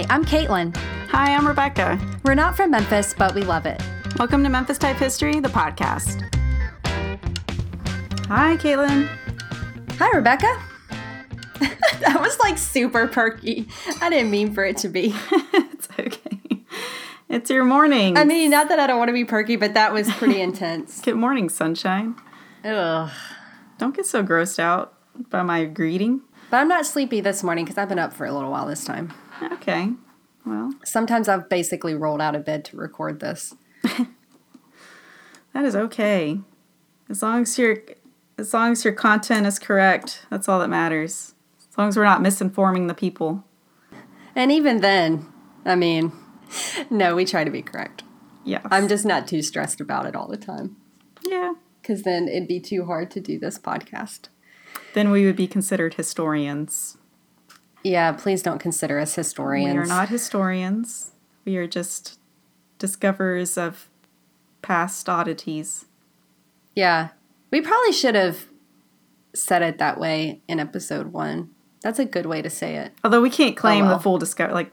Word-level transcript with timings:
Hi, 0.00 0.06
I'm 0.08 0.24
Caitlin. 0.24 0.74
Hi, 1.10 1.34
I'm 1.34 1.46
Rebecca. 1.46 2.00
We're 2.24 2.32
not 2.34 2.56
from 2.56 2.70
Memphis, 2.70 3.12
but 3.12 3.34
we 3.34 3.42
love 3.42 3.66
it. 3.66 3.82
Welcome 4.18 4.42
to 4.44 4.48
Memphis 4.48 4.78
Type 4.78 4.96
History, 4.96 5.40
the 5.40 5.50
podcast. 5.50 6.22
Hi, 8.28 8.56
Caitlin. 8.56 9.06
Hi, 9.98 10.10
Rebecca. 10.16 10.58
that 12.00 12.16
was 12.18 12.38
like 12.38 12.56
super 12.56 13.08
perky. 13.08 13.68
I 14.00 14.08
didn't 14.08 14.30
mean 14.30 14.54
for 14.54 14.64
it 14.64 14.78
to 14.78 14.88
be. 14.88 15.12
it's 15.52 15.88
okay. 15.98 16.62
It's 17.28 17.50
your 17.50 17.66
morning. 17.66 18.16
I 18.16 18.24
mean, 18.24 18.50
not 18.50 18.70
that 18.70 18.80
I 18.80 18.86
don't 18.86 18.96
want 18.96 19.10
to 19.10 19.12
be 19.12 19.26
perky, 19.26 19.56
but 19.56 19.74
that 19.74 19.92
was 19.92 20.10
pretty 20.12 20.40
intense. 20.40 21.02
Good 21.02 21.16
morning, 21.16 21.50
sunshine. 21.50 22.14
Ugh. 22.64 23.10
Don't 23.76 23.94
get 23.94 24.06
so 24.06 24.24
grossed 24.24 24.58
out 24.58 24.94
by 25.28 25.42
my 25.42 25.66
greeting. 25.66 26.22
But 26.50 26.56
I'm 26.56 26.68
not 26.68 26.86
sleepy 26.86 27.20
this 27.20 27.42
morning 27.42 27.66
because 27.66 27.76
I've 27.76 27.90
been 27.90 27.98
up 27.98 28.14
for 28.14 28.24
a 28.24 28.32
little 28.32 28.50
while 28.50 28.66
this 28.66 28.86
time. 28.86 29.12
Okay. 29.52 29.92
Well, 30.46 30.72
Sometimes 30.84 31.28
I've 31.28 31.48
basically 31.48 31.94
rolled 31.94 32.20
out 32.20 32.34
of 32.34 32.44
bed 32.44 32.64
to 32.66 32.76
record 32.76 33.20
this. 33.20 33.54
that 35.52 35.64
is 35.64 35.76
okay. 35.76 36.40
As 37.08 37.22
long 37.22 37.42
as 37.42 37.58
your 37.58 37.78
as 38.38 38.54
long 38.54 38.72
as 38.72 38.84
your 38.84 38.94
content 38.94 39.46
is 39.46 39.58
correct, 39.58 40.24
that's 40.30 40.48
all 40.48 40.58
that 40.60 40.68
matters. 40.68 41.34
As 41.70 41.76
long 41.78 41.88
as 41.88 41.96
we're 41.96 42.04
not 42.04 42.22
misinforming 42.22 42.88
the 42.88 42.94
people. 42.94 43.44
And 44.34 44.50
even 44.50 44.80
then, 44.80 45.26
I 45.64 45.74
mean, 45.74 46.12
no, 46.90 47.14
we 47.14 47.24
try 47.26 47.44
to 47.44 47.50
be 47.50 47.62
correct. 47.62 48.02
Yeah. 48.44 48.60
I'm 48.70 48.88
just 48.88 49.04
not 49.04 49.28
too 49.28 49.42
stressed 49.42 49.80
about 49.80 50.06
it 50.06 50.16
all 50.16 50.26
the 50.28 50.38
time 50.38 50.76
Yeah. 51.26 51.52
because 51.82 52.02
then 52.02 52.28
it'd 52.28 52.48
be 52.48 52.60
too 52.60 52.86
hard 52.86 53.10
to 53.12 53.20
do 53.20 53.38
this 53.38 53.58
podcast. 53.58 54.28
Then 54.94 55.10
we 55.10 55.26
would 55.26 55.36
be 55.36 55.46
considered 55.46 55.94
historians. 55.94 56.96
Yeah, 57.82 58.12
please 58.12 58.42
don't 58.42 58.58
consider 58.58 58.98
us 58.98 59.14
historians. 59.14 59.74
We 59.74 59.78
are 59.78 59.86
not 59.86 60.08
historians. 60.08 61.12
We 61.44 61.56
are 61.56 61.66
just 61.66 62.18
discoverers 62.78 63.56
of 63.56 63.88
past 64.62 65.08
oddities. 65.08 65.86
Yeah. 66.74 67.08
We 67.50 67.60
probably 67.60 67.92
should 67.92 68.14
have 68.14 68.46
said 69.34 69.62
it 69.62 69.78
that 69.78 69.98
way 69.98 70.40
in 70.48 70.60
episode 70.60 71.12
one. 71.12 71.50
That's 71.82 71.98
a 71.98 72.04
good 72.04 72.26
way 72.26 72.42
to 72.42 72.50
say 72.50 72.76
it. 72.76 72.92
Although 73.02 73.22
we 73.22 73.30
can't 73.30 73.56
oh, 73.56 73.60
claim 73.60 73.86
well. 73.86 73.96
the 73.96 74.02
full 74.02 74.18
discover 74.18 74.52
like 74.52 74.72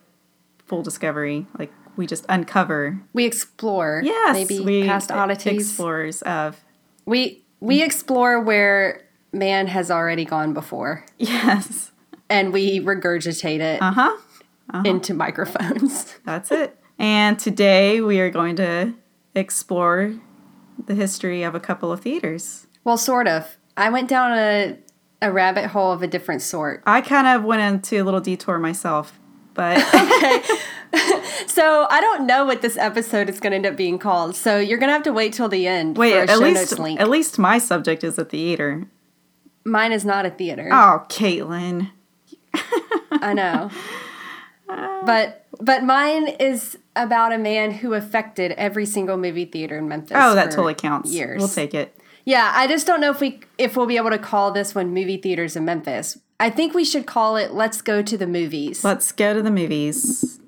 full 0.66 0.84
discovery. 0.84 1.46
Like 1.58 1.72
we 1.96 2.06
just 2.06 2.26
uncover. 2.28 3.02
We 3.14 3.26
explore 3.26 4.02
Yes, 4.04 4.34
maybe 4.34 4.60
we 4.60 4.86
past 4.86 5.12
oddities. 5.12 5.70
explorers 5.70 6.22
of 6.24 6.64
We 7.06 7.44
we 7.60 7.82
explore 7.82 8.42
where 8.42 9.06
man 9.32 9.68
has 9.68 9.90
already 9.90 10.26
gone 10.26 10.54
before 10.54 11.06
yes. 11.18 11.92
And 12.30 12.52
we 12.54 12.80
regurgitate 12.80 13.60
it 13.60 13.82
Uh 13.82 13.92
huh. 13.92 14.82
into 14.86 15.14
microphones. 15.14 16.16
That's 16.26 16.52
it. 16.52 16.78
And 17.00 17.38
today 17.40 18.02
we 18.02 18.20
are 18.20 18.30
going 18.30 18.56
to 18.58 18.94
explore 19.36 20.14
the 20.86 20.96
history 20.96 21.44
of 21.44 21.56
a 21.56 21.60
couple 21.60 21.92
of 21.92 22.02
theaters. 22.02 22.68
well, 22.84 22.98
sort 22.98 23.28
of. 23.28 23.58
I 23.76 23.90
went 23.90 24.08
down 24.10 24.32
a 24.38 24.78
a 25.22 25.32
rabbit 25.32 25.68
hole 25.68 25.92
of 25.92 26.04
a 26.04 26.08
different 26.08 26.42
sort. 26.44 26.84
I 26.86 27.02
kind 27.02 27.26
of 27.28 27.44
went 27.44 27.62
into 27.62 28.02
a 28.02 28.04
little 28.04 28.20
detour 28.20 28.60
myself, 28.60 29.20
but 29.54 29.78
okay. 29.94 30.42
So 31.48 31.88
I 31.90 32.02
don't 32.02 32.26
know 32.28 32.46
what 32.46 32.62
this 32.62 32.78
episode 32.78 33.30
is 33.30 33.40
going 33.40 33.52
to 33.52 33.56
end 33.58 33.66
up 33.66 33.76
being 33.76 33.98
called. 34.00 34.36
So 34.36 34.58
you're 34.60 34.78
going 34.78 34.90
to 34.90 34.94
have 34.94 35.04
to 35.04 35.14
wait 35.14 35.34
till 35.34 35.50
the 35.50 35.66
end 35.68 35.98
wait, 35.98 36.12
for 36.14 36.20
a 36.20 36.22
at 36.24 36.30
show 36.30 36.36
least 36.38 36.56
notes 36.72 36.80
link. 36.80 37.00
at 37.00 37.10
least 37.10 37.40
my 37.40 37.58
subject 37.58 38.04
is 38.04 38.18
a 38.20 38.26
theater. 38.26 38.86
Mine 39.66 39.92
is 39.92 40.06
not 40.06 40.26
a 40.26 40.30
theater. 40.30 40.70
Oh, 40.72 41.04
Caitlin. 41.10 41.92
I 43.12 43.34
know. 43.34 43.70
but 45.06 45.46
but 45.60 45.84
mine 45.84 46.28
is 46.28 46.78
about 46.96 47.32
a 47.34 47.38
man 47.38 47.72
who 47.72 47.94
affected 47.94 48.52
every 48.54 48.86
single 48.86 49.18
movie 49.18 49.46
theater 49.46 49.78
in 49.78 49.88
Memphis. 49.88 50.18
Oh, 50.20 50.36
that 50.36 50.52
totally 50.52 50.74
counts. 50.76 51.12
Years. 51.12 51.40
We'll 51.40 51.48
take 51.48 51.74
it. 51.74 51.96
Yeah, 52.26 52.52
I 52.54 52.68
just 52.68 52.86
don't 52.86 53.00
know 53.00 53.12
if 53.12 53.20
we 53.22 53.40
if 53.58 53.78
we'll 53.78 53.86
be 53.86 53.98
able 53.98 54.10
to 54.10 54.18
call 54.20 54.52
this 54.52 54.76
one 54.76 54.94
movie 54.94 55.18
theaters 55.18 55.56
in 55.56 55.64
Memphis. 55.66 56.18
I 56.40 56.50
think 56.50 56.74
we 56.74 56.84
should 56.84 57.06
call 57.06 57.36
it 57.38 57.54
"Let's 57.54 57.82
Go 57.82 58.02
to 58.02 58.18
the 58.18 58.28
Movies." 58.28 58.84
Let's 58.84 59.12
go 59.12 59.34
to 59.34 59.42
the 59.42 59.50
movies. 59.52 60.40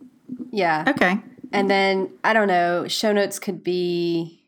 yeah, 0.51 0.84
Okay. 0.88 1.19
and 1.53 1.69
then 1.69 2.09
I 2.23 2.34
don't 2.34 2.47
know. 2.47 2.88
Show 2.88 3.13
notes 3.13 3.39
could 3.39 3.63
be 3.63 4.44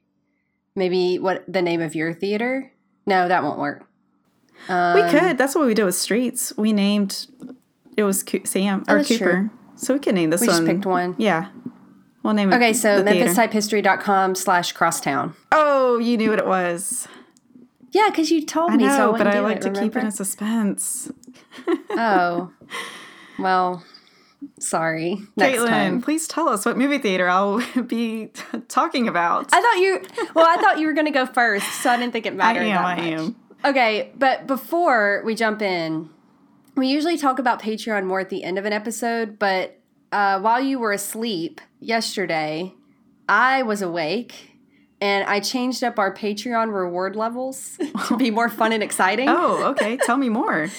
maybe 0.75 1.17
what 1.19 1.43
the 1.47 1.61
name 1.61 1.81
of 1.81 1.95
your 1.95 2.13
theater. 2.13 2.73
No, 3.07 3.27
that 3.27 3.43
won't 3.43 3.57
work. 3.59 3.87
We 4.69 4.73
um, 4.73 5.09
could. 5.09 5.37
That's 5.37 5.55
what 5.55 5.65
we 5.65 5.73
did 5.73 5.83
with 5.85 5.95
Streets. 5.95 6.55
We 6.57 6.73
named 6.73 7.27
it 7.97 8.03
was 8.03 8.23
Co- 8.23 8.43
Sam 8.45 8.83
oh, 8.87 8.93
or 8.95 8.99
Oh, 8.99 9.03
Cooper. 9.03 9.31
true. 9.31 9.49
So 9.75 9.93
we 9.93 9.99
could 9.99 10.15
name 10.15 10.29
this 10.29 10.41
We 10.41 10.47
one. 10.47 10.63
We 10.63 10.65
just 10.65 10.75
picked 10.75 10.85
one. 10.85 11.15
Yeah. 11.17 11.49
We'll 12.23 12.33
name 12.33 12.51
it. 12.53 12.55
Okay, 12.55 12.73
so 12.73 13.01
the 13.01 13.09
memphistypehistory.com 13.09 14.35
slash 14.35 14.73
crosstown. 14.73 15.33
Oh, 15.51 15.97
you 15.97 16.17
knew 16.17 16.29
what 16.29 16.39
it 16.39 16.45
was. 16.45 17.07
Yeah, 17.91 18.07
because 18.09 18.29
you 18.31 18.45
told 18.45 18.71
I 18.71 18.77
me. 18.77 18.83
so 18.83 18.89
know, 18.97 19.11
wouldn't 19.11 19.29
but 19.29 19.35
I 19.35 19.39
like 19.41 19.57
it, 19.57 19.61
to 19.73 19.81
keep 19.81 19.95
it 19.95 20.03
in 20.03 20.11
suspense. 20.11 21.11
Oh, 21.89 22.51
well, 23.37 23.83
sorry. 24.59 25.17
Next 25.35 25.57
Caitlin, 25.59 25.67
time. 25.67 26.01
please 26.01 26.25
tell 26.27 26.47
us 26.47 26.65
what 26.65 26.77
movie 26.77 26.97
theater 26.97 27.27
I'll 27.27 27.61
be 27.87 28.29
talking 28.69 29.07
about. 29.09 29.49
I 29.51 29.61
thought 29.61 29.77
you. 29.79 30.01
Well, 30.33 30.45
I 30.47 30.55
thought 30.61 30.79
you 30.79 30.87
were 30.87 30.93
going 30.93 31.07
to 31.07 31.11
go 31.11 31.25
first, 31.25 31.65
so 31.81 31.89
I 31.89 31.97
didn't 31.97 32.13
think 32.13 32.25
it 32.25 32.33
mattered. 32.35 32.61
I 32.61 32.65
am. 32.67 32.85
I 32.85 32.95
much. 32.95 33.05
am. 33.05 33.35
Okay, 33.63 34.11
but 34.17 34.47
before 34.47 35.21
we 35.25 35.35
jump 35.35 35.61
in, 35.61 36.09
we 36.75 36.87
usually 36.87 37.17
talk 37.17 37.39
about 37.39 37.61
Patreon 37.61 38.05
more 38.05 38.19
at 38.19 38.29
the 38.29 38.43
end 38.43 38.57
of 38.57 38.65
an 38.65 38.73
episode. 38.73 39.37
But 39.37 39.79
uh, 40.11 40.39
while 40.39 40.61
you 40.61 40.79
were 40.79 40.91
asleep 40.91 41.61
yesterday, 41.79 42.73
I 43.29 43.61
was 43.63 43.81
awake. 43.81 44.47
And 44.99 45.27
I 45.27 45.39
changed 45.39 45.83
up 45.83 45.97
our 45.97 46.13
Patreon 46.13 46.73
reward 46.73 47.15
levels 47.15 47.79
to 48.07 48.17
be 48.17 48.29
more 48.29 48.49
fun 48.49 48.71
and 48.71 48.83
exciting. 48.83 49.27
Oh, 49.29 49.63
okay. 49.71 49.97
tell 49.97 50.17
me 50.17 50.29
more. 50.29 50.69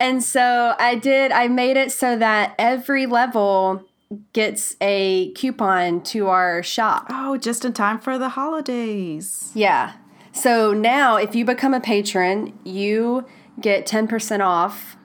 And 0.00 0.22
so 0.22 0.74
I 0.78 0.96
did, 0.96 1.30
I 1.30 1.46
made 1.46 1.76
it 1.76 1.92
so 1.92 2.16
that 2.16 2.54
every 2.58 3.06
level 3.06 3.84
gets 4.32 4.74
a 4.80 5.30
coupon 5.32 6.02
to 6.02 6.26
our 6.28 6.62
shop. 6.62 7.06
Oh, 7.10 7.36
just 7.36 7.64
in 7.64 7.72
time 7.72 8.00
for 8.00 8.18
the 8.18 8.30
holidays. 8.30 9.52
Yeah. 9.54 9.92
So 10.32 10.72
now 10.72 11.16
if 11.16 11.34
you 11.34 11.44
become 11.44 11.74
a 11.74 11.80
patron, 11.80 12.58
you 12.64 13.26
get 13.60 13.86
10% 13.86 14.40
off 14.40 14.96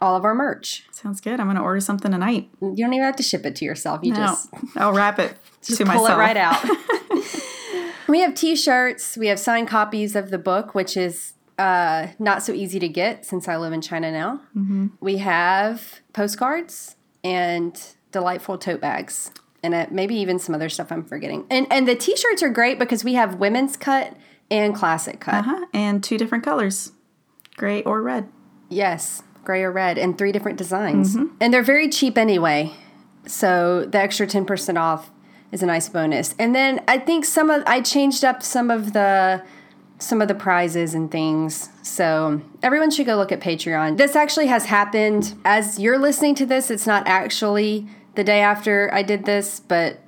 all 0.00 0.16
of 0.16 0.24
our 0.24 0.34
merch. 0.34 0.84
Sounds 0.90 1.20
good. 1.20 1.38
I'm 1.38 1.46
going 1.46 1.56
to 1.56 1.62
order 1.62 1.80
something 1.80 2.10
tonight. 2.10 2.50
You 2.60 2.74
don't 2.76 2.92
even 2.92 3.04
have 3.04 3.16
to 3.16 3.22
ship 3.22 3.46
it 3.46 3.54
to 3.56 3.64
yourself. 3.64 4.00
You 4.02 4.12
No, 4.12 4.18
just, 4.18 4.48
I'll 4.76 4.92
wrap 4.92 5.18
it 5.18 5.36
just 5.62 5.78
to 5.78 5.84
pull 5.84 6.02
myself. 6.02 6.10
it 6.10 6.20
right 6.20 6.36
out. 6.36 6.64
we 8.08 8.20
have 8.20 8.34
t-shirts, 8.34 9.16
we 9.16 9.28
have 9.28 9.38
signed 9.38 9.68
copies 9.68 10.16
of 10.16 10.30
the 10.30 10.38
book, 10.38 10.74
which 10.74 10.96
is 10.96 11.34
uh, 11.58 12.08
not 12.18 12.42
so 12.42 12.52
easy 12.52 12.78
to 12.80 12.88
get 12.88 13.24
since 13.24 13.46
I 13.46 13.56
live 13.56 13.72
in 13.72 13.80
China 13.80 14.10
now. 14.10 14.40
Mm-hmm. 14.56 14.88
We 15.00 15.18
have 15.18 16.00
postcards 16.12 16.96
and 17.22 17.80
delightful 18.10 18.58
tote 18.58 18.80
bags, 18.80 19.30
and 19.62 19.72
uh, 19.74 19.86
maybe 19.90 20.16
even 20.16 20.38
some 20.40 20.54
other 20.54 20.68
stuff 20.68 20.90
I'm 20.90 21.04
forgetting. 21.04 21.46
And 21.50 21.66
and 21.70 21.86
the 21.86 21.94
t-shirts 21.94 22.42
are 22.42 22.48
great 22.48 22.78
because 22.78 23.04
we 23.04 23.14
have 23.14 23.36
women's 23.36 23.76
cut 23.76 24.16
and 24.52 24.74
classic 24.74 25.18
cut. 25.18 25.34
Uh-huh. 25.34 25.66
And 25.72 26.04
two 26.04 26.18
different 26.18 26.44
colors, 26.44 26.92
gray 27.56 27.82
or 27.82 28.02
red. 28.02 28.28
Yes, 28.68 29.22
gray 29.44 29.62
or 29.62 29.72
red, 29.72 29.98
and 29.98 30.16
three 30.16 30.30
different 30.30 30.58
designs, 30.58 31.16
and 31.40 31.52
they're 31.52 31.62
very 31.62 31.88
cheap 31.88 32.16
anyway. 32.16 32.72
So 33.26 33.86
the 33.86 33.98
extra 33.98 34.26
ten 34.26 34.44
percent 34.44 34.78
off 34.78 35.10
is 35.50 35.62
a 35.62 35.66
nice 35.66 35.88
bonus. 35.88 36.34
And 36.38 36.54
then 36.54 36.82
I 36.88 36.98
think 36.98 37.24
some 37.24 37.50
of 37.50 37.62
I 37.66 37.80
changed 37.80 38.24
up 38.24 38.42
some 38.42 38.70
of 38.70 38.92
the 38.92 39.42
some 39.98 40.20
of 40.20 40.28
the 40.28 40.34
prizes 40.34 40.94
and 40.94 41.10
things. 41.10 41.68
So 41.82 42.40
everyone 42.62 42.90
should 42.90 43.06
go 43.06 43.16
look 43.16 43.32
at 43.32 43.40
Patreon. 43.40 43.96
This 43.96 44.16
actually 44.16 44.48
has 44.48 44.64
happened 44.64 45.34
as 45.44 45.78
you're 45.78 45.98
listening 45.98 46.34
to 46.36 46.46
this. 46.46 46.70
It's 46.70 46.86
not 46.86 47.06
actually 47.06 47.86
the 48.16 48.24
day 48.24 48.40
after 48.40 48.90
I 48.92 49.02
did 49.02 49.24
this, 49.24 49.60
but 49.60 50.00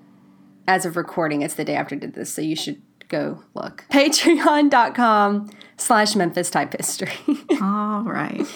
as 0.67 0.85
of 0.85 0.97
recording, 0.97 1.43
it's 1.43 1.55
the 1.55 1.65
day 1.65 1.77
after 1.77 1.95
I 1.95 1.99
did 1.99 2.15
this. 2.15 2.33
So 2.33 2.43
you 2.43 2.57
should 2.57 2.83
go 3.09 3.43
look. 3.55 3.85
Patreon.com 3.91 5.51
slash 5.77 6.17
Memphis 6.17 6.51
Type 6.51 6.75
History. 6.77 7.13
All 7.61 8.03
right. 8.03 8.47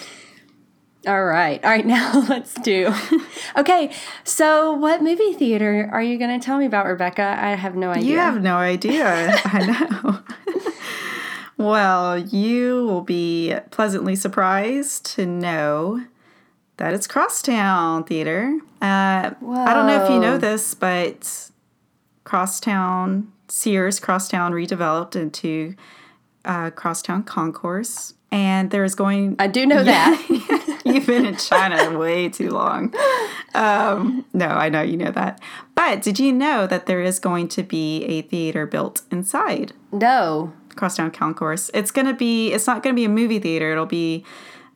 All 1.07 1.23
right. 1.23 1.63
All 1.63 1.69
right. 1.71 1.85
Now 1.85 2.25
let's 2.29 2.53
do. 2.55 2.93
Okay. 3.57 3.91
So, 4.23 4.73
what 4.73 5.01
movie 5.01 5.33
theater 5.33 5.89
are 5.91 6.03
you 6.03 6.17
going 6.17 6.37
to 6.37 6.43
tell 6.43 6.57
me 6.57 6.65
about, 6.65 6.85
Rebecca? 6.85 7.37
I 7.39 7.55
have 7.55 7.75
no 7.75 7.91
idea. 7.91 8.11
You 8.11 8.17
have 8.17 8.41
no 8.41 8.57
idea. 8.57 9.39
I 9.45 9.87
know. 10.03 10.19
well, 11.57 12.17
you 12.17 12.85
will 12.85 13.01
be 13.01 13.55
pleasantly 13.71 14.15
surprised 14.15 15.05
to 15.15 15.25
know 15.25 16.03
that 16.77 16.93
it's 16.93 17.07
Crosstown 17.07 18.03
Theater. 18.03 18.59
Uh, 18.81 19.31
I 19.31 19.73
don't 19.73 19.87
know 19.87 20.03
if 20.03 20.09
you 20.09 20.19
know 20.19 20.37
this, 20.37 20.73
but 20.73 21.48
Crosstown, 22.29 23.31
Sears 23.47 23.99
Crosstown 23.99 24.51
redeveloped 24.51 25.15
into 25.15 25.73
uh, 26.45 26.69
Crosstown 26.69 27.23
Concourse. 27.23 28.13
And 28.31 28.69
there's 28.69 28.93
going 28.93 29.35
I 29.39 29.47
do 29.47 29.65
know 29.65 29.83
that. 29.83 30.79
You've 30.85 31.07
been 31.07 31.25
in 31.25 31.37
China 31.37 31.97
way 31.97 32.29
too 32.29 32.51
long. 32.51 32.93
Um, 33.55 34.27
no, 34.31 34.45
I 34.45 34.69
know 34.69 34.83
you 34.83 34.95
know 34.95 35.09
that. 35.09 35.41
But 35.73 36.03
did 36.03 36.19
you 36.19 36.31
know 36.31 36.67
that 36.67 36.85
there 36.85 37.01
is 37.01 37.17
going 37.17 37.47
to 37.47 37.63
be 37.63 38.03
a 38.03 38.21
theater 38.21 38.67
built 38.67 39.01
inside 39.09 39.73
No. 39.91 40.53
Crosstown 40.75 41.09
Concourse? 41.09 41.71
It's 41.73 41.89
going 41.89 42.05
to 42.05 42.13
be, 42.13 42.53
it's 42.53 42.67
not 42.67 42.83
going 42.83 42.95
to 42.95 42.99
be 42.99 43.05
a 43.05 43.09
movie 43.09 43.39
theater. 43.39 43.71
It'll 43.71 43.87
be 43.87 44.23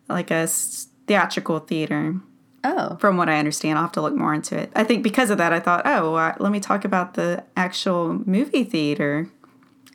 like 0.10 0.32
a 0.32 0.48
theatrical 0.48 1.60
theater, 1.60 2.16
Oh. 2.64 2.96
from 3.00 3.18
what 3.18 3.28
I 3.30 3.40
understand. 3.40 3.78
I'll 3.78 3.84
have 3.86 3.92
to 3.94 4.02
look 4.02 4.16
more 4.16 4.34
into 4.34 4.58
it. 4.58 4.72
I 4.76 4.84
think 4.84 5.04
because 5.04 5.30
of 5.30 5.38
that, 5.38 5.52
I 5.52 5.60
thought, 5.60 5.82
oh, 5.86 6.16
uh, 6.16 6.34
let 6.40 6.52
me 6.52 6.60
talk 6.60 6.86
about 6.86 7.16
the 7.16 7.44
actual 7.58 8.22
movie 8.26 8.64
theater, 8.64 9.28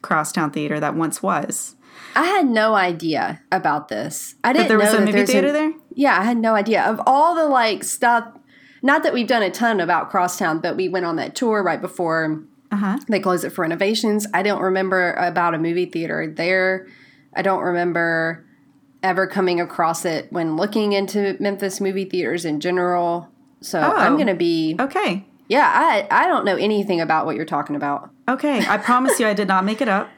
Crosstown 0.02 0.50
Theater, 0.50 0.78
that 0.80 0.94
once 0.94 1.22
was. 1.22 1.74
I 2.14 2.24
had 2.26 2.46
no 2.46 2.74
idea 2.74 3.40
about 3.50 3.88
this. 3.88 4.34
I 4.44 4.52
didn't 4.52 4.68
there 4.68 4.78
was 4.78 4.92
know 4.92 4.98
a 4.98 5.04
movie 5.06 5.24
theater 5.26 5.48
a- 5.48 5.52
there? 5.52 5.72
Yeah, 5.94 6.18
I 6.18 6.24
had 6.24 6.36
no 6.36 6.54
idea 6.54 6.82
of 6.84 7.00
all 7.06 7.34
the 7.34 7.46
like 7.46 7.84
stuff. 7.84 8.24
Not 8.82 9.02
that 9.02 9.12
we've 9.12 9.26
done 9.26 9.42
a 9.42 9.50
ton 9.50 9.80
about 9.80 10.10
Crosstown, 10.10 10.60
but 10.60 10.76
we 10.76 10.88
went 10.88 11.06
on 11.06 11.16
that 11.16 11.34
tour 11.34 11.62
right 11.62 11.80
before 11.80 12.44
Uh 12.70 12.76
huh. 12.76 12.98
they 13.08 13.18
closed 13.18 13.44
it 13.44 13.50
for 13.50 13.62
renovations. 13.62 14.26
I 14.32 14.42
don't 14.42 14.62
remember 14.62 15.14
about 15.14 15.54
a 15.54 15.58
movie 15.58 15.86
theater 15.86 16.32
there. 16.36 16.86
I 17.34 17.42
don't 17.42 17.62
remember 17.62 18.44
ever 19.02 19.26
coming 19.26 19.60
across 19.60 20.04
it 20.04 20.32
when 20.32 20.56
looking 20.56 20.92
into 20.92 21.36
Memphis 21.40 21.80
movie 21.80 22.04
theaters 22.04 22.44
in 22.44 22.60
general. 22.60 23.28
So 23.60 23.80
I'm 23.80 24.14
Oh. 24.14 24.16
going 24.16 24.28
to 24.28 24.34
be 24.34 24.76
Okay. 24.78 25.24
Yeah, 25.48 25.70
I 25.72 26.06
I 26.10 26.26
don't 26.26 26.44
know 26.44 26.56
anything 26.56 27.00
about 27.00 27.24
what 27.26 27.34
you're 27.36 27.44
talking 27.46 27.74
about. 27.76 28.10
Okay. 28.28 28.64
I 28.66 28.76
promise 28.76 29.18
you, 29.18 29.26
I 29.26 29.34
did 29.34 29.48
not 29.48 29.64
make 29.64 29.80
it 29.80 29.88
up. 29.88 30.08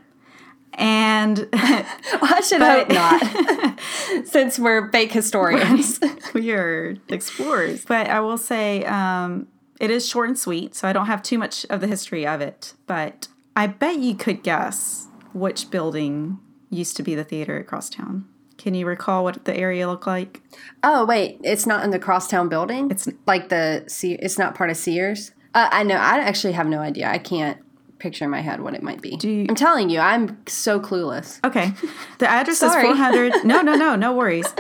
And 0.75 1.49
I 1.53 2.43
should 2.47 2.59
But- 2.61 2.91
hope 2.93 2.93
not. 2.93 3.81
Since 4.27 4.59
we're 4.59 4.91
fake 4.91 5.13
historians. 5.13 6.01
we 6.35 6.51
are 6.53 6.97
explorers. 7.09 7.85
But 7.85 8.09
I 8.09 8.21
will 8.21 8.39
say 8.39 8.85
um, 8.85 9.47
it 9.81 9.91
is 9.91 10.09
short 10.09 10.29
and 10.29 10.39
sweet, 10.39 10.75
so 10.75 10.89
I 10.89 10.93
don't 10.93 11.07
have 11.07 11.23
too 11.23 11.39
much 11.39 11.65
of 11.71 11.81
the 11.81 11.87
history 11.87 12.27
of 12.27 12.41
it. 12.41 12.75
But 12.87 13.29
I 13.57 13.67
bet 13.69 13.99
you 13.99 14.15
could 14.15 14.43
guess 14.43 15.07
which 15.33 15.71
building 15.71 16.39
used 16.71 16.97
to 16.97 17.03
be 17.03 17.15
the 17.15 17.25
theater 17.25 17.59
at 17.59 17.67
Crosstown. 17.67 18.27
Can 18.61 18.75
you 18.75 18.85
recall 18.85 19.25
what 19.25 19.47
the 19.47 19.57
area 19.57 19.89
looked 19.89 20.07
like? 20.07 20.43
Oh 20.83 21.07
wait, 21.07 21.41
it's 21.43 21.67
not 21.67 21.83
in 21.83 21.91
the 21.93 21.99
Crosstown 21.99 22.51
building. 22.51 22.91
It's- 22.91 23.09
like 23.27 23.49
the 23.49 23.85
Se- 23.87 24.19
It's 24.21 24.39
not 24.39 24.55
part 24.55 24.69
of 24.69 24.77
Sears. 24.77 25.31
Uh, 25.55 25.69
I 25.73 25.83
know. 25.83 25.95
I 25.97 26.19
actually 26.19 26.53
have 26.53 26.67
no 26.67 26.79
idea. 26.81 27.09
I 27.11 27.17
can't 27.19 27.57
picture 27.99 28.25
in 28.27 28.31
my 28.31 28.43
head 28.43 28.61
what 28.61 28.75
it 28.75 28.83
might 28.83 29.01
be. 29.01 29.19
you- 29.23 29.47
I'm 29.49 29.55
telling 29.55 29.89
you, 29.89 29.99
I'm 29.99 30.37
so 30.47 30.79
clueless. 30.79 31.41
Okay. 31.43 31.73
The 32.19 32.29
address 32.31 32.63
is 32.63 32.75
400. 32.75 33.33
No, 33.45 33.63
no, 33.63 33.75
no, 33.77 33.97
no 33.97 34.13
worries. 34.13 34.53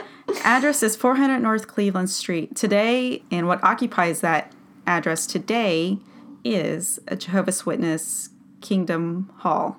Address 0.44 0.82
is 0.82 0.96
400 0.96 1.40
North 1.40 1.66
Cleveland 1.66 2.08
Street. 2.08 2.56
Today, 2.56 3.22
and 3.30 3.46
what 3.46 3.62
occupies 3.62 4.20
that 4.22 4.50
address 4.86 5.26
today 5.26 5.98
is 6.42 6.98
a 7.06 7.16
Jehovah's 7.16 7.66
Witness 7.66 8.30
Kingdom 8.62 9.30
Hall. 9.40 9.76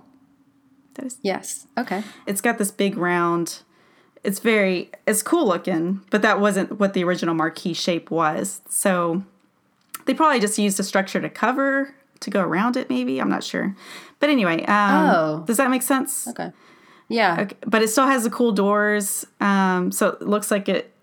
That 0.94 1.06
is 1.06 1.18
Yes. 1.24 1.66
Okay. 1.76 2.04
it's 2.28 2.42
got 2.42 2.58
this 2.60 2.70
big 2.72 2.98
round 2.98 3.64
it's 4.24 4.40
very 4.40 4.90
it's 5.08 5.24
cool 5.24 5.48
looking 5.48 6.02
but 6.10 6.22
that 6.22 6.40
wasn't 6.40 6.80
what 6.80 6.94
the 6.94 7.04
original 7.04 7.34
marquee 7.34 7.74
shape 7.74 8.12
was 8.12 8.62
so 8.70 9.24
they 10.06 10.14
probably 10.14 10.40
just 10.40 10.58
used 10.60 10.80
a 10.80 10.84
structure 10.84 11.20
to 11.22 11.30
cover 11.30 11.94
to 12.20 12.30
go 12.30 12.42
around 12.42 12.78
it 12.78 12.90
maybe 12.90 13.20
i'm 13.20 13.30
not 13.30 13.44
sure 13.44 13.76
but 14.20 14.30
anyway 14.30 14.64
um, 14.66 15.10
Oh. 15.10 15.44
does 15.48 15.58
that 15.58 15.70
make 15.70 15.82
sense 15.82 16.28
Okay. 16.28 16.52
Yeah. 17.10 17.42
Okay, 17.42 17.58
but 17.66 17.82
it 17.82 17.90
still 17.90 18.06
has 18.08 18.24
the 18.24 18.30
cool 18.30 18.52
doors 18.54 19.26
um, 19.42 19.92
so 19.92 20.10
it 20.10 20.22
looks 20.22 20.50
like 20.52 20.70
it 20.70 20.94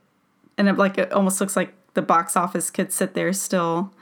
and 0.56 0.68
it 0.68 0.76
like 0.78 0.96
it 0.96 1.12
almost 1.12 1.40
looks 1.40 1.54
like 1.56 1.74
the 1.94 2.00
box 2.02 2.34
office 2.36 2.70
could 2.70 2.92
sit 2.92 3.12
there 3.14 3.32
still 3.34 3.92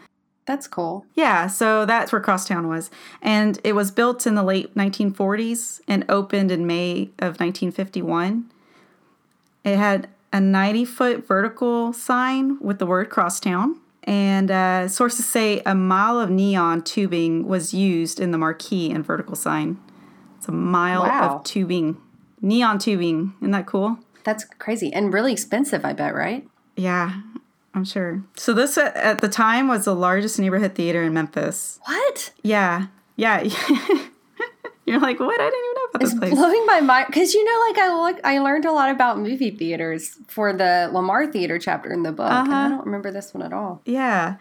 That's 0.47 0.69
cool. 0.69 1.05
yeah, 1.15 1.49
so 1.49 1.85
that's 1.85 2.13
where 2.13 2.21
Crosstown 2.21 2.69
was. 2.69 2.91
And 3.23 3.59
it 3.65 3.75
was 3.75 3.91
built 3.91 4.25
in 4.27 4.37
the 4.37 4.45
late 4.45 4.73
1940s 4.77 5.81
and 5.89 6.05
opened 6.09 6.51
in 6.53 6.65
May 6.67 7.11
of 7.19 7.41
1951. 7.41 8.45
It 9.67 9.77
had 9.77 10.09
a 10.33 10.41
90 10.41 10.85
foot 10.85 11.27
vertical 11.27 11.93
sign 11.93 12.59
with 12.61 12.79
the 12.79 12.87
word 12.87 13.11
Crosstown. 13.11 13.81
And 14.05 14.53
uh, 14.53 14.87
sources 14.87 15.27
say 15.27 15.61
a 15.67 15.75
mile 15.75 16.21
of 16.21 16.31
neon 16.31 16.83
tubing 16.83 17.49
was 17.49 17.75
used 17.75 18.21
in 18.21 18.31
the 18.31 18.39
marquee 18.39 18.93
and 18.93 19.05
vertical 19.05 19.35
sign. 19.35 19.79
It's 20.39 20.47
a 20.47 20.53
mile 20.53 21.03
Wow. 21.03 21.39
of 21.39 21.45
tubing, 21.45 21.97
neon 22.41 22.79
tubing. 22.79 23.35
Isn't 23.41 23.51
that 23.51 23.67
cool? 23.67 23.99
That's 24.23 24.45
crazy 24.45 24.93
and 24.93 25.13
really 25.13 25.33
expensive. 25.33 25.85
I 25.85 25.93
bet. 25.93 26.15
Right. 26.15 26.47
Yeah, 26.77 27.21
I'm 27.75 27.85
sure. 27.85 28.23
So, 28.37 28.53
this 28.53 28.79
at, 28.79 28.95
at 28.97 29.21
the 29.21 29.29
time 29.29 29.67
was 29.67 29.87
the 29.87 29.95
largest 29.95 30.39
neighborhood 30.39 30.75
theater 30.77 31.03
in 31.03 31.13
Memphis. 31.13 31.81
What? 31.87 32.33
Yeah, 32.43 32.87
yeah. 33.17 33.43
You're 34.87 35.01
like, 35.01 35.19
what? 35.19 35.41
I 35.41 35.45
didn't 35.51 35.65
even 35.65 35.75
know 35.75 35.86
It's 36.05 36.15
place. 36.15 36.33
blowing 36.35 36.65
my 36.67 36.81
mind 36.81 37.07
because 37.09 37.35
you 37.35 37.45
know, 37.45 37.65
like 37.69 37.79
I 37.79 37.93
look, 37.95 38.21
I 38.25 38.39
learned 38.39 38.65
a 38.65 38.73
lot 38.73 38.91
about 38.91 39.19
movie 39.19 39.51
theaters 39.51 40.17
for 40.29 40.53
the 40.53 40.89
Lamar 40.93 41.27
Theater 41.27 41.59
chapter 41.59 41.93
in 41.93 42.03
the 42.03 42.13
book, 42.13 42.31
and 42.31 42.53
I 42.53 42.59
Uh-huh. 42.65 42.69
don't 42.71 42.85
remember 42.87 43.11
this 43.11 43.33
one 43.35 43.43
at 43.43 43.53
all. 43.53 43.83
Yeah. 43.85 44.37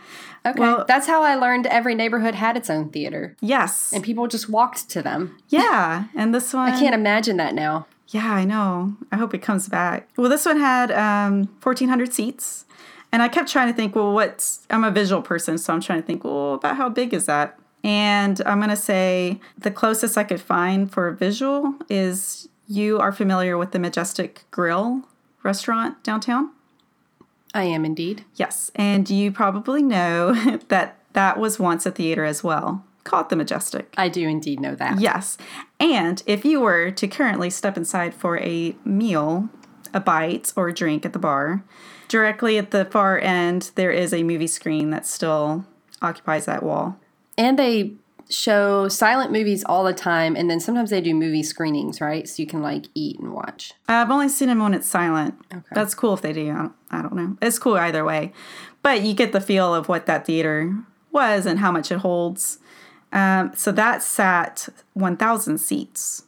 Okay, 0.46 0.60
Well- 0.60 0.86
that's 0.88 1.08
how 1.08 1.24
I 1.24 1.36
learned 1.36 1.68
every 1.68 1.96
neighborhood 1.96 2.36
had 2.36 2.56
its 2.58 2.70
own 2.70 2.90
theater, 2.90 3.36
Yes. 3.42 3.92
and 3.94 4.04
people 4.04 4.28
just 4.28 4.50
walked 4.50 4.90
to 4.92 5.02
them. 5.02 5.38
yeah. 5.50 6.06
And 6.16 6.34
this 6.34 6.54
one. 6.54 6.70
I 6.74 6.80
can't 6.80 6.96
imagine 6.96 7.38
that 7.38 7.54
now. 7.56 7.88
Yeah, 8.10 8.32
I 8.34 8.46
know. 8.46 8.94
I 9.12 9.18
hope 9.18 9.34
it 9.34 9.42
comes 9.42 9.68
back. 9.68 10.08
Well, 10.16 10.30
this 10.30 10.46
one 10.46 10.60
had 10.60 10.92
um, 10.92 11.50
1,400 11.64 12.14
seats. 12.14 12.66
And 13.12 13.24
I 13.24 13.30
kept 13.30 13.50
trying 13.50 13.68
to 13.70 13.74
think, 13.74 13.96
well, 13.96 14.14
what's. 14.14 14.68
I'm 14.70 14.84
a 14.84 14.92
visual 14.92 15.22
person, 15.22 15.58
so 15.58 15.74
I'm 15.74 15.80
trying 15.80 16.02
to 16.02 16.06
think, 16.06 16.24
well, 16.26 16.56
about 16.56 16.76
how 16.76 16.90
big 16.90 17.14
is 17.14 17.28
that? 17.28 17.58
And 17.86 18.42
I'm 18.48 18.58
going 18.58 18.72
to 18.72 18.76
say 18.76 19.40
the 19.56 19.70
closest 19.70 20.18
I 20.18 20.24
could 20.24 20.42
find 20.42 20.92
for 20.92 21.08
a 21.08 21.16
visual 21.16 21.76
is 21.88 22.50
you 22.68 23.00
are 23.00 23.12
familiar 23.12 23.60
with 23.60 23.74
the 23.74 23.80
Majestic 23.80 24.46
Grill 24.50 25.04
restaurant 25.44 26.04
downtown? 26.04 26.50
I 27.54 27.66
am 27.66 27.86
indeed. 27.86 28.26
Yes, 28.36 28.72
and 28.74 29.08
you 29.08 29.32
probably 29.32 29.84
know 29.84 30.34
that 30.68 30.98
that 31.14 31.40
was 31.40 31.60
once 31.60 31.86
a 31.86 31.92
theater 31.92 32.26
as 32.26 32.44
well, 32.44 32.84
called 33.04 33.30
the 33.30 33.36
Majestic. 33.36 33.94
I 33.96 34.10
do 34.10 34.28
indeed 34.28 34.60
know 34.60 34.74
that. 34.74 35.00
Yes, 35.00 35.38
and 35.80 36.24
if 36.26 36.44
you 36.44 36.60
were 36.60 36.90
to 36.90 37.08
currently 37.08 37.52
step 37.52 37.78
inside 37.78 38.16
for 38.16 38.40
a 38.40 38.76
meal, 38.84 39.48
a 39.94 40.00
bite, 40.00 40.52
or 40.56 40.70
a 40.70 40.74
drink 40.74 41.06
at 41.06 41.14
the 41.14 41.20
bar, 41.20 41.64
directly 42.08 42.58
at 42.58 42.72
the 42.72 42.86
far 42.86 43.20
end, 43.20 43.70
there 43.76 43.92
is 43.92 44.12
a 44.12 44.24
movie 44.24 44.48
screen 44.48 44.90
that 44.90 45.06
still 45.06 45.66
occupies 46.02 46.46
that 46.46 46.64
wall. 46.64 47.00
And 47.38 47.60
they 47.60 47.94
show 48.30 48.88
silent 48.88 49.32
movies 49.32 49.64
all 49.66 49.84
the 49.84 49.94
time, 49.94 50.36
and 50.36 50.50
then 50.50 50.60
sometimes 50.60 50.90
they 50.90 51.02
do 51.02 51.14
movie 51.14 51.44
screenings, 51.44 52.02
right? 52.02 52.28
So 52.28 52.42
you 52.42 52.48
can 52.48 52.62
like 52.62 52.86
eat 52.96 53.20
and 53.20 53.34
watch. 53.34 53.74
I've 53.88 54.10
only 54.10 54.30
seen 54.30 54.48
them 54.48 54.60
when 54.60 54.74
it's 54.74 54.88
silent. 54.88 55.36
okay. 55.54 55.62
That's 55.74 55.94
cool 55.94 56.14
if 56.14 56.22
they 56.22 56.34
do. 56.34 56.50
I 56.52 56.56
don't, 56.56 56.74
I 56.92 57.02
don't 57.02 57.14
know. 57.16 57.38
It's 57.42 57.60
cool 57.60 57.76
either 57.76 58.04
way. 58.04 58.34
But 58.82 59.02
you 59.04 59.14
get 59.14 59.32
the 59.32 59.42
feel 59.42 59.74
of 59.76 59.88
what 59.90 60.06
that 60.08 60.26
theater 60.26 60.76
was 61.12 61.46
and 61.46 61.60
how 61.60 61.72
much 61.72 61.92
it 61.92 62.00
holds. 62.00 62.60
Um, 63.12 63.52
so 63.56 63.72
that 63.74 64.02
sat 64.04 64.68
1,000 64.94 65.58
seats. 65.60 66.24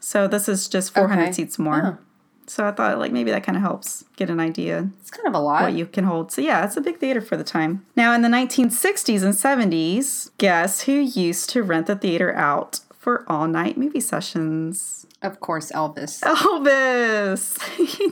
So 0.00 0.26
this 0.28 0.48
is 0.48 0.68
just 0.68 0.92
400 0.94 1.22
Okay. 1.22 1.32
seats 1.32 1.58
more. 1.58 2.00
So 2.46 2.66
I 2.66 2.72
thought 2.72 2.98
like 2.98 3.12
maybe 3.12 3.30
that 3.30 3.44
kind 3.44 3.56
of 3.56 3.62
helps 3.62 4.04
get 4.16 4.28
an 4.28 4.40
idea 4.40 4.88
It's 5.00 5.10
kind 5.10 5.26
of 5.28 5.34
a 5.34 5.38
lot. 5.38 5.62
what 5.62 5.72
you 5.74 5.86
can 5.86 6.04
hold. 6.04 6.32
So 6.32 6.40
yeah, 6.42 6.64
it's 6.64 6.76
a 6.76 6.80
big 6.80 6.98
theater 6.98 7.20
for 7.20 7.36
the 7.36 7.44
time. 7.44 7.84
Now 7.96 8.12
in 8.14 8.22
the 8.22 8.28
1960s 8.28 9.22
and 9.22 9.34
70s, 9.34 10.30
guess 10.38 10.82
who 10.82 10.92
used 10.92 11.50
to 11.50 11.62
rent 11.62 11.86
the 11.86 11.96
theater 11.96 12.34
out 12.34 12.80
for 12.98 13.24
all 13.28 13.46
night 13.48 13.76
movie 13.78 14.00
sessions? 14.00 15.06
of 15.22 15.38
course, 15.38 15.70
Elvis. 15.70 16.20
Elvis. 16.22 17.58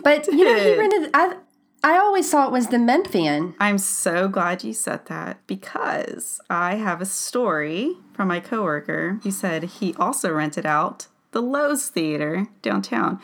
But 0.04 0.26
you 0.28 0.44
know, 0.44 0.54
he 0.56 0.78
rented. 0.78 1.10
I 1.12 1.36
I 1.82 1.96
always 1.98 2.30
thought 2.30 2.48
it 2.48 2.52
was 2.52 2.68
the 2.68 2.78
Memphian. 2.78 3.54
I'm 3.58 3.78
so 3.78 4.28
glad 4.28 4.62
you 4.62 4.72
said 4.74 5.06
that 5.06 5.38
because 5.46 6.38
I 6.50 6.74
have 6.76 7.00
a 7.00 7.06
story 7.06 7.94
from 8.12 8.28
my 8.28 8.38
coworker 8.38 9.18
who 9.22 9.30
said 9.30 9.62
he 9.64 9.94
also 9.94 10.30
rented 10.30 10.66
out 10.66 11.06
the 11.32 11.40
Loew's 11.40 11.88
Theater 11.88 12.48
downtown. 12.62 13.18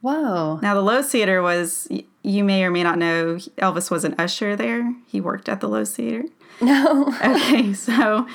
Whoa. 0.00 0.58
Now, 0.62 0.74
the 0.74 0.80
Loew's 0.80 1.10
Theater 1.10 1.42
was, 1.42 1.88
you 2.22 2.44
may 2.44 2.64
or 2.64 2.70
may 2.70 2.82
not 2.82 2.98
know, 2.98 3.36
Elvis 3.58 3.90
was 3.90 4.04
an 4.04 4.14
usher 4.18 4.56
there. 4.56 4.94
He 5.06 5.20
worked 5.20 5.48
at 5.48 5.60
the 5.60 5.68
Loew's 5.68 5.94
Theater. 5.94 6.24
No. 6.62 7.06
Okay, 7.24 7.72
so 7.72 8.26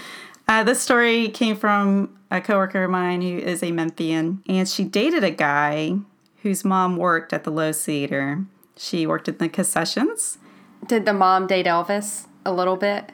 uh, 0.48 0.64
this 0.64 0.82
story 0.82 1.28
came 1.30 1.56
from 1.56 2.18
a 2.32 2.42
coworker 2.42 2.86
of 2.86 2.90
mine 2.90 3.22
who 3.22 3.38
is 3.38 3.62
a 3.62 3.72
Memphian, 3.72 4.42
and 4.50 4.68
she 4.68 4.84
dated 4.84 5.24
a 5.24 5.30
guy 5.30 5.98
whose 6.42 6.66
mom 6.66 6.98
worked 6.98 7.34
at 7.34 7.44
the 7.44 7.52
Loew's 7.52 7.84
Theater. 7.86 8.44
She 8.78 9.06
worked 9.06 9.28
in 9.28 9.38
the 9.38 9.48
concessions. 9.48 10.40
Did 10.88 11.06
the 11.06 11.14
mom 11.14 11.46
date 11.46 11.68
Elvis 11.68 12.26
a 12.44 12.52
little 12.52 12.78
bit? 12.78 13.12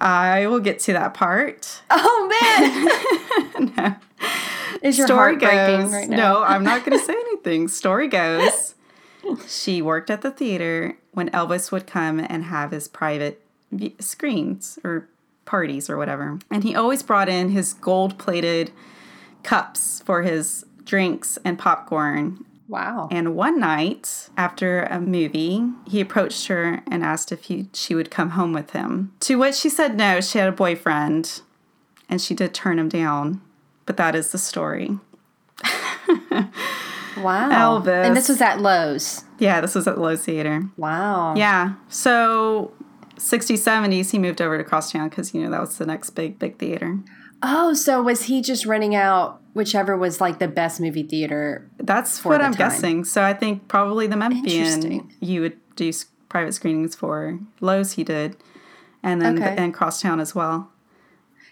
I 0.00 0.46
will 0.46 0.60
get 0.60 0.78
to 0.80 0.94
that 0.94 1.12
part. 1.12 1.82
Oh 1.90 3.58
man. 3.66 3.96
Is 4.82 4.96
your 4.96 5.06
Story 5.08 5.18
heart 5.34 5.40
breaking 5.40 5.80
goes. 5.82 5.92
right 5.92 6.08
now? 6.08 6.16
No, 6.16 6.42
I'm 6.42 6.64
not 6.64 6.86
going 6.86 6.98
to 6.98 7.04
say 7.04 7.12
anything. 7.48 7.68
Story 7.68 8.08
goes. 8.08 8.74
She 9.46 9.82
worked 9.82 10.10
at 10.10 10.22
the 10.22 10.30
theater 10.30 10.96
when 11.12 11.30
Elvis 11.30 11.72
would 11.72 11.86
come 11.86 12.20
and 12.20 12.44
have 12.44 12.70
his 12.70 12.88
private 12.88 13.42
screens 13.98 14.78
or 14.84 15.08
parties 15.44 15.90
or 15.90 15.96
whatever. 15.96 16.38
And 16.50 16.64
he 16.64 16.74
always 16.74 17.02
brought 17.02 17.28
in 17.28 17.50
his 17.50 17.74
gold 17.74 18.18
plated 18.18 18.70
cups 19.42 20.02
for 20.04 20.22
his 20.22 20.64
drinks 20.84 21.38
and 21.44 21.58
popcorn. 21.58 22.44
Wow. 22.68 23.08
And 23.10 23.34
one 23.34 23.58
night 23.58 24.28
after 24.36 24.82
a 24.84 25.00
movie, 25.00 25.62
he 25.86 26.00
approached 26.00 26.46
her 26.48 26.82
and 26.90 27.02
asked 27.02 27.32
if 27.32 27.44
he, 27.44 27.68
she 27.72 27.94
would 27.94 28.10
come 28.10 28.30
home 28.30 28.52
with 28.52 28.70
him. 28.70 29.12
To 29.20 29.38
which 29.38 29.54
she 29.54 29.70
said 29.70 29.96
no, 29.96 30.20
she 30.20 30.38
had 30.38 30.48
a 30.48 30.52
boyfriend 30.52 31.40
and 32.08 32.20
she 32.20 32.34
did 32.34 32.54
turn 32.54 32.78
him 32.78 32.88
down. 32.88 33.40
But 33.86 33.96
that 33.96 34.14
is 34.14 34.32
the 34.32 34.38
story. 34.38 34.98
Wow. 37.22 37.80
Elvis. 37.80 38.04
And 38.06 38.16
this 38.16 38.28
was 38.28 38.40
at 38.40 38.60
Loew's. 38.60 39.24
Yeah, 39.38 39.60
this 39.60 39.74
was 39.74 39.86
at 39.86 39.98
Loew's 39.98 40.24
Theater. 40.24 40.68
Wow. 40.76 41.34
Yeah. 41.36 41.74
So 41.88 42.72
60s, 43.16 43.58
70s, 43.58 44.10
he 44.10 44.18
moved 44.18 44.40
over 44.40 44.58
to 44.58 44.64
Crosstown 44.64 45.08
because, 45.08 45.34
you 45.34 45.42
know, 45.42 45.50
that 45.50 45.60
was 45.60 45.78
the 45.78 45.86
next 45.86 46.10
big, 46.10 46.38
big 46.38 46.58
theater. 46.58 46.98
Oh, 47.42 47.72
so 47.74 48.02
was 48.02 48.24
he 48.24 48.42
just 48.42 48.66
renting 48.66 48.94
out 48.96 49.40
whichever 49.54 49.96
was 49.96 50.20
like 50.20 50.38
the 50.40 50.48
best 50.48 50.80
movie 50.80 51.04
theater? 51.04 51.68
That's 51.78 52.24
what 52.24 52.38
the 52.38 52.44
I'm 52.44 52.52
time. 52.52 52.58
guessing. 52.70 53.04
So 53.04 53.22
I 53.22 53.32
think 53.32 53.68
probably 53.68 54.06
the 54.08 54.16
Memphian 54.16 55.08
you 55.20 55.40
would 55.42 55.56
do 55.76 55.92
private 56.28 56.52
screenings 56.52 56.94
for. 56.96 57.38
Loew's 57.60 57.92
he 57.92 58.02
did. 58.04 58.36
And 59.02 59.22
then 59.22 59.40
Okay. 59.40 59.54
and 59.56 59.72
Crosstown 59.72 60.18
as 60.18 60.34
well. 60.34 60.70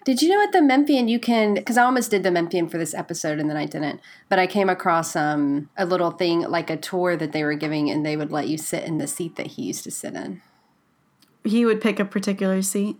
Did 0.06 0.22
you 0.22 0.28
know 0.28 0.40
at 0.40 0.52
the 0.52 0.62
Memphian 0.62 1.08
you 1.08 1.18
can? 1.18 1.54
Because 1.54 1.76
I 1.76 1.82
almost 1.82 2.12
did 2.12 2.22
the 2.22 2.30
Memphian 2.30 2.68
for 2.68 2.78
this 2.78 2.94
episode 2.94 3.40
and 3.40 3.50
then 3.50 3.56
I 3.56 3.66
didn't. 3.66 4.00
But 4.28 4.38
I 4.38 4.46
came 4.46 4.68
across 4.70 5.16
um, 5.16 5.68
a 5.76 5.84
little 5.84 6.12
thing 6.12 6.42
like 6.42 6.70
a 6.70 6.76
tour 6.76 7.16
that 7.16 7.32
they 7.32 7.42
were 7.42 7.54
giving, 7.56 7.90
and 7.90 8.06
they 8.06 8.16
would 8.16 8.30
let 8.30 8.46
you 8.46 8.56
sit 8.56 8.84
in 8.84 8.98
the 8.98 9.08
seat 9.08 9.34
that 9.34 9.48
he 9.48 9.62
used 9.62 9.82
to 9.82 9.90
sit 9.90 10.14
in. 10.14 10.42
He 11.42 11.66
would 11.66 11.80
pick 11.80 11.98
a 11.98 12.04
particular 12.04 12.62
seat, 12.62 12.96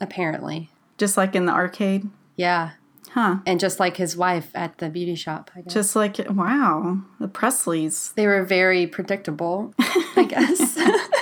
Apparently, 0.00 0.70
just 0.96 1.18
like 1.18 1.34
in 1.36 1.44
the 1.44 1.52
arcade. 1.52 2.08
yeah, 2.34 2.70
Huh. 3.10 3.40
and 3.44 3.60
just 3.60 3.78
like 3.78 3.98
his 3.98 4.16
wife 4.16 4.50
at 4.54 4.78
the 4.78 4.88
beauty 4.88 5.14
shop. 5.14 5.50
I 5.54 5.60
guess 5.60 5.74
Just 5.74 5.94
like, 5.94 6.16
wow, 6.30 7.02
the 7.20 7.28
Presleys. 7.28 8.14
they 8.14 8.26
were 8.26 8.42
very 8.42 8.86
predictable. 8.86 9.74
I 9.78 10.24
guess. 10.26 10.78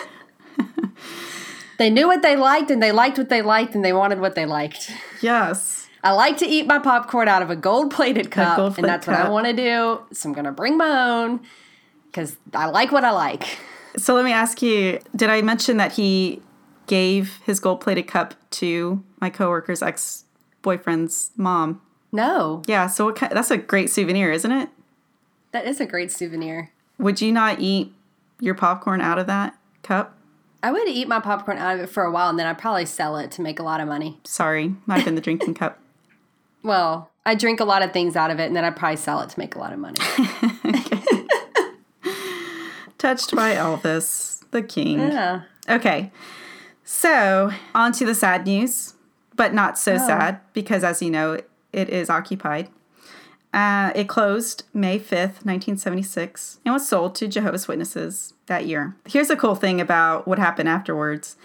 They 1.81 1.89
knew 1.89 2.07
what 2.07 2.21
they 2.21 2.37
liked 2.37 2.71
and 2.71 2.83
they 2.83 2.93
liked 2.93 3.17
what 3.17 3.31
they 3.31 3.41
liked 3.41 3.75
and 3.75 3.83
they 3.83 3.95
wanted 3.95 4.21
what 4.21 4.35
they 4.35 4.45
liked. 4.45 4.93
Yes. 5.23 5.89
I 6.05 6.13
like 6.13 6.37
to 6.37 6.47
eat 6.47 6.67
my 6.67 6.79
popcorn 6.79 7.27
out 7.27 7.41
of 7.41 7.49
a 7.49 7.57
gold 7.57 7.91
plated 7.91 8.31
cup, 8.31 8.49
and 8.49 8.57
gold-plated 8.59 8.91
that's 8.91 9.07
what 9.07 9.17
I 9.17 9.31
want 9.31 9.47
to 9.47 9.55
do. 9.55 10.03
So 10.13 10.29
I'm 10.29 10.35
going 10.35 10.45
to 10.45 10.53
bring 10.53 10.77
my 10.77 10.91
own 10.91 11.41
because 12.05 12.37
I 12.53 12.67
like 12.67 12.93
what 12.93 13.03
I 13.03 13.13
like. 13.13 13.59
So 13.97 14.15
let 14.15 14.27
me 14.27 14.33
ask 14.33 14.61
you 14.61 14.99
did 15.17 15.31
I 15.31 15.41
mention 15.41 15.79
that 15.79 15.93
he 15.93 16.43
gave 16.87 17.39
his 17.47 17.61
gold 17.61 17.81
plated 17.81 18.07
cup 18.07 18.35
to 18.51 19.03
my 19.19 19.31
coworker's 19.31 19.81
ex 19.81 20.25
boyfriend's 20.61 21.31
mom? 21.39 21.81
No, 22.13 22.63
Yeah, 22.67 22.89
so 22.89 23.07
what 23.07 23.17
kind, 23.17 23.33
that's 23.33 23.51
a 23.51 23.57
great 23.57 23.89
souvenir, 23.89 24.31
isn't 24.33 24.53
it? 24.53 24.69
that 25.53 25.67
is 25.67 25.81
a 25.81 25.87
great 25.87 26.13
souvenir. 26.13 26.73
Would 26.99 27.23
you 27.23 27.33
not 27.33 27.59
eat 27.59 27.95
your 28.39 28.55
popcorn 28.55 29.01
out 29.01 29.19
of 29.19 29.27
that 29.29 29.57
cup? 29.83 30.19
I 30.63 30.73
would 30.73 30.89
eat 30.89 31.09
my 31.09 31.21
popcorn 31.21 31.59
out 31.59 31.77
of 31.77 31.81
it 31.81 31.89
for 31.89 32.03
a 32.03 32.11
while 32.11 32.29
and 32.29 32.39
then 32.39 32.47
I'd 32.47 32.59
probably 32.59 32.87
sell 32.87 33.17
it 33.17 33.31
to 33.33 33.43
make 33.43 33.59
a 33.59 33.63
lot 33.63 33.81
of 33.81 33.89
money. 33.89 34.19
Sorry, 34.25 34.75
might 34.87 34.97
have 34.97 35.07
been 35.07 35.15
the 35.15 35.21
drinking 35.21 35.55
cup. 35.55 35.79
Well, 36.63 37.11
I 37.25 37.37
drink 37.37 37.61
a 37.61 37.65
lot 37.65 37.81
of 37.81 37.95
things 37.95 38.17
out 38.17 38.31
of 38.31 38.39
it 38.39 38.45
and 38.45 38.55
then 38.55 38.67
I'd 38.67 38.77
probably 38.77 38.97
sell 38.97 39.23
it 39.23 39.31
to 39.31 39.39
make 39.39 39.57
a 39.57 39.59
lot 39.59 39.73
of 39.73 39.79
money. 39.79 39.99
Touched 42.99 43.35
by 43.35 43.55
Elvis, 43.55 44.45
the 44.51 44.63
king. 44.63 44.99
yeah. 44.99 45.45
Okay, 45.71 46.13
so 46.85 47.51
on 47.75 47.93
to 47.93 48.05
the 48.05 48.15
sad 48.15 48.45
news, 48.45 48.93
but 49.37 49.55
not 49.55 49.79
so 49.79 49.95
oh. 49.95 50.07
sad 50.07 50.41
because, 50.53 50.85
as 50.85 51.01
you 51.01 51.11
know, 51.11 51.41
it 51.73 51.89
is 51.89 52.11
occupied. 52.11 52.69
Uh, 53.53 53.91
it 53.97 54.09
closed 54.09 54.65
May 54.73 54.99
5th, 54.99 55.45
1976, 55.45 56.61
and 56.65 56.75
was 56.75 56.89
sold 56.89 57.15
to 57.17 57.27
Jehovah's 57.27 57.67
Witnesses 57.67 58.35
that 58.47 58.67
year. 58.67 58.95
Here's 59.07 59.31
a 59.31 59.37
cool 59.37 59.57
thing 59.57 59.81
about 59.81 60.29
what 60.29 60.39
happened 60.39 60.69
afterwards 60.69 61.37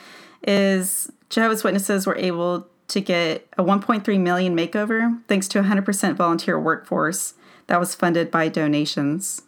is 0.47 1.11
Jehovah's 1.29 1.63
Witnesses 1.63 2.05
were 2.05 2.17
able 2.17 2.67
to 2.89 3.01
get 3.01 3.47
a 3.57 3.63
1.3 3.63 4.19
million 4.19 4.55
makeover 4.55 5.19
thanks 5.27 5.47
to 5.49 5.59
a 5.59 5.63
100% 5.63 6.15
volunteer 6.15 6.59
workforce 6.59 7.33
that 7.67 7.79
was 7.79 7.95
funded 7.95 8.29
by 8.29 8.47
donations. 8.47 9.41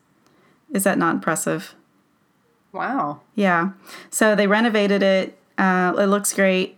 Is 0.73 0.83
that 0.83 0.97
not 0.97 1.15
impressive? 1.15 1.75
Wow. 2.71 3.21
Yeah. 3.35 3.71
So 4.09 4.35
they 4.35 4.47
renovated 4.47 5.03
it. 5.03 5.37
Uh, 5.57 5.93
it 5.97 6.05
looks 6.05 6.33
great. 6.33 6.77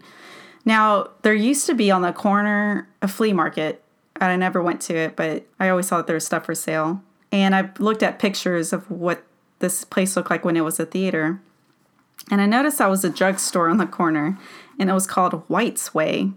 Now, 0.65 1.09
there 1.21 1.33
used 1.33 1.65
to 1.67 1.73
be 1.73 1.89
on 1.89 2.01
the 2.01 2.13
corner 2.13 2.87
a 3.01 3.07
flea 3.07 3.33
market. 3.33 3.83
And 4.19 4.31
I 4.31 4.35
never 4.35 4.61
went 4.61 4.81
to 4.81 4.95
it, 4.95 5.15
but 5.15 5.45
I 5.59 5.69
always 5.69 5.87
thought 5.87 6.07
there 6.07 6.15
was 6.15 6.25
stuff 6.25 6.45
for 6.45 6.55
sale. 6.55 7.01
And 7.31 7.55
I 7.55 7.69
looked 7.79 8.03
at 8.03 8.19
pictures 8.19 8.73
of 8.73 8.89
what 8.89 9.23
this 9.59 9.83
place 9.83 10.15
looked 10.15 10.29
like 10.29 10.43
when 10.43 10.57
it 10.57 10.63
was 10.63 10.79
a 10.79 10.85
theater. 10.85 11.41
And 12.31 12.41
I 12.41 12.45
noticed 12.45 12.79
that 12.79 12.89
was 12.89 13.03
a 13.03 13.09
drugstore 13.09 13.69
on 13.69 13.77
the 13.77 13.85
corner, 13.85 14.37
and 14.77 14.89
it 14.89 14.93
was 14.93 15.07
called 15.07 15.43
White's 15.47 15.93
Way. 15.93 16.31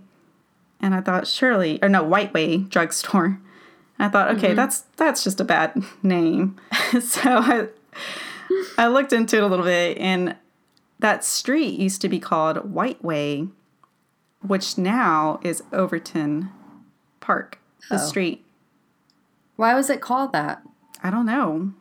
And 0.80 0.94
I 0.94 1.00
thought, 1.00 1.26
surely, 1.26 1.78
or 1.82 1.88
no, 1.88 2.02
White 2.02 2.32
Way 2.32 2.58
Drugstore. 2.58 3.40
I 3.98 4.08
thought, 4.08 4.30
okay, 4.36 4.48
mm-hmm. 4.48 4.56
that's 4.56 4.80
that's 4.96 5.22
just 5.22 5.40
a 5.40 5.44
bad 5.44 5.82
name. 6.02 6.56
so 7.00 7.20
I 7.24 7.68
I 8.78 8.88
looked 8.88 9.12
into 9.12 9.36
it 9.36 9.42
a 9.42 9.46
little 9.46 9.64
bit, 9.64 9.98
and 9.98 10.36
that 10.98 11.24
street 11.24 11.78
used 11.78 12.00
to 12.02 12.08
be 12.08 12.18
called 12.18 12.72
White 12.72 13.02
Way, 13.04 13.48
which 14.40 14.78
now 14.78 15.40
is 15.42 15.62
Overton 15.72 16.50
Park, 17.20 17.58
the 17.90 17.96
Oh. 17.96 17.98
street. 17.98 18.44
Why 19.56 19.74
was 19.74 19.90
it 19.90 20.00
called 20.00 20.32
that? 20.32 20.62
I 21.02 21.10
don't 21.10 21.26
know. 21.26 21.72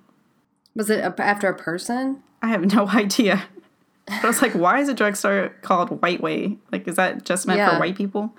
Was 0.76 0.90
it 0.90 1.00
a, 1.00 1.14
after 1.22 1.48
a 1.50 1.56
person? 1.56 2.24
I 2.42 2.48
have 2.50 2.74
no 2.74 2.88
idea. 2.90 3.44
But 4.08 4.24
I 4.24 4.28
was 4.28 4.42
like, 4.42 4.54
why 4.54 4.80
is 4.80 4.90
a 4.90 4.94
drugstore 4.94 5.50
called 5.62 6.02
White 6.02 6.22
Way? 6.22 6.58
Like, 6.72 6.88
is 6.88 6.96
that 6.96 7.24
just 7.24 7.48
meant 7.48 7.58
Yeah. 7.60 7.74
for 7.76 7.80
white 7.80 7.96
people? 7.96 8.34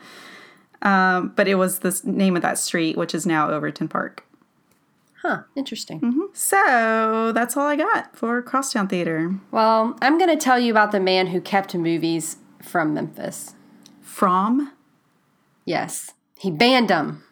Um, 0.83 1.33
but 1.37 1.47
it 1.47 1.55
was 1.55 1.79
the 1.79 1.99
name 2.05 2.35
of 2.37 2.43
that 2.43 2.59
street, 2.59 2.97
which 2.97 3.15
is 3.15 3.25
now 3.27 3.49
Overton 3.51 3.89
Park. 3.89 4.25
Huh, 5.23 5.43
interesting. 5.55 6.29
So 6.33 7.31
that's 7.33 7.57
all 7.57 7.67
I 7.69 7.77
got 7.77 8.17
for 8.17 8.43
Crosstown 8.43 8.89
Theater. 8.89 9.37
Well, 9.53 9.97
I'm 10.03 10.19
going 10.19 10.37
to 10.37 10.43
tell 10.45 10.59
you 10.59 10.73
about 10.73 10.91
the 10.91 10.99
man 10.99 11.29
who 11.29 11.41
kept 11.41 11.77
movies 11.77 12.39
from 12.61 12.93
Memphis. 12.93 13.55
From? 14.01 14.73
Yes, 15.65 16.15
he 16.39 16.51
banned 16.51 16.89
them. 16.91 17.23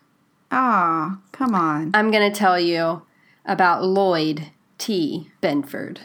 Ah, 0.51 1.19
come 1.33 1.55
on. 1.55 1.91
I'm 1.95 2.11
going 2.11 2.31
to 2.31 2.37
tell 2.37 2.59
you 2.59 3.03
about 3.45 3.85
Lloyd 3.85 4.49
T. 4.79 5.31
Benford. 5.43 5.99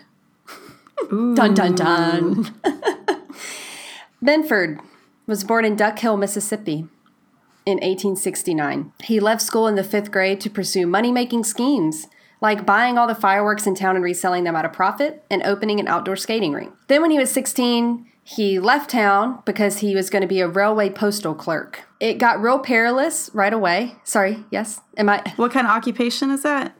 Dun 1.09 1.53
dun 1.53 1.75
dun. 1.75 2.45
Benford 4.23 4.79
was 5.27 5.43
born 5.43 5.65
in 5.65 5.75
Duck 5.75 5.99
Hill, 5.99 6.17
Mississippi 6.17 6.87
in 7.65 7.77
1869. 7.77 8.93
He 9.03 9.19
left 9.19 9.41
school 9.41 9.67
in 9.67 9.75
the 9.75 9.83
fifth 9.83 10.11
grade 10.11 10.39
to 10.41 10.49
pursue 10.49 10.87
money 10.87 11.11
making 11.11 11.43
schemes, 11.43 12.07
like 12.41 12.65
buying 12.65 12.97
all 12.97 13.07
the 13.07 13.15
fireworks 13.15 13.67
in 13.67 13.75
town 13.75 13.95
and 13.95 14.03
reselling 14.03 14.43
them 14.43 14.55
at 14.55 14.65
a 14.65 14.69
profit 14.69 15.23
and 15.29 15.43
opening 15.43 15.79
an 15.79 15.87
outdoor 15.87 16.15
skating 16.15 16.53
rink. 16.53 16.73
Then, 16.87 17.01
when 17.01 17.11
he 17.11 17.19
was 17.19 17.31
16, 17.31 18.05
he 18.27 18.59
left 18.59 18.89
town 18.89 19.39
because 19.45 19.77
he 19.77 19.95
was 19.95 20.09
going 20.09 20.23
to 20.23 20.27
be 20.27 20.39
a 20.41 20.47
railway 20.47 20.89
postal 20.89 21.35
clerk. 21.35 21.83
It 21.99 22.15
got 22.17 22.41
real 22.41 22.57
perilous 22.57 23.29
right 23.35 23.53
away. 23.53 23.95
Sorry, 24.03 24.43
yes? 24.49 24.81
Am 24.97 25.07
I 25.09 25.21
What 25.35 25.51
kind 25.51 25.67
of 25.67 25.71
occupation 25.71 26.31
is 26.31 26.41
that? 26.41 26.73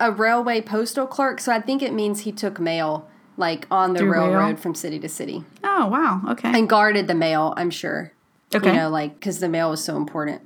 a 0.00 0.10
railway 0.10 0.60
postal 0.60 1.06
clerk? 1.06 1.38
So 1.40 1.52
I 1.52 1.60
think 1.60 1.80
it 1.82 1.92
means 1.92 2.20
he 2.22 2.32
took 2.32 2.58
mail 2.58 3.08
like 3.36 3.68
on 3.70 3.92
the 3.92 4.00
Through 4.00 4.12
rail? 4.12 4.26
railroad 4.26 4.58
from 4.58 4.74
city 4.74 4.98
to 4.98 5.08
city 5.08 5.44
Oh, 5.62 5.86
wow. 5.86 6.20
Okay. 6.32 6.48
and 6.58 6.68
guarded 6.68 7.06
the 7.06 7.14
mail, 7.14 7.54
I'm 7.56 7.70
sure. 7.70 8.12
Okay. 8.52 8.66
You 8.70 8.76
know, 8.76 8.90
like 8.90 9.14
because 9.14 9.38
the 9.38 9.48
mail 9.48 9.70
was 9.70 9.82
so 9.84 9.96
important. 9.96 10.42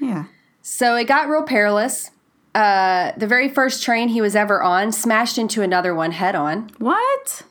yeah. 0.00 0.26
So 0.62 0.94
it 0.94 1.04
got 1.08 1.28
real 1.28 1.42
perilous. 1.42 2.10
Uh, 2.54 3.10
the 3.16 3.26
very 3.26 3.48
first 3.48 3.82
train 3.82 4.08
he 4.08 4.20
was 4.20 4.36
ever 4.36 4.62
on 4.62 4.92
smashed 4.92 5.36
into 5.38 5.62
another 5.62 5.94
one 5.94 6.12
head 6.12 6.34
on. 6.36 6.70
What? 6.78 7.42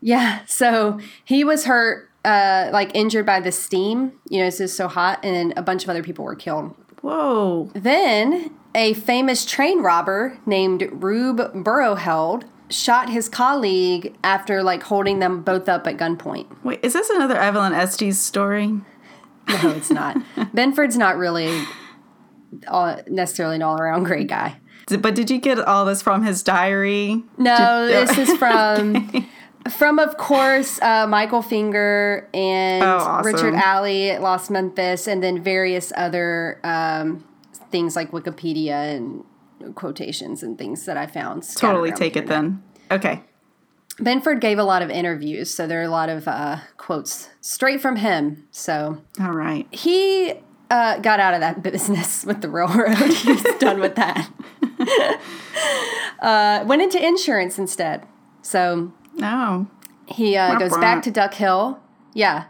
Yeah, 0.00 0.44
so 0.46 1.00
he 1.24 1.42
was 1.44 1.64
hurt, 1.64 2.10
uh, 2.24 2.70
like 2.72 2.94
injured 2.94 3.26
by 3.26 3.40
the 3.40 3.52
steam. 3.52 4.12
You 4.28 4.40
know, 4.40 4.46
it's 4.46 4.58
just 4.58 4.76
so 4.76 4.88
hot, 4.88 5.24
and 5.24 5.52
a 5.56 5.62
bunch 5.62 5.84
of 5.84 5.90
other 5.90 6.02
people 6.02 6.24
were 6.24 6.34
killed. 6.36 6.74
Whoa. 7.02 7.70
Then 7.74 8.54
a 8.74 8.94
famous 8.94 9.44
train 9.44 9.80
robber 9.82 10.38
named 10.44 10.88
Rube 10.92 11.38
Burrowheld 11.64 12.44
shot 12.68 13.08
his 13.08 13.28
colleague 13.28 14.16
after 14.24 14.62
like 14.62 14.82
holding 14.82 15.20
them 15.20 15.42
both 15.42 15.68
up 15.68 15.86
at 15.86 15.96
gunpoint. 15.96 16.46
Wait, 16.64 16.80
is 16.82 16.92
this 16.92 17.08
another 17.10 17.36
Evelyn 17.36 17.72
Estes 17.72 18.18
story? 18.18 18.66
No, 19.48 19.70
it's 19.70 19.90
not. 19.90 20.16
Benford's 20.36 20.96
not 20.98 21.16
really 21.16 21.64
all, 22.66 23.00
necessarily 23.08 23.56
an 23.56 23.62
all 23.62 23.80
around 23.80 24.04
great 24.04 24.26
guy. 24.28 24.56
But 24.88 25.14
did 25.14 25.30
you 25.30 25.38
get 25.38 25.58
all 25.60 25.84
this 25.84 26.02
from 26.02 26.24
his 26.24 26.42
diary? 26.42 27.22
No, 27.38 27.86
Did- 27.88 28.08
this 28.08 28.18
is 28.18 28.36
from 28.38 29.28
from, 29.68 29.98
of 29.98 30.16
course, 30.16 30.80
uh, 30.82 31.06
Michael 31.06 31.42
Finger 31.42 32.28
and 32.34 32.84
Oh, 32.84 32.98
awesome. 32.98 33.32
Richard 33.32 33.54
Alley 33.54 34.10
at 34.10 34.22
Lost 34.22 34.50
Memphis, 34.50 35.06
and 35.06 35.22
then 35.22 35.42
various 35.42 35.92
other 35.96 36.60
um, 36.64 37.24
things 37.70 37.96
like 37.96 38.10
Wikipedia 38.10 38.96
and 38.96 39.24
quotations 39.74 40.42
and 40.42 40.58
things 40.58 40.84
that 40.86 40.96
I 40.96 41.06
found. 41.06 41.44
Totally 41.56 41.92
take 41.92 42.16
it 42.16 42.26
then. 42.26 42.62
Okay. 42.90 43.22
Benford 43.98 44.40
gave 44.40 44.58
a 44.58 44.64
lot 44.64 44.82
of 44.82 44.90
interviews, 44.90 45.52
so 45.54 45.66
there 45.66 45.80
are 45.80 45.84
a 45.84 45.88
lot 45.88 46.08
of 46.10 46.28
uh, 46.28 46.58
quotes 46.76 47.30
straight 47.40 47.80
from 47.80 47.96
him. 47.96 48.46
So 48.50 49.02
All 49.18 49.32
right. 49.32 49.66
he 49.70 50.34
uh, 50.70 50.98
got 50.98 51.18
out 51.18 51.32
of 51.34 51.40
that 51.40 51.62
business 51.72 52.24
with 52.24 52.42
the 52.42 52.50
railroad. 52.50 52.94
He's 52.98 53.42
done 53.58 53.80
with 53.80 53.94
that. 53.96 54.30
uh, 56.20 56.64
went 56.66 56.82
into 56.82 57.04
insurance 57.04 57.58
instead. 57.58 58.06
So 58.42 58.92
Oh. 59.22 59.66
he 60.06 60.36
uh, 60.36 60.58
goes 60.58 60.76
back 60.76 61.02
to 61.04 61.10
Duck 61.10 61.34
Hill, 61.34 61.80
yeah, 62.14 62.44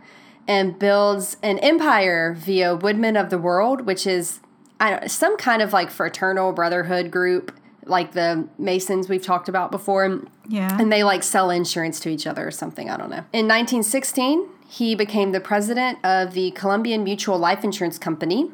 and 0.49 0.79
builds 0.79 1.37
an 1.43 1.59
empire 1.61 2.35
via 2.39 2.75
Woodmen 2.75 3.17
of 3.17 3.31
the 3.31 3.39
World, 3.39 3.87
which 3.87 4.07
is 4.07 4.41
I 4.79 4.91
don't, 4.91 5.11
some 5.11 5.37
kind 5.37 5.63
of 5.63 5.73
like 5.73 5.91
fraternal 5.91 6.53
brotherhood 6.53 7.11
group, 7.11 7.53
like 7.85 8.13
the 8.13 8.47
Masons 8.59 9.09
we've 9.09 9.23
talked 9.25 9.49
about 9.49 9.71
before 9.71 10.23
Yeah. 10.49 10.77
and 10.79 10.93
they 10.93 11.03
like 11.05 11.23
sell 11.23 11.51
insurance 11.51 11.99
to 12.01 12.09
each 12.11 12.27
other 12.27 12.47
or 12.47 12.51
something. 12.51 12.91
I 12.91 12.97
don't 12.97 13.11
know. 13.11 13.25
In 13.33 13.47
1916, 13.49 14.47
he 14.69 14.95
became 14.95 15.33
the 15.33 15.41
president 15.41 15.99
of 16.05 16.33
the 16.35 16.51
Columbian 16.51 17.05
Mutual 17.05 17.39
Life 17.39 17.65
Insurance 17.65 17.99
Company. 17.99 18.51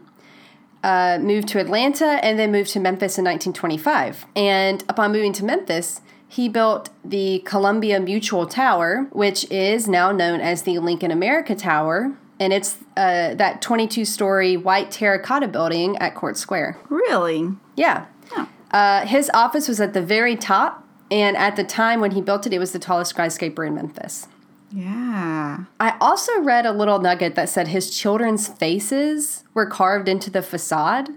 Uh, 0.85 1.17
moved 1.21 1.47
to 1.47 1.61
Atlanta 1.61 2.19
and 2.25 2.39
then 2.41 2.51
moved 2.51 2.71
to 2.73 2.81
Memphis 2.81 3.17
in 3.17 3.25
1925. 3.25 4.27
And 4.35 4.83
upon 4.89 5.13
moving 5.13 5.33
to 5.35 5.45
Memphis, 5.45 6.01
he 6.33 6.49
built 6.49 6.89
the 7.05 7.41
Columbia 7.45 8.01
Mutual 8.01 8.47
Tower, 8.47 9.07
which 9.13 9.45
is 9.51 9.87
now 9.87 10.13
known 10.13 10.41
as 10.41 10.63
the 10.63 10.79
Lincoln 10.79 11.11
America 11.11 11.55
Tower. 11.55 12.17
And 12.41 12.55
it's 12.55 12.79
uh, 12.97 13.35
that 13.35 13.61
22 13.61 14.07
story 14.07 14.57
white 14.57 14.91
terracotta 14.91 15.47
building 15.47 15.99
at 15.99 16.15
Court 16.15 16.39
Square. 16.39 16.79
really? 16.89 17.51
Yeah. 17.77 18.07
Oh. 18.35 18.49
Uh, 18.71 19.05
his 19.05 19.31
office 19.35 19.69
was 19.69 19.79
at 19.79 19.93
the 19.93 20.01
very 20.01 20.35
top, 20.35 20.89
and 21.11 21.37
at 21.37 21.57
the 21.57 21.65
time 21.65 22.01
when 22.01 22.13
he 22.13 22.23
built 22.23 22.47
it, 22.47 22.55
it 22.55 22.59
was 22.59 22.73
the 22.73 22.79
tallest 22.79 23.11
skyscraper 23.11 23.67
in 23.67 23.75
Memphis. 23.75 24.27
Yeah. 24.71 25.65
I 25.79 25.99
also 26.01 26.41
read 26.41 26.65
a 26.65 26.73
little 26.73 26.99
nugget 26.99 27.35
that 27.35 27.51
said 27.51 27.69
his 27.69 27.95
children's 27.95 28.49
faces 28.49 29.45
were 29.53 29.67
carved 29.67 30.09
into 30.09 30.31
the 30.31 30.41
facade. 30.41 31.11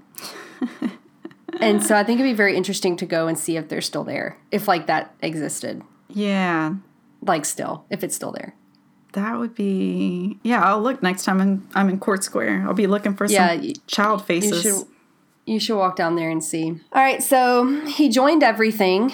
and 1.61 1.83
so 1.83 1.95
I 1.95 2.03
think 2.03 2.19
it'd 2.19 2.31
be 2.31 2.35
very 2.35 2.55
interesting 2.55 2.95
to 2.97 3.05
go 3.05 3.27
and 3.27 3.37
see 3.37 3.57
if 3.57 3.69
they're 3.69 3.81
still 3.81 4.03
there, 4.03 4.37
if 4.51 4.67
like 4.67 4.87
that 4.87 5.13
existed. 5.21 5.81
Yeah. 6.09 6.75
Like 7.21 7.45
still, 7.45 7.85
if 7.89 8.03
it's 8.03 8.15
still 8.15 8.31
there. 8.31 8.55
That 9.13 9.37
would 9.39 9.55
be 9.55 10.39
yeah. 10.43 10.61
I'll 10.63 10.81
look 10.81 11.01
next 11.01 11.23
time 11.23 11.39
I'm 11.39 11.69
I'm 11.73 11.89
in 11.89 11.99
Court 11.99 12.23
Square. 12.23 12.65
I'll 12.67 12.73
be 12.73 12.87
looking 12.87 13.15
for 13.15 13.25
Yeah, 13.25 13.55
some 13.55 13.73
child 13.87 14.19
You 14.21 14.25
faces. 14.25 14.61
should 14.61 14.87
you 15.45 15.59
should 15.59 15.77
walk 15.77 15.95
down 15.95 16.15
there 16.15 16.29
and 16.29 16.43
see. 16.43 16.69
All 16.91 17.01
right, 17.01 17.21
so 17.23 17.79
he 17.85 18.09
joined 18.09 18.43
everything. 18.43 19.13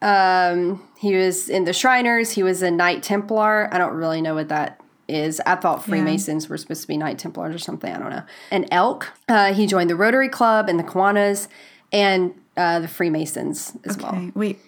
Um, 0.00 0.82
he 0.98 1.14
was 1.14 1.48
in 1.48 1.64
the 1.64 1.72
Shriners. 1.72 2.30
He 2.32 2.42
was 2.42 2.62
a 2.62 2.70
Knight 2.70 3.02
Templar. 3.02 3.68
I 3.72 3.78
don't 3.78 3.94
really 3.94 4.22
know 4.22 4.34
what 4.34 4.48
that 4.48 4.80
is. 5.08 5.40
I 5.44 5.56
thought 5.56 5.84
Freemasons 5.84 6.48
were 6.48 6.56
supposed 6.56 6.82
to 6.82 6.88
be 6.88 6.96
Knight 6.96 7.18
Templars 7.18 7.54
or 7.54 7.58
something. 7.58 7.92
I 7.92 7.98
don't 7.98 8.10
know. 8.10 8.22
An 8.50 8.66
Elk. 8.70 9.08
Uh, 9.28 9.52
he 9.52 9.66
joined 9.66 9.90
the 9.90 9.96
Rotary 9.96 10.28
Club 10.28 10.68
and 10.68 10.78
the 10.78 10.84
Kiwanis 10.84 11.48
and 11.92 12.34
uh, 12.56 12.80
the 12.80 12.88
Freemasons 12.88 13.76
as 13.84 13.98
well. 13.98 14.14
Okay. 14.14 14.32
Wait. 14.34 14.58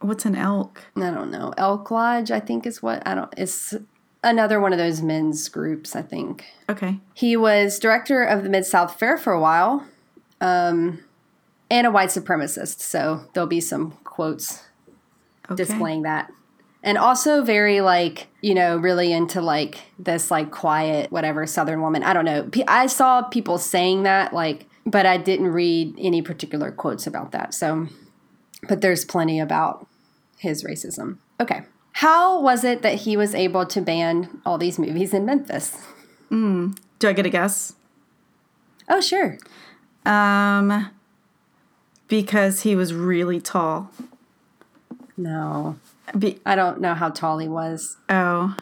What's 0.00 0.24
an 0.24 0.36
elk? 0.36 0.82
I 0.96 1.10
don't 1.10 1.30
know. 1.30 1.52
Elk 1.56 1.90
Lodge, 1.90 2.30
I 2.30 2.38
think 2.40 2.66
is 2.66 2.80
what 2.82 3.04
I 3.06 3.14
don't. 3.16 3.34
It's 3.36 3.74
another 4.22 4.60
one 4.60 4.72
of 4.72 4.78
those 4.78 5.02
men's 5.02 5.48
groups. 5.48 5.96
I 5.96 6.02
think. 6.02 6.44
Okay. 6.68 7.00
He 7.14 7.36
was 7.36 7.78
director 7.80 8.22
of 8.22 8.44
the 8.44 8.48
Mid 8.48 8.64
South 8.64 8.96
Fair 8.98 9.18
for 9.18 9.32
a 9.32 9.40
while, 9.40 9.84
um, 10.40 11.00
and 11.68 11.86
a 11.86 11.90
white 11.90 12.10
supremacist. 12.10 12.78
So 12.80 13.24
there'll 13.32 13.48
be 13.48 13.60
some 13.60 13.92
quotes 14.04 14.62
Okay. 15.50 15.64
displaying 15.64 16.02
that. 16.02 16.30
And 16.82 16.96
also 16.96 17.42
very 17.42 17.80
like, 17.80 18.28
you 18.40 18.54
know, 18.54 18.76
really 18.76 19.12
into 19.12 19.40
like 19.40 19.78
this 19.98 20.30
like 20.30 20.52
quiet, 20.52 21.10
whatever 21.10 21.44
Southern 21.44 21.80
woman. 21.82 22.04
I 22.04 22.12
don't 22.12 22.24
know. 22.24 22.48
I 22.68 22.86
saw 22.86 23.22
people 23.22 23.58
saying 23.58 24.04
that, 24.04 24.32
like, 24.32 24.66
but 24.90 25.06
I 25.06 25.16
didn't 25.16 25.48
read 25.48 25.94
any 25.98 26.22
particular 26.22 26.70
quotes 26.72 27.06
about 27.06 27.32
that. 27.32 27.54
So, 27.54 27.88
but 28.68 28.80
there's 28.80 29.04
plenty 29.04 29.38
about 29.40 29.86
his 30.38 30.64
racism. 30.64 31.18
Okay. 31.40 31.62
How 31.92 32.40
was 32.40 32.62
it 32.64 32.82
that 32.82 32.94
he 33.00 33.16
was 33.16 33.34
able 33.34 33.66
to 33.66 33.80
ban 33.80 34.40
all 34.46 34.56
these 34.58 34.78
movies 34.78 35.12
in 35.12 35.24
Memphis? 35.26 35.76
Do 36.30 36.72
I 37.02 37.12
get 37.12 37.26
a 37.26 37.30
guess? 37.30 37.74
Oh, 38.88 39.00
sure. 39.00 39.38
Um, 40.06 40.90
because 42.06 42.62
he 42.62 42.76
was 42.76 42.92
really 42.94 43.40
tall. 43.40 43.90
No, 45.16 45.76
Be- 46.16 46.40
I 46.46 46.54
don't 46.54 46.80
know 46.80 46.94
how 46.94 47.08
tall 47.10 47.38
he 47.38 47.48
was. 47.48 47.96
oh, 48.08 48.54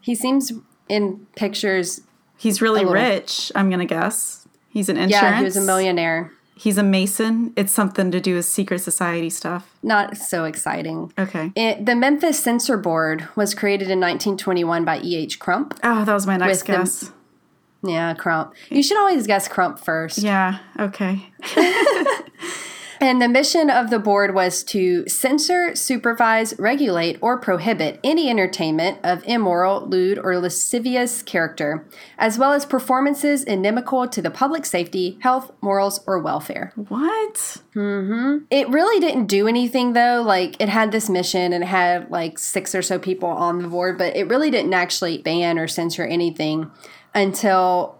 He 0.00 0.14
seems 0.14 0.52
in 0.88 1.26
pictures. 1.36 2.00
he's 2.38 2.62
really 2.62 2.84
rich. 2.84 3.52
I'm 3.54 3.68
gonna 3.70 3.84
guess. 3.84 4.45
He's 4.76 4.90
an 4.90 4.98
insurance. 4.98 5.22
Yeah, 5.22 5.38
he 5.38 5.44
was 5.44 5.56
a 5.56 5.62
millionaire. 5.62 6.30
He's 6.54 6.76
a 6.76 6.82
mason. 6.82 7.54
It's 7.56 7.72
something 7.72 8.10
to 8.10 8.20
do 8.20 8.34
with 8.34 8.44
secret 8.44 8.80
society 8.80 9.30
stuff. 9.30 9.74
Not 9.82 10.18
so 10.18 10.44
exciting. 10.44 11.14
Okay. 11.18 11.50
It, 11.56 11.86
the 11.86 11.96
Memphis 11.96 12.38
Censor 12.38 12.76
Board 12.76 13.26
was 13.36 13.54
created 13.54 13.84
in 13.84 14.00
1921 14.00 14.84
by 14.84 14.98
E.H. 14.98 15.38
Crump. 15.38 15.80
Oh, 15.82 16.04
that 16.04 16.12
was 16.12 16.26
my 16.26 16.36
next 16.36 16.58
With 16.58 16.66
the- 16.66 16.72
guess. 16.74 17.12
Yeah, 17.82 18.12
Crump. 18.12 18.52
You 18.68 18.82
should 18.82 18.98
always 18.98 19.26
guess 19.26 19.48
Crump 19.48 19.78
first. 19.78 20.18
Yeah. 20.18 20.58
Okay. 20.78 21.30
And 23.00 23.20
the 23.20 23.28
mission 23.28 23.70
of 23.70 23.90
the 23.90 23.98
board 23.98 24.34
was 24.34 24.62
to 24.64 25.06
censor, 25.08 25.74
supervise, 25.74 26.58
regulate, 26.58 27.18
or 27.20 27.38
prohibit 27.38 28.00
any 28.02 28.30
entertainment 28.30 28.98
of 29.02 29.22
immoral, 29.24 29.86
lewd, 29.86 30.18
or 30.18 30.38
lascivious 30.38 31.22
character, 31.22 31.86
as 32.18 32.38
well 32.38 32.52
as 32.52 32.64
performances 32.64 33.42
inimical 33.42 34.08
to 34.08 34.22
the 34.22 34.30
public 34.30 34.64
safety, 34.64 35.18
health, 35.20 35.52
morals, 35.60 36.00
or 36.06 36.18
welfare. 36.18 36.72
What? 36.74 37.58
It 38.50 38.68
really 38.68 39.00
didn't 39.00 39.26
do 39.26 39.46
anything 39.46 39.92
though. 39.92 40.22
Like 40.24 40.60
it 40.60 40.68
had 40.68 40.92
this 40.92 41.10
mission 41.10 41.52
and 41.52 41.64
it 41.64 41.68
had 41.68 42.10
like 42.10 42.38
six 42.38 42.74
or 42.74 42.82
so 42.82 42.98
people 42.98 43.28
on 43.28 43.58
the 43.58 43.68
board, 43.68 43.98
but 43.98 44.16
it 44.16 44.28
really 44.28 44.50
didn't 44.50 44.74
actually 44.74 45.18
ban 45.18 45.58
or 45.58 45.68
censor 45.68 46.04
anything 46.04 46.70
until 47.14 47.98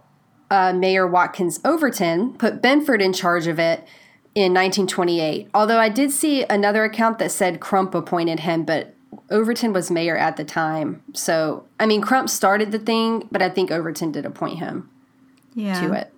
uh, 0.51 0.73
Mayor 0.73 1.07
Watkins 1.07 1.61
Overton 1.65 2.35
put 2.35 2.63
Benford 2.63 3.03
in 3.03 3.13
charge 3.13 3.47
of 3.47 3.59
it 3.59 3.87
in 4.37 4.53
1928. 4.53 5.49
Although 5.55 5.79
I 5.79 5.89
did 5.89 6.11
see 6.13 6.45
another 6.45 6.85
account 6.85 7.19
that 7.19 7.33
said 7.33 7.59
Crump 7.59 7.95
appointed 7.95 8.41
him, 8.41 8.65
but 8.65 8.95
Overton 9.31 9.73
was 9.73 9.91
mayor 9.91 10.15
at 10.17 10.37
the 10.37 10.45
time. 10.45 11.03
So, 11.15 11.65
I 11.81 11.87
mean, 11.87 12.03
Crump 12.03 12.29
started 12.29 12.71
the 12.71 12.79
thing, 12.79 13.27
but 13.33 13.41
I 13.41 13.49
think 13.49 13.71
Overton 13.71 14.13
did 14.13 14.27
appoint 14.27 14.59
him 14.59 14.91
Yeah. 15.55 15.81
to 15.81 15.95
it. 15.95 16.13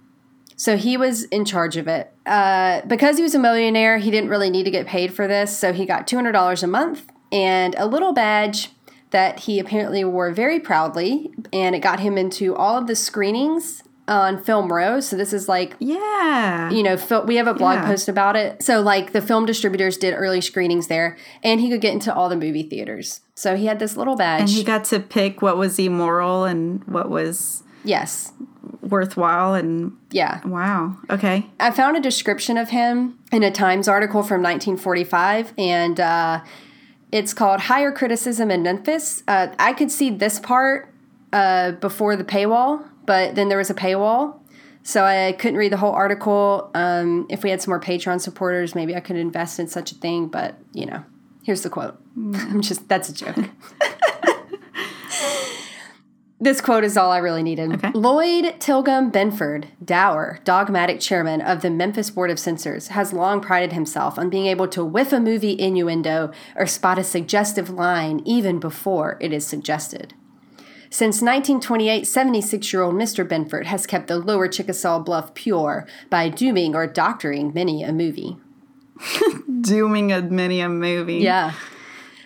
So 0.56 0.76
he 0.76 0.96
was 0.96 1.22
in 1.24 1.44
charge 1.44 1.76
of 1.76 1.86
it. 1.86 2.12
Uh, 2.26 2.80
because 2.88 3.18
he 3.18 3.22
was 3.22 3.36
a 3.36 3.38
millionaire, 3.38 3.98
he 3.98 4.10
didn't 4.10 4.30
really 4.30 4.50
need 4.50 4.64
to 4.64 4.70
get 4.72 4.88
paid 4.88 5.14
for 5.14 5.28
this. 5.28 5.56
So 5.56 5.72
he 5.72 5.86
got 5.86 6.08
$200 6.08 6.64
a 6.64 6.66
month 6.66 7.06
and 7.30 7.76
a 7.78 7.86
little 7.86 8.12
badge 8.12 8.72
that 9.10 9.40
he 9.40 9.60
apparently 9.60 10.02
wore 10.04 10.32
very 10.32 10.58
proudly. 10.58 11.30
And 11.52 11.76
it 11.76 11.78
got 11.78 12.00
him 12.00 12.18
into 12.18 12.56
all 12.56 12.76
of 12.76 12.88
the 12.88 12.96
screenings 12.96 13.84
on 14.08 14.42
Film 14.42 14.72
Row. 14.72 15.00
So 15.00 15.16
this 15.16 15.32
is 15.32 15.48
like 15.48 15.74
Yeah. 15.78 16.70
you 16.70 16.82
know, 16.82 16.96
fil- 16.96 17.24
we 17.26 17.36
have 17.36 17.46
a 17.46 17.54
blog 17.54 17.76
Yeah. 17.76 17.86
post 17.86 18.08
about 18.08 18.36
it. 18.36 18.62
So, 18.62 18.80
like, 18.80 19.12
the 19.12 19.20
film 19.20 19.46
distributors 19.46 19.96
did 19.96 20.14
early 20.14 20.40
screenings 20.40 20.86
there, 20.88 21.16
and 21.42 21.60
he 21.60 21.68
could 21.70 21.80
get 21.80 21.92
into 21.92 22.12
all 22.14 22.28
the 22.28 22.36
movie 22.36 22.62
theaters. 22.62 23.20
So, 23.34 23.54
he 23.56 23.66
had 23.66 23.78
this 23.78 23.96
little 23.96 24.16
badge. 24.16 24.40
and 24.42 24.48
he 24.50 24.64
got 24.64 24.84
to 24.84 24.98
pick 25.00 25.42
what 25.42 25.56
was 25.56 25.78
immoral 25.78 26.44
and 26.44 26.82
what 26.84 27.08
was 27.10 27.62
yes. 27.84 28.32
worthwhile 28.82 29.54
and 29.54 29.92
Yeah. 30.10 30.40
wow. 30.46 30.96
Okay. 31.10 31.46
I 31.60 31.70
found 31.70 31.96
a 31.96 32.00
description 32.00 32.56
of 32.56 32.70
him 32.70 33.18
in 33.30 33.42
a 33.42 33.50
Times 33.50 33.86
article 33.88 34.22
from 34.22 34.42
1945, 34.42 35.52
and 35.58 36.00
uh, 36.00 36.40
it's 37.12 37.34
called 37.34 37.60
Higher 37.62 37.92
Criticism 37.92 38.50
in 38.50 38.62
Memphis. 38.62 39.22
Uh, 39.28 39.48
I 39.58 39.72
could 39.72 39.90
see 39.90 40.10
this 40.10 40.38
part 40.40 40.92
uh, 41.32 41.72
before 41.72 42.16
the 42.16 42.24
paywall, 42.24 42.84
but 43.08 43.34
then 43.34 43.48
there 43.48 43.56
was 43.56 43.70
a 43.70 43.74
paywall. 43.74 44.38
So 44.82 45.02
I 45.02 45.32
couldn't 45.32 45.56
read 45.56 45.72
the 45.72 45.78
whole 45.78 45.92
article. 45.92 46.70
Um, 46.74 47.26
if 47.30 47.42
we 47.42 47.48
had 47.48 47.62
some 47.62 47.72
more 47.72 47.80
Patreon 47.80 48.20
supporters, 48.20 48.74
maybe 48.74 48.94
I 48.94 49.00
could 49.00 49.16
invest 49.16 49.58
in 49.58 49.66
such 49.66 49.92
a 49.92 49.94
thing. 49.94 50.28
But 50.28 50.56
you 50.74 50.84
know, 50.84 51.02
here's 51.42 51.62
the 51.62 51.70
quote. 51.70 51.98
I'm 52.16 52.60
just 52.60 52.86
that's 52.88 53.08
a 53.08 53.14
joke. 53.14 53.36
This 56.40 56.60
quote 56.60 56.84
is 56.84 56.96
all 56.96 57.10
I 57.10 57.18
really 57.18 57.42
needed. 57.42 57.72
Okay. 57.72 57.90
Lloyd 57.94 58.60
Tilghman 58.60 59.10
Benford, 59.10 59.64
dour, 59.84 60.38
dogmatic 60.44 61.00
chairman 61.00 61.40
of 61.40 61.62
the 61.62 61.70
Memphis 61.70 62.10
Board 62.10 62.30
of 62.30 62.38
Censors, 62.38 62.88
has 62.88 63.12
long 63.12 63.40
prided 63.40 63.72
himself 63.72 64.20
on 64.20 64.30
being 64.30 64.46
able 64.46 64.68
to 64.68 64.84
whiff 64.84 65.12
a 65.12 65.18
movie 65.18 65.58
innuendo 65.58 66.30
or 66.54 66.64
spot 66.64 66.96
a 66.96 67.02
suggestive 67.02 67.70
line 67.70 68.22
even 68.24 68.60
before 68.60 69.18
it 69.20 69.32
is 69.32 69.44
suggested. 69.44 70.14
Since 70.90 71.20
1928, 71.20 72.06
76 72.06 72.72
year 72.72 72.82
old 72.82 72.94
Mr. 72.94 73.26
Benford 73.26 73.66
has 73.66 73.86
kept 73.86 74.06
the 74.06 74.18
lower 74.18 74.48
Chickasaw 74.48 75.00
Bluff 75.00 75.34
pure 75.34 75.86
by 76.08 76.28
dooming 76.28 76.74
or 76.74 76.86
doctoring 76.86 77.52
many 77.54 77.82
a 77.82 77.92
movie. 77.92 78.38
Dooming 79.60 80.12
a 80.12 80.22
many 80.22 80.60
a 80.60 80.68
movie. 80.68 81.18
Yeah. 81.18 81.52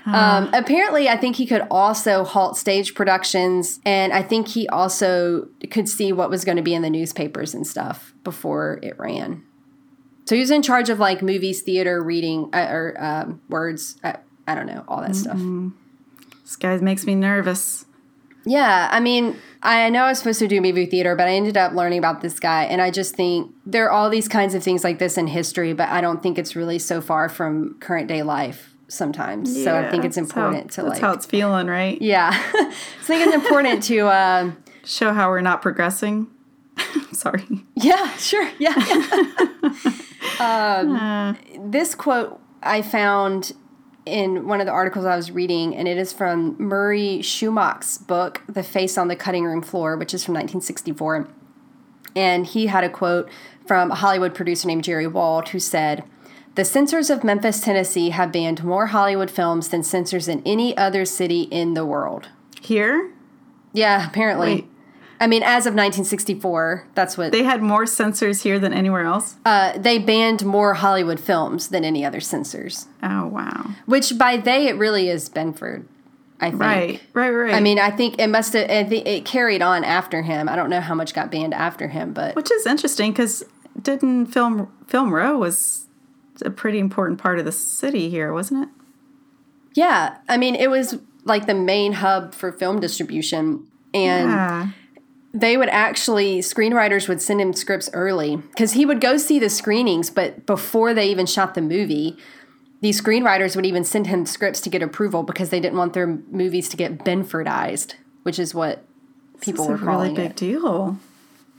Um, 0.04 0.50
apparently, 0.52 1.08
I 1.08 1.16
think 1.16 1.36
he 1.36 1.46
could 1.46 1.66
also 1.70 2.24
halt 2.24 2.56
stage 2.56 2.94
productions, 2.94 3.78
and 3.84 4.12
I 4.12 4.22
think 4.22 4.48
he 4.48 4.68
also 4.68 5.48
could 5.70 5.88
see 5.88 6.12
what 6.12 6.28
was 6.28 6.44
going 6.44 6.56
to 6.56 6.62
be 6.62 6.74
in 6.74 6.82
the 6.82 6.90
newspapers 6.90 7.54
and 7.54 7.66
stuff 7.66 8.12
before 8.24 8.80
it 8.82 8.98
ran. 8.98 9.44
So 10.24 10.34
he 10.34 10.40
was 10.40 10.50
in 10.50 10.62
charge 10.62 10.88
of 10.88 10.98
like 10.98 11.22
movies, 11.22 11.62
theater, 11.62 12.02
reading, 12.02 12.50
uh, 12.52 12.68
or 12.70 12.96
um, 12.98 13.42
words. 13.48 13.96
I, 14.02 14.16
I 14.46 14.54
don't 14.54 14.66
know, 14.66 14.84
all 14.88 15.02
that 15.02 15.14
stuff. 15.14 15.38
This 16.42 16.56
guy 16.56 16.76
makes 16.78 17.06
me 17.06 17.14
nervous. 17.14 17.84
Yeah, 18.44 18.88
I 18.90 19.00
mean, 19.00 19.36
I 19.62 19.88
know 19.90 20.04
I 20.04 20.08
was 20.08 20.18
supposed 20.18 20.38
to 20.40 20.48
do 20.48 20.60
movie 20.60 20.86
theater, 20.86 21.14
but 21.14 21.28
I 21.28 21.32
ended 21.34 21.56
up 21.56 21.72
learning 21.72 21.98
about 21.98 22.20
this 22.22 22.40
guy, 22.40 22.64
and 22.64 22.80
I 22.82 22.90
just 22.90 23.14
think 23.14 23.52
there 23.64 23.86
are 23.86 23.90
all 23.90 24.10
these 24.10 24.26
kinds 24.28 24.54
of 24.54 24.62
things 24.62 24.82
like 24.84 24.98
this 24.98 25.16
in 25.16 25.26
history, 25.28 25.72
but 25.72 25.88
I 25.88 26.00
don't 26.00 26.22
think 26.22 26.38
it's 26.38 26.56
really 26.56 26.78
so 26.78 27.00
far 27.00 27.28
from 27.28 27.76
current 27.80 28.08
day 28.08 28.22
life 28.22 28.74
sometimes. 28.88 29.62
so 29.64 29.76
I 29.78 29.90
think 29.90 30.04
it's 30.04 30.16
that's 30.16 30.32
how- 30.32 30.46
important 30.48 30.70
to 30.72 30.82
That's 30.82 30.94
like, 30.94 31.00
how 31.00 31.12
it's 31.12 31.24
feeling, 31.26 31.66
right? 31.68 32.00
yeah, 32.02 32.30
so 32.32 32.58
I 32.60 32.72
think 33.04 33.26
it's 33.26 33.34
important 33.34 33.82
to, 33.84 33.98
uh, 34.08 34.50
Show 34.84 35.12
how 35.12 35.30
we're 35.30 35.40
not 35.40 35.62
progressing. 35.62 36.26
Sorry. 37.12 37.44
yeah, 37.76 38.10
sure, 38.16 38.50
yeah. 38.58 38.74
um, 40.40 41.36
this 41.70 41.94
quote 41.94 42.40
I 42.62 42.82
found 42.82 43.52
in 44.04 44.48
one 44.48 44.60
of 44.60 44.66
the 44.66 44.72
articles 44.72 45.04
I 45.04 45.16
was 45.16 45.30
reading, 45.30 45.76
and 45.76 45.86
it 45.86 45.96
is 45.96 46.12
from 46.12 46.56
Murray 46.58 47.20
Schumach's 47.20 47.98
book, 47.98 48.42
The 48.48 48.62
Face 48.62 48.98
on 48.98 49.08
the 49.08 49.16
Cutting 49.16 49.44
Room 49.44 49.62
Floor, 49.62 49.96
which 49.96 50.12
is 50.12 50.24
from 50.24 50.34
1964. 50.34 51.28
And 52.14 52.46
he 52.46 52.66
had 52.66 52.84
a 52.84 52.90
quote 52.90 53.30
from 53.66 53.90
a 53.90 53.96
Hollywood 53.96 54.34
producer 54.34 54.66
named 54.66 54.84
Jerry 54.84 55.06
Wald 55.06 55.50
who 55.50 55.58
said, 55.60 56.04
The 56.56 56.64
censors 56.64 57.10
of 57.10 57.24
Memphis, 57.24 57.60
Tennessee 57.60 58.10
have 58.10 58.32
banned 58.32 58.64
more 58.64 58.86
Hollywood 58.86 59.30
films 59.30 59.68
than 59.68 59.82
censors 59.82 60.28
in 60.28 60.42
any 60.44 60.76
other 60.76 61.04
city 61.04 61.42
in 61.42 61.74
the 61.74 61.86
world. 61.86 62.28
Here, 62.60 63.12
Yeah, 63.72 64.06
apparently. 64.06 64.54
Wait. 64.54 64.68
I 65.22 65.28
mean, 65.28 65.42
as 65.44 65.66
of 65.66 65.74
1964, 65.74 66.88
that's 66.94 67.16
what 67.16 67.30
they 67.30 67.44
had 67.44 67.62
more 67.62 67.86
censors 67.86 68.42
here 68.42 68.58
than 68.58 68.72
anywhere 68.72 69.04
else. 69.04 69.36
uh, 69.44 69.78
they 69.78 69.98
banned 69.98 70.44
more 70.44 70.74
Hollywood 70.74 71.20
films 71.20 71.68
than 71.68 71.84
any 71.84 72.04
other 72.04 72.20
censors. 72.20 72.88
Oh 73.02 73.28
wow. 73.28 73.70
Which 73.86 74.18
by 74.18 74.36
they, 74.36 74.66
it 74.68 74.76
really 74.76 75.08
is 75.08 75.30
Benford. 75.30 75.84
I 76.40 76.50
think. 76.50 76.60
Right, 76.60 77.00
right, 77.14 77.30
right. 77.30 77.54
I 77.54 77.60
mean, 77.60 77.78
I 77.78 77.90
think 77.92 78.18
it 78.18 78.26
must 78.26 78.52
have. 78.54 78.68
I 78.68 78.82
think 78.82 79.06
it 79.06 79.24
carried 79.24 79.62
on 79.62 79.84
after 79.84 80.22
him. 80.22 80.48
I 80.48 80.56
don't 80.56 80.70
know 80.70 80.80
how 80.80 80.94
much 80.96 81.14
got 81.14 81.30
banned 81.30 81.54
after 81.54 81.86
him, 81.86 82.12
but 82.12 82.34
which 82.34 82.50
is 82.50 82.66
interesting 82.66 83.12
because 83.12 83.44
didn't 83.80 84.26
film 84.26 84.72
Film 84.88 85.14
Row 85.14 85.38
was 85.38 85.86
a 86.44 86.50
pretty 86.50 86.80
important 86.80 87.20
part 87.20 87.38
of 87.38 87.44
the 87.44 87.52
city 87.52 88.10
here, 88.10 88.32
wasn't 88.32 88.64
it? 88.64 88.68
yeah, 89.74 90.18
I 90.28 90.36
mean, 90.36 90.56
it 90.56 90.68
was 90.68 90.98
like 91.24 91.46
the 91.46 91.54
main 91.54 91.92
hub 91.92 92.34
for 92.34 92.50
film 92.50 92.80
distribution, 92.80 93.68
and 93.94 94.28
Yeah. 94.28 94.68
They 95.34 95.56
would 95.56 95.68
actually 95.70 96.40
screenwriters 96.40 97.08
would 97.08 97.22
send 97.22 97.40
him 97.40 97.52
scripts 97.52 97.88
early 97.92 98.36
because 98.36 98.72
he 98.72 98.84
would 98.84 99.00
go 99.00 99.16
see 99.16 99.38
the 99.38 99.48
screenings, 99.48 100.10
but 100.10 100.44
before 100.46 100.92
they 100.94 101.08
even 101.10 101.26
shot 101.26 101.54
the 101.54 101.62
movie. 101.62 102.16
These 102.82 103.00
screenwriters 103.00 103.54
would 103.54 103.64
even 103.64 103.84
send 103.84 104.08
him 104.08 104.26
scripts 104.26 104.60
to 104.62 104.68
get 104.68 104.82
approval 104.82 105.22
because 105.22 105.50
they 105.50 105.60
didn't 105.60 105.78
want 105.78 105.92
their 105.92 106.06
movies 106.06 106.68
to 106.70 106.76
get 106.76 106.98
Benfordized, 106.98 107.94
which 108.24 108.40
is 108.40 108.54
what 108.56 108.84
people 109.40 109.64
It's 109.64 109.68
a 109.68 109.72
were 109.72 109.76
really 109.78 109.84
calling 110.08 110.14
big 110.14 110.30
it. 110.32 110.36
deal. 110.36 110.98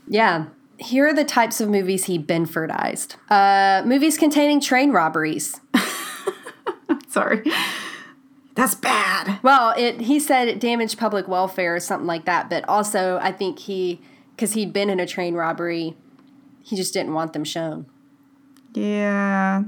Yeah. 0.06 0.46
Here 0.76 1.06
are 1.06 1.14
the 1.14 1.24
types 1.24 1.62
of 1.62 1.70
movies 1.70 2.04
he 2.04 2.18
Benfordized. 2.18 3.16
Uh, 3.30 3.86
movies 3.86 4.18
containing 4.18 4.60
train 4.60 4.90
robberies. 4.92 5.58
Sorry. 7.08 7.42
That's 8.54 8.74
bad. 8.74 9.40
Well, 9.42 9.74
it 9.76 10.02
he 10.02 10.20
said 10.20 10.46
it 10.48 10.60
damaged 10.60 10.98
public 10.98 11.26
welfare 11.26 11.74
or 11.74 11.80
something 11.80 12.06
like 12.06 12.24
that, 12.26 12.48
but 12.48 12.66
also 12.68 13.18
I 13.22 13.32
think 13.32 13.58
he 13.60 14.00
because 14.36 14.52
he'd 14.54 14.72
been 14.72 14.90
in 14.90 15.00
a 15.00 15.06
train 15.06 15.34
robbery, 15.34 15.96
he 16.62 16.76
just 16.76 16.92
didn't 16.92 17.14
want 17.14 17.32
them 17.32 17.44
shown. 17.44 17.86
Yeah, 18.72 19.64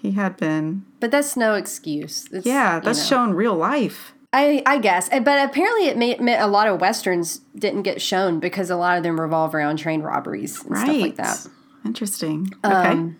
he 0.00 0.12
had 0.12 0.36
been. 0.36 0.84
But 1.00 1.10
that's 1.10 1.36
no 1.36 1.54
excuse. 1.54 2.28
It's, 2.32 2.46
Yeah, 2.46 2.76
you 2.76 2.82
that's 2.82 2.98
know. 3.10 3.16
shown 3.16 3.34
real 3.34 3.54
life. 3.54 4.14
I 4.32 4.62
I 4.66 4.78
guess, 4.78 5.08
but 5.08 5.48
apparently 5.48 5.86
it 5.88 5.96
may, 5.96 6.16
meant 6.18 6.42
a 6.42 6.46
lot 6.46 6.66
of 6.68 6.80
westerns 6.80 7.40
didn't 7.56 7.82
get 7.82 8.00
shown 8.02 8.40
because 8.40 8.68
a 8.70 8.76
lot 8.76 8.96
of 8.98 9.02
them 9.02 9.20
revolve 9.20 9.54
around 9.54 9.78
train 9.78 10.02
robberies 10.02 10.60
and 10.62 10.70
Right. 10.72 10.82
stuff 10.84 11.00
like 11.00 11.16
that. 11.16 11.46
Interesting. 11.84 12.52
Okay. 12.64 12.74
Um, 12.90 13.16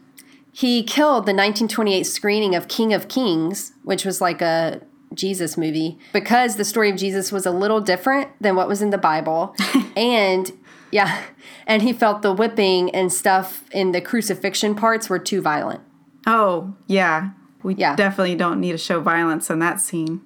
He 0.52 0.82
killed 0.82 1.24
the 1.24 1.32
1928 1.32 2.02
screening 2.04 2.54
of 2.56 2.66
King 2.68 2.92
of 2.92 3.06
Kings, 3.08 3.72
which 3.84 4.04
was 4.04 4.20
like 4.20 4.42
a 4.42 4.80
Jesus 5.14 5.56
movie, 5.56 5.98
because 6.12 6.56
the 6.56 6.64
story 6.64 6.90
of 6.90 6.96
Jesus 6.96 7.32
was 7.32 7.46
a 7.46 7.50
little 7.50 7.80
different 7.80 8.30
than 8.40 8.56
what 8.56 8.68
was 8.68 8.82
in 8.82 8.90
the 8.90 8.98
Bible. 8.98 9.54
and 9.96 10.52
yeah, 10.90 11.22
and 11.66 11.82
he 11.82 11.92
felt 11.92 12.22
the 12.22 12.32
whipping 12.32 12.90
and 12.94 13.12
stuff 13.12 13.64
in 13.72 13.92
the 13.92 14.00
crucifixion 14.00 14.74
parts 14.74 15.08
were 15.10 15.18
too 15.18 15.40
violent. 15.42 15.80
oh, 16.26 16.74
yeah. 16.86 17.30
We 17.62 17.74
Yeah. 17.74 17.96
definitely 17.96 18.36
don't 18.36 18.60
need 18.60 18.72
to 18.72 18.78
show 18.78 19.00
violence 19.00 19.50
in 19.50 19.58
that 19.58 19.80
scene. 19.80 20.20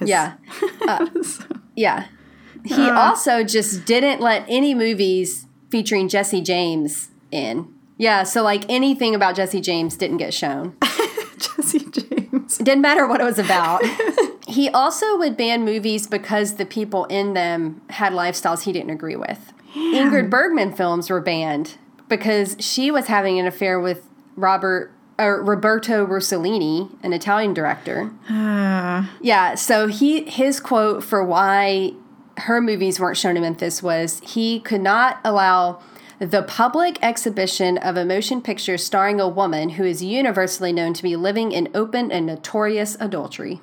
Yeah. 0.00 0.34
Uh, 0.86 1.06
yeah. 1.76 2.06
He 2.64 2.88
also 2.90 3.42
just 3.42 3.84
didn't 3.86 4.20
let 4.20 4.44
any 4.48 4.74
movies 4.74 5.46
featuring 5.70 6.08
Jesse 6.08 6.40
James 6.42 7.08
in. 7.30 7.72
Yeah, 7.98 8.22
so 8.24 8.42
like 8.42 8.64
anything 8.68 9.14
about 9.14 9.34
Jesse 9.36 9.60
James 9.60 9.96
didn't 9.96 10.18
get 10.18 10.32
shown. 10.34 10.76
Jesse 11.38 11.78
James. 11.90 12.03
Didn't 12.64 12.82
matter 12.82 13.06
what 13.06 13.20
it 13.20 13.24
was 13.24 13.38
about. 13.38 13.82
he 14.48 14.68
also 14.70 15.16
would 15.18 15.36
ban 15.36 15.64
movies 15.64 16.06
because 16.06 16.54
the 16.54 16.66
people 16.66 17.04
in 17.06 17.34
them 17.34 17.82
had 17.90 18.12
lifestyles 18.12 18.62
he 18.62 18.72
didn't 18.72 18.90
agree 18.90 19.16
with. 19.16 19.52
Ingrid 19.74 20.30
Bergman 20.30 20.72
films 20.72 21.10
were 21.10 21.20
banned 21.20 21.76
because 22.08 22.56
she 22.60 22.90
was 22.90 23.06
having 23.06 23.38
an 23.38 23.46
affair 23.46 23.78
with 23.78 24.08
Robert 24.36 24.92
or 25.18 25.42
Roberto 25.42 26.06
Rossellini, 26.06 26.90
an 27.02 27.12
Italian 27.12 27.54
director. 27.54 28.10
Uh, 28.28 29.06
Yeah, 29.20 29.54
so 29.54 29.86
he 29.86 30.24
his 30.24 30.58
quote 30.60 31.04
for 31.04 31.24
why 31.24 31.92
her 32.38 32.60
movies 32.60 32.98
weren't 32.98 33.16
shown 33.16 33.36
in 33.36 33.42
Memphis 33.42 33.82
was 33.82 34.20
he 34.24 34.60
could 34.60 34.80
not 34.80 35.20
allow 35.24 35.80
the 36.18 36.42
public 36.42 36.98
exhibition 37.02 37.78
of 37.78 37.96
a 37.96 38.04
motion 38.04 38.40
picture 38.40 38.78
starring 38.78 39.20
a 39.20 39.28
woman 39.28 39.70
who 39.70 39.84
is 39.84 40.02
universally 40.02 40.72
known 40.72 40.94
to 40.94 41.02
be 41.02 41.16
living 41.16 41.52
in 41.52 41.68
open 41.74 42.10
and 42.10 42.26
notorious 42.26 42.96
adultery. 43.00 43.60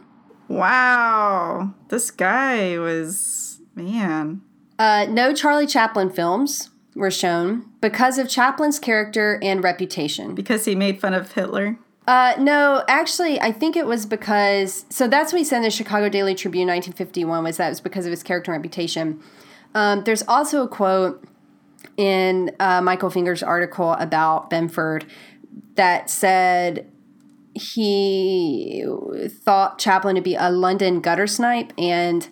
wow. 0.48 1.74
This 1.90 2.12
guy 2.12 2.78
was, 2.78 3.60
man. 3.76 4.42
Uh, 4.78 5.06
no 5.10 5.34
Charlie 5.34 5.68
Chaplin 5.68 6.10
films 6.10 6.70
were 6.96 7.12
shown 7.12 7.70
because 7.80 8.18
of 8.18 8.28
Chaplin's 8.30 8.80
character 8.80 9.40
and 9.42 9.64
reputation. 9.64 10.36
Because 10.36 10.66
he 10.66 10.76
made 10.76 11.00
fun 11.00 11.14
of 11.14 11.32
Hitler. 11.32 11.78
Uh, 12.08 12.34
no, 12.40 12.84
actually, 12.88 13.40
I 13.40 13.52
think 13.52 13.76
it 13.78 13.86
was 13.86 14.06
because. 14.06 14.86
So 14.90 15.08
that's 15.08 15.32
what 15.32 15.40
he 15.40 15.46
said 15.46 15.58
in 15.58 15.64
the 15.64 15.70
Chicago 15.70 16.10
Daily 16.10 16.36
Tribune, 16.36 16.68
1951, 16.68 17.44
was 17.44 17.58
that 17.58 17.68
it 17.68 17.70
was 17.70 17.82
because 17.82 18.06
of 18.06 18.12
his 18.12 18.24
character 18.24 18.52
and 18.52 18.60
reputation. 18.62 19.22
Um, 19.76 20.04
there's 20.04 20.24
also 20.28 20.64
a 20.64 20.68
quote 20.68 21.24
in 21.98 22.56
uh, 22.60 22.82
Michael 22.82 23.10
Finger's 23.10 23.44
article 23.44 23.94
about 23.94 24.50
Benford 24.50 25.04
that 25.76 26.10
said 26.10 26.90
he 27.54 28.86
thought 29.28 29.80
Chaplin 29.80 30.16
to 30.16 30.22
be 30.22 30.36
a 30.36 30.50
London 30.50 31.02
gutter 31.02 31.28
snipe 31.28 31.74
and 31.78 32.30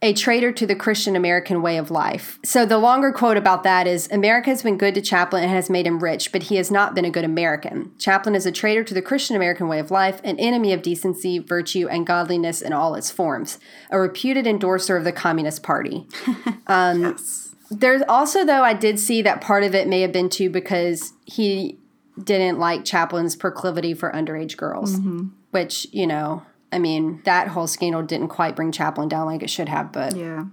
a 0.00 0.12
traitor 0.12 0.52
to 0.52 0.66
the 0.66 0.76
Christian 0.76 1.16
American 1.16 1.60
way 1.60 1.76
of 1.76 1.90
life. 1.90 2.38
So 2.44 2.64
the 2.64 2.78
longer 2.78 3.10
quote 3.10 3.36
about 3.36 3.64
that 3.64 3.88
is 3.88 4.08
America 4.12 4.50
has 4.50 4.62
been 4.62 4.78
good 4.78 4.94
to 4.94 5.00
Chaplin 5.00 5.42
and 5.42 5.52
has 5.52 5.68
made 5.68 5.86
him 5.86 5.98
rich, 5.98 6.30
but 6.30 6.44
he 6.44 6.56
has 6.56 6.70
not 6.70 6.94
been 6.94 7.04
a 7.04 7.10
good 7.10 7.24
American. 7.24 7.92
Chaplin 7.98 8.36
is 8.36 8.46
a 8.46 8.52
traitor 8.52 8.84
to 8.84 8.94
the 8.94 9.02
Christian 9.02 9.34
American 9.34 9.66
way 9.66 9.80
of 9.80 9.90
life, 9.90 10.20
an 10.22 10.38
enemy 10.38 10.72
of 10.72 10.82
decency, 10.82 11.40
virtue, 11.40 11.88
and 11.88 12.06
godliness 12.06 12.62
in 12.62 12.72
all 12.72 12.94
its 12.94 13.10
forms, 13.10 13.58
a 13.90 13.98
reputed 13.98 14.46
endorser 14.46 14.96
of 14.96 15.02
the 15.02 15.12
Communist 15.12 15.64
Party. 15.64 16.06
yes. 16.68 17.47
There's 17.70 18.02
also, 18.08 18.44
though, 18.44 18.62
I 18.62 18.74
did 18.74 18.98
see 18.98 19.22
that 19.22 19.40
part 19.40 19.62
of 19.62 19.74
it 19.74 19.88
may 19.88 20.00
have 20.00 20.12
been 20.12 20.28
too 20.30 20.48
because 20.50 21.12
he 21.26 21.78
didn't 22.22 22.58
like 22.58 22.84
Chaplin's 22.84 23.36
proclivity 23.36 23.94
for 23.94 24.10
underage 24.12 24.56
girls, 24.56 24.96
mm-hmm. 24.96 25.28
which, 25.50 25.86
you 25.92 26.06
know, 26.06 26.42
I 26.72 26.78
mean, 26.78 27.20
that 27.24 27.48
whole 27.48 27.66
scandal 27.66 28.02
didn't 28.02 28.28
quite 28.28 28.56
bring 28.56 28.72
Chaplin 28.72 29.08
down 29.08 29.26
like 29.26 29.42
it 29.42 29.50
should 29.50 29.68
have, 29.68 29.92
but 29.92 30.16
Yeah. 30.16 30.44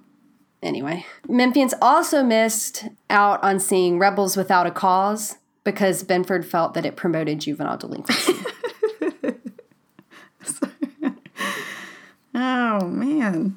anyway, 0.62 1.06
Memphians 1.28 1.74
also 1.82 2.24
missed 2.24 2.86
out 3.10 3.44
on 3.44 3.60
seeing 3.60 4.00
Rebels 4.00 4.38
Without 4.38 4.68
a 4.68 4.72
Cause 4.72 5.38
because 5.64 6.04
Benford 6.04 6.46
felt 6.46 6.74
that 6.76 6.86
it 6.86 6.96
promoted 6.96 7.40
juvenile 7.40 7.78
delinquency. 7.78 8.34
oh 12.36 12.88
man, 12.88 13.05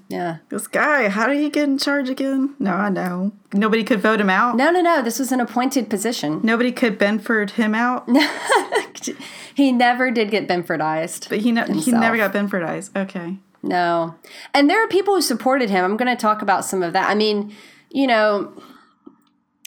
yeah. 0.08 0.38
this 0.48 0.66
guy, 0.66 1.08
how 1.08 1.26
did 1.26 1.38
he 1.38 1.50
get 1.50 1.64
in 1.64 1.78
charge 1.78 2.08
again? 2.08 2.54
No, 2.58 2.72
I 2.72 2.88
know. 2.88 3.32
Nobody 3.52 3.84
could 3.84 4.00
vote 4.00 4.20
him 4.20 4.30
out. 4.30 4.56
No, 4.56 4.70
no, 4.70 4.80
no. 4.80 5.02
This 5.02 5.18
was 5.18 5.32
an 5.32 5.40
appointed 5.40 5.88
position. 5.88 6.40
Nobody 6.42 6.72
could 6.72 6.98
Benford 6.98 7.50
him 7.50 7.74
out. 7.74 8.08
He 9.58 9.72
never 9.72 10.12
did 10.12 10.30
get 10.30 10.46
Benfordized. 10.46 11.28
But 11.28 11.38
he 11.38 11.48
he 11.80 11.90
never 11.90 12.16
got 12.16 12.32
Benfordized. 12.32 12.96
Okay. 12.96 13.38
No. 13.60 14.14
And 14.54 14.70
there 14.70 14.84
are 14.84 14.86
people 14.86 15.16
who 15.16 15.20
supported 15.20 15.68
him. 15.68 15.84
I'm 15.84 15.96
going 15.96 16.16
to 16.16 16.20
talk 16.20 16.42
about 16.42 16.64
some 16.64 16.80
of 16.80 16.92
that. 16.92 17.10
I 17.10 17.16
mean, 17.16 17.52
you 17.90 18.06
know, 18.06 18.52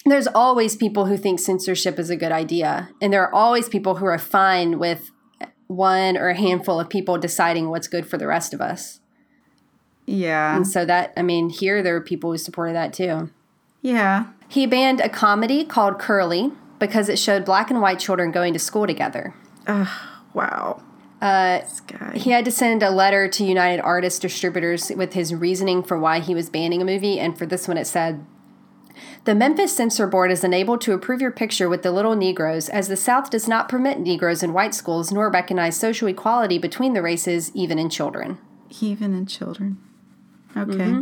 there's 0.06 0.28
always 0.28 0.78
people 0.78 1.08
who 1.08 1.18
think 1.18 1.42
censorship 1.42 2.00
is 2.00 2.10
a 2.10 2.16
good 2.16 2.32
idea. 2.32 2.88
And 3.02 3.12
there 3.12 3.22
are 3.22 3.36
always 3.36 3.68
people 3.68 3.96
who 3.96 4.06
are 4.06 4.18
fine 4.18 4.80
with 4.80 5.12
one 5.68 6.16
or 6.16 6.30
a 6.30 6.38
handful 6.38 6.80
of 6.80 6.88
people 6.88 7.18
deciding 7.18 7.70
what's 7.70 7.90
good 7.90 8.08
for 8.08 8.18
the 8.18 8.28
rest 8.28 8.54
of 8.54 8.62
us. 8.62 9.01
Yeah. 10.06 10.56
And 10.56 10.68
so 10.68 10.86
that, 10.86 11.14
I 11.16 11.22
mean, 11.22 11.50
here 11.50 11.82
there 11.82 11.96
are 11.96 12.02
people 12.02 12.32
who 12.32 12.38
supported 12.38 12.76
that 12.76 12.94
too. 12.94 13.30
Yeah. 13.82 14.26
He 14.48 14.66
banned 14.66 15.00
a 15.00 15.10
comedy 15.10 15.64
called 15.64 16.00
Curley 16.00 16.52
because 16.80 17.10
it 17.10 17.20
showed 17.20 17.46
black 17.46 17.70
and 17.70 17.82
white 17.82 18.00
children 18.00 18.32
going 18.32 18.54
to 18.54 18.60
school 18.60 18.88
together. 18.88 19.34
Oh, 19.68 20.12
wow. 20.34 20.82
Uh, 21.22 21.62
he 22.16 22.32
had 22.32 22.44
to 22.46 22.52
send 22.52 22.82
a 22.82 22.90
letter 22.90 23.28
to 23.28 23.44
United 23.44 23.80
Artists 23.82 24.20
Distributors 24.20 24.90
with 24.90 25.14
his 25.14 25.34
reasoning 25.34 25.84
for 25.84 25.98
why 25.98 26.20
he 26.20 26.34
was 26.34 26.50
banning 26.50 26.82
a 26.82 26.86
movie. 26.86 27.20
And 27.20 27.38
for 27.38 27.46
this 27.46 27.68
one, 27.68 27.78
it 27.78 27.86
said 27.86 28.26
The 29.26 29.36
Memphis 29.36 29.76
Censor 29.76 30.08
Board 30.08 30.32
is 30.32 30.44
unable 30.44 30.80
to 30.80 30.94
approve 30.94 31.22
your 31.22 31.32
picture 31.32 31.70
with 31.70 31.84
the 31.84 31.92
little 31.92 32.16
Negroes, 32.16 32.70
as 32.70 32.88
the 32.88 32.98
South 32.98 33.30
does 33.30 33.48
not 33.48 33.70
permit 33.70 34.00
Negroes 34.00 34.42
in 34.42 34.52
white 34.52 34.74
schools 34.74 35.12
nor 35.12 35.30
recognize 35.30 35.80
social 35.80 36.08
equality 36.08 36.58
between 36.58 36.94
the 36.94 37.04
races, 37.04 37.52
even 37.54 37.78
in 37.78 37.92
children. 37.92 38.40
Even 38.82 39.14
in 39.14 39.28
children. 39.28 39.78
Okay. 40.56 40.74
Mm-hmm. 40.76 41.02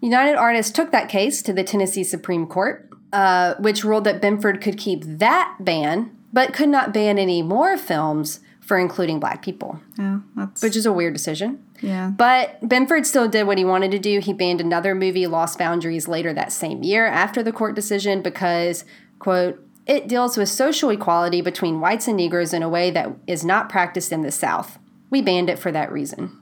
United 0.00 0.36
Artists 0.36 0.72
took 0.72 0.92
that 0.92 1.08
case 1.08 1.42
to 1.42 1.52
the 1.52 1.64
Tennessee 1.64 2.04
Supreme 2.04 2.46
Court, 2.46 2.88
uh, 3.12 3.54
which 3.58 3.84
ruled 3.84 4.04
that 4.04 4.22
Benford 4.22 4.60
could 4.60 4.78
keep 4.78 5.02
that 5.04 5.56
ban, 5.60 6.16
but 6.32 6.52
could 6.52 6.68
not 6.68 6.92
ban 6.94 7.18
any 7.18 7.42
more 7.42 7.76
films 7.76 8.40
for 8.60 8.78
including 8.78 9.18
black 9.18 9.42
people, 9.42 9.80
Yeah. 9.98 10.18
That's. 10.36 10.62
which 10.62 10.76
is 10.76 10.84
a 10.84 10.92
weird 10.92 11.14
decision. 11.14 11.64
yeah. 11.80 12.10
But 12.10 12.60
Benford 12.62 13.06
still 13.06 13.26
did 13.26 13.46
what 13.46 13.56
he 13.58 13.64
wanted 13.64 13.90
to 13.92 13.98
do. 13.98 14.20
He 14.20 14.34
banned 14.34 14.60
another 14.60 14.94
movie, 14.94 15.26
Lost 15.26 15.58
Boundaries, 15.58 16.06
later 16.06 16.34
that 16.34 16.52
same 16.52 16.82
year 16.82 17.06
after 17.06 17.42
the 17.42 17.50
court 17.52 17.74
decision 17.74 18.20
because, 18.20 18.84
quote, 19.18 19.64
it 19.86 20.06
deals 20.06 20.36
with 20.36 20.50
social 20.50 20.90
equality 20.90 21.40
between 21.40 21.80
whites 21.80 22.06
and 22.06 22.18
Negroes 22.18 22.52
in 22.52 22.62
a 22.62 22.68
way 22.68 22.90
that 22.90 23.10
is 23.26 23.42
not 23.42 23.70
practiced 23.70 24.12
in 24.12 24.20
the 24.20 24.30
South. 24.30 24.78
We 25.08 25.22
banned 25.22 25.48
it 25.48 25.58
for 25.58 25.72
that 25.72 25.90
reason. 25.90 26.37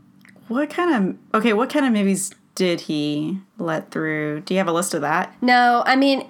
What 0.49 0.71
kind 0.71 0.95
of 1.33 1.39
okay? 1.41 1.53
What 1.53 1.71
kind 1.71 1.87
of 1.87 1.93
movies 1.93 2.31
did 2.55 2.83
he 2.83 3.39
let 3.59 3.91
through? 3.91 4.41
Do 4.41 4.55
you 4.55 4.59
have 4.59 4.69
a 4.69 4.73
list 4.73 4.95
of 4.95 5.01
that? 5.03 5.35
No, 5.43 5.83
I 5.87 5.97
mean, 5.97 6.27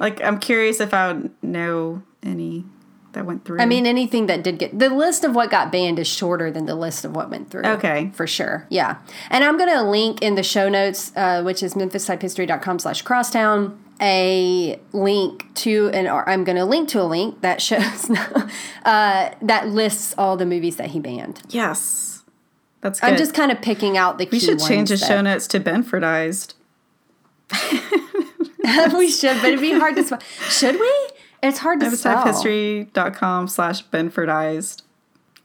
Like, 0.00 0.22
I'm 0.22 0.38
curious 0.38 0.80
if 0.80 0.92
I 0.94 1.12
would 1.12 1.30
know 1.42 2.02
any 2.22 2.64
that 3.12 3.24
went 3.24 3.44
through. 3.44 3.60
I 3.60 3.66
mean, 3.66 3.86
anything 3.86 4.26
that 4.26 4.42
did 4.44 4.58
get 4.58 4.78
the 4.78 4.90
list 4.90 5.24
of 5.24 5.34
what 5.34 5.50
got 5.50 5.72
banned 5.72 5.98
is 5.98 6.06
shorter 6.06 6.50
than 6.50 6.66
the 6.66 6.74
list 6.74 7.04
of 7.04 7.16
what 7.16 7.30
went 7.30 7.50
through. 7.50 7.64
Okay. 7.64 8.10
For 8.14 8.26
sure. 8.26 8.66
Yeah. 8.68 8.98
And 9.30 9.42
I'm 9.42 9.56
going 9.56 9.70
to 9.70 9.82
link 9.82 10.20
in 10.22 10.34
the 10.34 10.42
show 10.42 10.68
notes, 10.68 11.12
uh, 11.16 11.42
which 11.42 11.62
is 11.62 11.74
memphistypehistory.com 11.74 12.78
slash 12.78 13.02
crosstown, 13.02 13.82
a 14.02 14.78
link 14.92 15.52
to, 15.54 15.90
and 15.94 16.06
I'm 16.08 16.44
going 16.44 16.56
to 16.56 16.66
link 16.66 16.90
to 16.90 17.00
a 17.00 17.04
link 17.04 17.40
that 17.40 17.62
shows, 17.62 18.10
uh, 18.84 19.30
that 19.40 19.68
lists 19.68 20.14
all 20.18 20.36
the 20.36 20.46
movies 20.46 20.76
that 20.76 20.90
he 20.90 21.00
banned. 21.00 21.40
yes, 21.48 22.15
that's 22.80 23.00
good. 23.00 23.10
I'm 23.10 23.16
just 23.16 23.34
kind 23.34 23.50
of 23.50 23.60
picking 23.60 23.96
out 23.96 24.18
the 24.18 24.26
key 24.26 24.36
we 24.36 24.40
should 24.40 24.60
change 24.60 24.90
the 24.90 24.96
show 24.96 25.20
notes 25.20 25.46
to 25.48 25.60
Benfordized. 25.60 26.54
we 28.96 29.10
should, 29.10 29.36
but 29.40 29.46
it'd 29.46 29.60
be 29.60 29.72
hard 29.72 29.96
to 29.96 30.04
spell. 30.04 30.20
Should 30.48 30.78
we? 30.78 31.08
It's 31.42 31.58
hard 31.58 31.80
to 31.80 31.90
spell. 31.96 32.24
History.com 32.24 33.48
slash 33.48 33.86
Benfordized. 33.86 34.82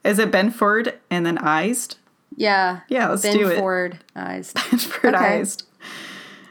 Is 0.04 0.20
it 0.20 0.32
Benford 0.32 0.96
and 1.10 1.26
then 1.26 1.38
Ized? 1.38 1.98
Yeah. 2.36 2.82
Yeah, 2.88 3.10
let's 3.10 3.22
ben 3.22 3.38
do 3.38 3.50
it. 3.50 3.58
Ford 3.58 4.00
eyes. 4.16 4.54
Benfordized. 4.54 5.64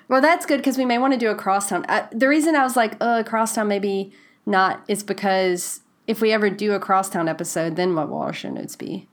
Well, 0.09 0.21
that's 0.21 0.45
good 0.45 0.57
because 0.57 0.77
we 0.77 0.85
may 0.85 0.99
want 0.99 1.13
to 1.13 1.19
do 1.21 1.29
a 1.29 1.37
crosstown. 1.37 1.87
The 2.11 2.27
reason 2.27 2.57
I 2.57 2.65
was 2.65 2.75
like, 2.75 2.97
uh, 3.01 3.23
crosstown 3.23 3.69
maybe 3.69 4.13
not 4.45 4.83
is 4.89 5.05
because 5.05 5.83
if 6.09 6.21
we 6.21 6.33
ever 6.33 6.51
do 6.51 6.73
a 6.73 6.81
crosstown 6.81 7.29
episode, 7.29 7.77
then 7.77 7.95
what 7.95 8.09
will 8.09 8.19
our 8.19 8.33
show 8.33 8.51
notes 8.51 8.75
be? 8.75 9.07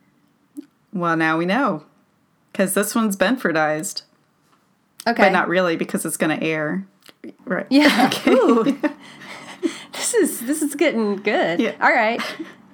Well, 0.97 1.15
now 1.17 1.37
we 1.37 1.45
know. 1.45 1.83
Because 2.51 2.73
this 2.73 2.95
one's 2.95 3.15
Benfordized. 3.15 4.01
Okay. 5.07 5.23
But 5.23 5.31
not 5.31 5.47
really 5.47 5.75
because 5.77 6.05
it's 6.05 6.17
going 6.17 6.37
to 6.37 6.43
air. 6.45 6.87
Right. 7.45 7.67
Yeah. 7.69 8.09
Ooh. 8.27 8.63
this 9.93 10.13
is 10.13 10.41
this 10.41 10.61
is 10.61 10.75
getting 10.75 11.17
good. 11.17 11.59
Yeah. 11.59 11.75
All 11.81 11.91
right. 11.91 12.21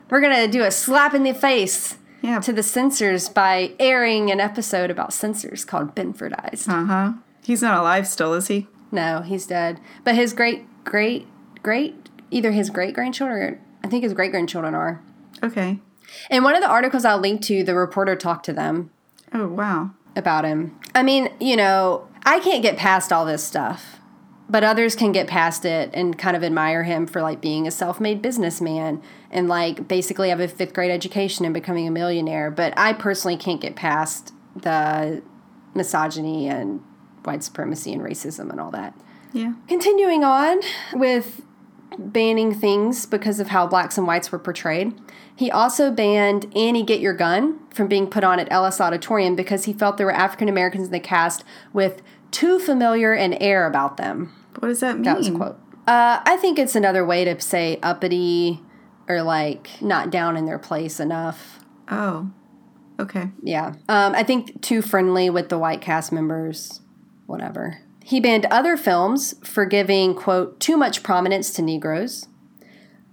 We're 0.10 0.22
gonna 0.22 0.48
do 0.48 0.64
a 0.64 0.70
slap 0.72 1.14
in 1.14 1.24
the 1.24 1.34
face 1.34 1.98
Yeah. 2.22 2.40
to 2.42 2.54
the 2.54 2.62
censors 2.62 3.30
by 3.30 3.72
airing 3.80 4.32
an 4.32 4.40
episode 4.40 4.92
about 4.92 5.14
censors 5.14 5.66
called 5.66 5.96
Benfordized. 5.96 6.68
Uh 6.70 6.86
huh. 6.86 7.14
He's 7.44 7.62
not 7.62 7.80
alive 7.80 8.08
still, 8.08 8.34
is 8.34 8.48
he? 8.48 8.68
No, 8.92 9.22
he's 9.22 9.46
dead. 9.48 9.80
But 10.04 10.16
his 10.16 10.34
great 10.34 10.66
great 10.84 11.28
great 11.64 12.10
either 12.30 12.52
his 12.52 12.70
great 12.70 12.94
grandchildren 12.94 13.42
or 13.42 13.60
I 13.84 13.88
think 13.88 14.04
his 14.04 14.14
great 14.14 14.32
grandchildren 14.32 14.76
are. 14.76 15.02
Okay. 15.42 15.80
In 16.30 16.44
one 16.44 16.56
of 16.56 16.62
the 16.62 16.70
articles 16.70 17.06
I'll 17.06 17.20
link 17.20 17.42
to, 17.44 17.64
the 17.64 17.76
reporter 17.76 18.16
talked 18.16 18.46
to 18.46 18.54
them 18.54 18.92
Oh, 19.34 19.48
wow. 19.48 19.92
about 20.16 20.46
him. 20.46 20.78
I 20.96 21.04
mean, 21.04 21.30
you 21.40 21.56
know, 21.56 22.08
I 22.26 22.40
can't 22.40 22.62
get 22.62 22.78
past 22.78 23.12
all 23.12 23.26
this 23.26 23.44
stuff, 23.44 24.00
but 24.50 24.64
others 24.64 24.96
can 24.96 25.12
get 25.12 25.28
past 25.28 25.66
it 25.66 25.90
and 25.94 26.18
kind 26.18 26.36
of 26.38 26.44
admire 26.44 26.84
him 26.84 27.08
for 27.08 27.22
like 27.22 27.42
being 27.42 27.68
a 27.68 27.72
self 27.72 28.00
made 28.00 28.22
businessman 28.22 29.02
and 29.32 29.48
like 29.48 29.88
basically 29.88 30.30
have 30.30 30.40
a 30.40 30.48
fifth 30.48 30.74
grade 30.74 30.92
education 30.92 31.46
and 31.46 31.54
becoming 31.54 31.88
a 31.88 31.92
millionaire. 31.92 32.52
But 32.52 32.74
I 32.78 32.94
personally 32.94 33.38
can't 33.38 33.60
get 33.62 33.76
past 33.76 34.32
the 34.56 35.24
misogyny 35.74 36.48
and 36.48 36.82
white 37.24 37.44
supremacy 37.44 37.92
and 37.94 38.02
racism 38.02 38.50
and 38.52 38.60
all 38.60 38.70
that. 38.72 38.94
Yeah. 39.32 39.54
Continuing 39.68 40.24
on 40.24 40.60
with 40.94 41.42
banning 41.98 42.54
things 42.54 43.06
because 43.06 43.40
of 43.40 43.48
how 43.50 43.68
blacks 43.68 43.98
and 43.98 44.08
whites 44.08 44.32
were 44.32 44.40
portrayed, 44.40 44.94
he 45.36 45.50
also 45.50 45.92
banned 45.92 46.56
Annie 46.56 46.84
Get 46.84 47.00
Your 47.00 47.14
Gun 47.14 47.60
from 47.74 47.88
being 47.88 48.08
put 48.08 48.24
on 48.24 48.40
at 48.40 48.52
Ellis 48.52 48.80
Auditorium 48.80 49.36
because 49.36 49.66
he 49.66 49.74
felt 49.74 49.98
there 49.98 50.06
were 50.06 50.14
African 50.14 50.48
Americans 50.50 50.88
in 50.88 50.92
the 50.92 51.00
cast 51.00 51.44
with 51.72 52.02
too 52.32 52.60
familiar 52.60 53.14
an 53.14 53.34
air 53.36 53.66
about 53.66 53.98
them. 53.98 54.34
What 54.60 54.68
does 54.68 54.80
that 54.82 54.96
mean? 54.96 55.04
That 55.04 55.18
was 55.18 55.28
a 55.28 55.32
quote. 55.32 55.60
Uh, 55.88 56.22
I 56.26 56.38
think 56.38 56.60
it's 56.60 56.76
another 56.76 57.06
way 57.06 57.26
to 57.26 57.40
say 57.42 57.80
uppity 57.84 58.62
or 59.08 59.22
like 59.22 59.82
not 59.82 60.10
down 60.10 60.38
in 60.38 60.46
their 60.46 60.60
place 60.60 61.00
enough. 61.00 61.60
Oh. 61.90 62.32
Okay. 63.00 63.32
Yeah. 63.42 63.74
Um, 63.90 64.16
I 64.16 64.24
think 64.24 64.62
too 64.62 64.82
friendly 64.82 65.30
with 65.30 65.50
the 65.50 65.58
white 65.58 65.82
cast 65.82 66.12
members, 66.12 66.82
whatever. 67.26 67.80
He 68.04 68.20
banned 68.20 68.46
other 68.52 68.76
films 68.76 69.34
for 69.44 69.66
giving, 69.66 70.14
quote, 70.14 70.60
too 70.60 70.76
much 70.78 71.04
prominence 71.04 71.52
to 71.54 71.62
Negroes. 71.62 72.28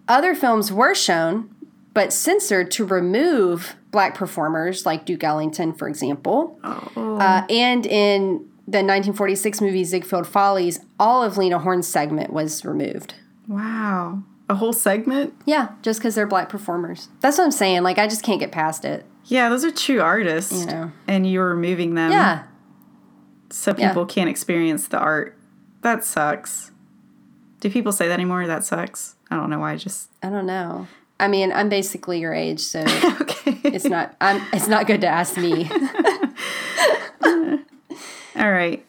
Other 0.08 0.34
films 0.34 0.72
were 0.72 0.94
shown, 0.94 1.54
but 1.94 2.12
censored 2.12 2.70
to 2.72 2.84
remove 2.84 3.76
black 3.92 4.14
performers 4.16 4.84
like 4.84 5.04
Duke 5.04 5.22
Ellington, 5.22 5.72
for 5.72 5.88
example. 5.88 6.58
Oh. 6.64 7.18
Uh, 7.18 7.46
and 7.48 7.86
in 7.86 8.48
the 8.66 8.78
1946 8.78 9.60
movie 9.60 9.84
Ziegfeld 9.84 10.26
Follies, 10.26 10.80
all 10.98 11.22
of 11.22 11.36
Lena 11.38 11.60
Horne's 11.60 11.86
segment 11.88 12.32
was 12.32 12.64
removed. 12.64 13.14
Wow. 13.46 14.22
A 14.48 14.56
whole 14.56 14.72
segment? 14.72 15.34
Yeah, 15.46 15.68
just 15.82 16.00
because 16.00 16.16
they're 16.16 16.26
black 16.26 16.48
performers. 16.48 17.08
That's 17.20 17.38
what 17.38 17.44
I'm 17.44 17.52
saying. 17.52 17.82
Like, 17.84 17.98
I 17.98 18.08
just 18.08 18.24
can't 18.24 18.40
get 18.40 18.50
past 18.50 18.84
it. 18.84 19.06
Yeah, 19.26 19.48
those 19.48 19.64
are 19.64 19.70
true 19.70 20.00
artists. 20.00 20.60
You 20.60 20.66
know. 20.66 20.92
And 21.06 21.30
you're 21.30 21.48
removing 21.48 21.94
them 21.94 22.10
Yeah. 22.10 22.44
So 23.50 23.74
Yeah. 23.76 23.88
people 23.88 24.06
can't 24.06 24.30
experience 24.30 24.88
the 24.88 24.98
art. 24.98 25.36
That 25.82 26.04
sucks. 26.04 26.70
Do 27.60 27.70
people 27.70 27.92
say 27.92 28.08
that 28.08 28.14
anymore? 28.14 28.46
That 28.46 28.64
sucks. 28.64 29.16
I 29.30 29.36
don't 29.36 29.50
know 29.50 29.58
why 29.58 29.72
I 29.72 29.76
just 29.76 30.10
I 30.22 30.30
don't 30.30 30.46
know. 30.46 30.86
I 31.18 31.28
mean, 31.28 31.52
I'm 31.52 31.68
basically 31.68 32.18
your 32.20 32.32
age, 32.32 32.60
so 32.60 32.80
Okay. 33.20 33.58
it's 33.64 33.84
not. 33.84 34.16
I'm. 34.20 34.42
It's 34.54 34.68
not 34.68 34.86
good 34.86 35.02
to 35.02 35.06
ask 35.06 35.36
me. 35.36 35.68
All 38.36 38.50
right. 38.52 38.84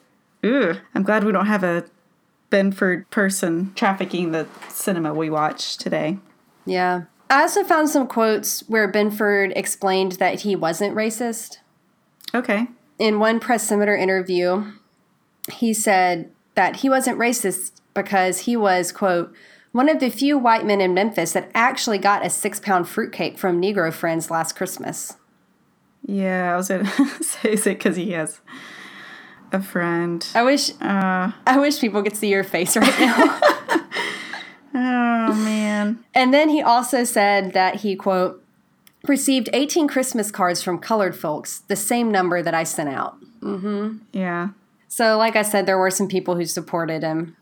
Ooh, 0.45 0.75
I'm 0.95 1.03
glad 1.03 1.23
we 1.23 1.31
don't 1.31 1.47
have 1.47 1.63
a 1.63 1.83
Benford 2.49 3.09
person 3.09 3.73
trafficking 3.75 4.31
the 4.31 4.47
cinema 4.69 5.13
we 5.13 5.29
watch 5.29 5.77
today. 5.77 6.17
yeah. 6.65 7.03
I 7.29 7.43
also 7.43 7.63
found 7.63 7.87
some 7.87 8.07
quotes 8.07 8.59
where 8.67 8.91
Benford 8.91 9.53
explained 9.55 10.13
that 10.13 10.41
he 10.41 10.53
wasn't 10.53 10.93
racist. 10.97 11.59
Okay. 12.35 12.67
In 13.01 13.17
one 13.17 13.39
Press-Scimitar 13.39 13.95
interview, 13.95 14.73
he 15.51 15.73
said 15.73 16.29
that 16.53 16.77
he 16.77 16.89
wasn't 16.89 17.17
racist 17.17 17.81
because 17.95 18.41
he 18.41 18.55
was, 18.55 18.91
quote, 18.91 19.33
one 19.71 19.89
of 19.89 19.99
the 19.99 20.11
few 20.11 20.37
white 20.37 20.67
men 20.67 20.79
in 20.81 20.93
Memphis 20.93 21.31
that 21.31 21.49
actually 21.55 21.97
got 21.97 22.23
a 22.23 22.29
six 22.29 22.59
pound 22.59 22.87
fruitcake 22.87 23.39
from 23.39 23.59
Negro 23.59 23.91
friends 23.91 24.29
last 24.29 24.55
Christmas. 24.55 25.13
Yeah, 26.05 26.53
I 26.53 26.55
was 26.55 26.67
gonna 26.67 26.85
say 27.21 27.53
is 27.53 27.65
it 27.65 27.79
because 27.79 27.95
he 27.95 28.11
has 28.11 28.39
a 29.51 29.63
friend. 29.63 30.23
I 30.35 30.43
wish 30.43 30.69
Uh, 30.79 31.31
I 31.47 31.57
wish 31.57 31.79
people 31.79 32.03
could 32.03 32.15
see 32.15 32.29
your 32.29 32.43
face 32.43 32.77
right 32.77 32.99
now. 32.99 33.39
oh 34.75 35.33
man. 35.33 36.03
and 36.13 36.31
then 36.31 36.49
he 36.49 36.61
also 36.61 37.03
said 37.03 37.53
that 37.53 37.77
he, 37.77 37.95
quote, 37.95 38.43
received 39.07 39.49
18 39.53 39.87
Christmas 39.87 40.31
cards 40.31 40.61
from 40.61 40.77
colored 40.79 41.15
folks, 41.15 41.59
the 41.67 41.75
same 41.75 42.11
number 42.11 42.41
that 42.43 42.53
I 42.53 42.63
sent 42.63 42.89
out. 42.89 43.17
Yeah. 44.13 44.49
So, 44.87 45.17
like 45.17 45.35
I 45.35 45.41
said, 45.41 45.65
there 45.65 45.77
were 45.77 45.89
some 45.91 46.07
people 46.07 46.35
who 46.35 46.45
supported 46.45 47.01
him. 47.01 47.35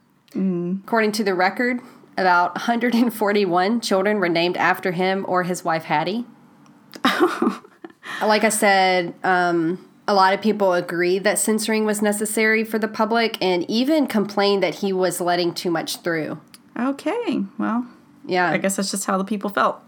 According 0.85 1.11
to 1.13 1.23
the 1.23 1.33
record, 1.33 1.79
about 2.17 2.55
141 2.55 3.81
children 3.81 4.19
were 4.19 4.29
named 4.29 4.55
after 4.57 4.91
him 4.91 5.25
or 5.27 5.43
his 5.43 5.63
wife 5.65 5.83
Hattie. 5.85 6.25
like 8.21 8.43
I 8.43 8.49
said, 8.49 9.13
um, 9.23 9.85
a 10.07 10.13
lot 10.13 10.33
of 10.33 10.41
people 10.41 10.73
agree 10.73 11.19
that 11.19 11.39
censoring 11.39 11.85
was 11.85 12.01
necessary 12.01 12.63
for 12.63 12.79
the 12.79 12.87
public 12.87 13.37
and 13.41 13.69
even 13.69 14.07
complained 14.07 14.63
that 14.63 14.75
he 14.75 14.93
was 14.93 15.19
letting 15.21 15.53
too 15.53 15.71
much 15.71 15.97
through. 15.97 16.39
Okay. 16.77 17.43
Well, 17.57 17.87
Yeah. 18.25 18.51
I 18.51 18.57
guess 18.57 18.75
that's 18.75 18.91
just 18.91 19.05
how 19.05 19.17
the 19.17 19.23
people 19.23 19.49
felt. 19.49 19.79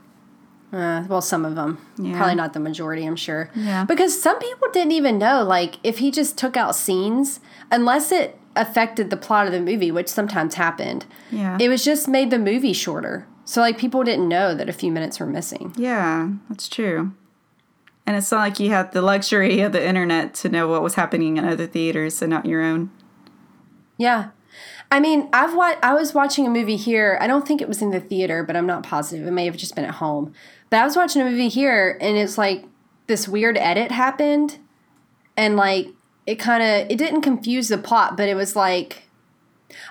Uh, 0.73 1.03
well, 1.09 1.21
some 1.21 1.43
of 1.43 1.55
them. 1.55 1.77
Yeah. 1.97 2.15
Probably 2.17 2.35
not 2.35 2.53
the 2.53 2.59
majority, 2.59 3.05
I'm 3.05 3.15
sure. 3.17 3.49
Yeah. 3.55 3.83
Because 3.83 4.19
some 4.21 4.39
people 4.39 4.67
didn't 4.71 4.93
even 4.93 5.17
know, 5.17 5.43
like, 5.43 5.75
if 5.83 5.97
he 5.97 6.11
just 6.11 6.37
took 6.37 6.55
out 6.55 6.75
scenes, 6.75 7.39
unless 7.69 8.11
it 8.11 8.37
affected 8.55 9.09
the 9.09 9.17
plot 9.17 9.47
of 9.47 9.51
the 9.53 9.59
movie, 9.59 9.91
which 9.91 10.07
sometimes 10.07 10.55
happened, 10.55 11.05
Yeah. 11.29 11.57
it 11.59 11.67
was 11.69 11.83
just 11.83 12.07
made 12.07 12.29
the 12.31 12.39
movie 12.39 12.73
shorter. 12.73 13.27
So, 13.43 13.59
like, 13.59 13.77
people 13.77 14.03
didn't 14.03 14.29
know 14.29 14.53
that 14.55 14.69
a 14.69 14.73
few 14.73 14.91
minutes 14.91 15.19
were 15.19 15.25
missing. 15.25 15.73
yeah, 15.77 16.29
that's 16.47 16.69
true. 16.69 17.11
And 18.07 18.15
it's 18.15 18.31
not 18.31 18.39
like 18.39 18.59
you 18.59 18.69
had 18.69 18.93
the 18.93 19.01
luxury 19.01 19.59
of 19.61 19.73
the 19.73 19.85
internet 19.85 20.33
to 20.35 20.49
know 20.49 20.67
what 20.67 20.81
was 20.81 20.95
happening 20.95 21.37
in 21.37 21.45
other 21.45 21.67
theaters 21.67 22.21
and 22.21 22.29
not 22.31 22.45
your 22.45 22.61
own. 22.61 22.89
Yeah. 23.97 24.29
I 24.91 24.99
mean, 24.99 25.29
I've 25.31 25.55
wa- 25.55 25.77
I 25.81 25.93
was 25.93 26.13
watching 26.13 26.45
a 26.45 26.49
movie 26.49 26.75
here. 26.75 27.17
I 27.21 27.27
don't 27.27 27.47
think 27.47 27.61
it 27.61 27.67
was 27.67 27.81
in 27.81 27.91
the 27.91 28.01
theater, 28.01 28.43
but 28.43 28.57
I'm 28.57 28.67
not 28.67 28.83
positive. 28.83 29.25
It 29.25 29.31
may 29.31 29.45
have 29.45 29.55
just 29.55 29.73
been 29.73 29.85
at 29.85 29.95
home. 29.95 30.33
But 30.69 30.81
I 30.81 30.83
was 30.85 30.97
watching 30.97 31.21
a 31.21 31.25
movie 31.25 31.47
here 31.49 31.97
and 32.01 32.17
it's 32.17 32.37
like 32.37 32.65
this 33.07 33.27
weird 33.27 33.57
edit 33.57 33.91
happened 33.91 34.57
and 35.37 35.55
like 35.55 35.87
it 36.25 36.35
kind 36.35 36.61
of 36.61 36.91
it 36.91 36.97
didn't 36.97 37.21
confuse 37.21 37.69
the 37.69 37.77
plot, 37.77 38.17
but 38.17 38.27
it 38.27 38.35
was 38.35 38.55
like 38.55 39.03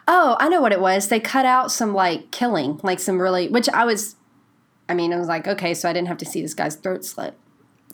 oh, 0.06 0.36
I 0.38 0.50
know 0.50 0.60
what 0.60 0.72
it 0.72 0.80
was. 0.80 1.08
They 1.08 1.20
cut 1.20 1.46
out 1.46 1.72
some 1.72 1.94
like 1.94 2.30
killing, 2.30 2.78
like 2.82 3.00
some 3.00 3.18
really 3.20 3.48
which 3.48 3.68
I 3.70 3.84
was 3.86 4.16
I 4.88 4.94
mean, 4.94 5.12
I 5.12 5.18
was 5.18 5.28
like, 5.28 5.46
okay, 5.46 5.72
so 5.72 5.88
I 5.88 5.92
didn't 5.92 6.08
have 6.08 6.18
to 6.18 6.26
see 6.26 6.42
this 6.42 6.52
guy's 6.52 6.76
throat 6.76 7.04
slit 7.04 7.34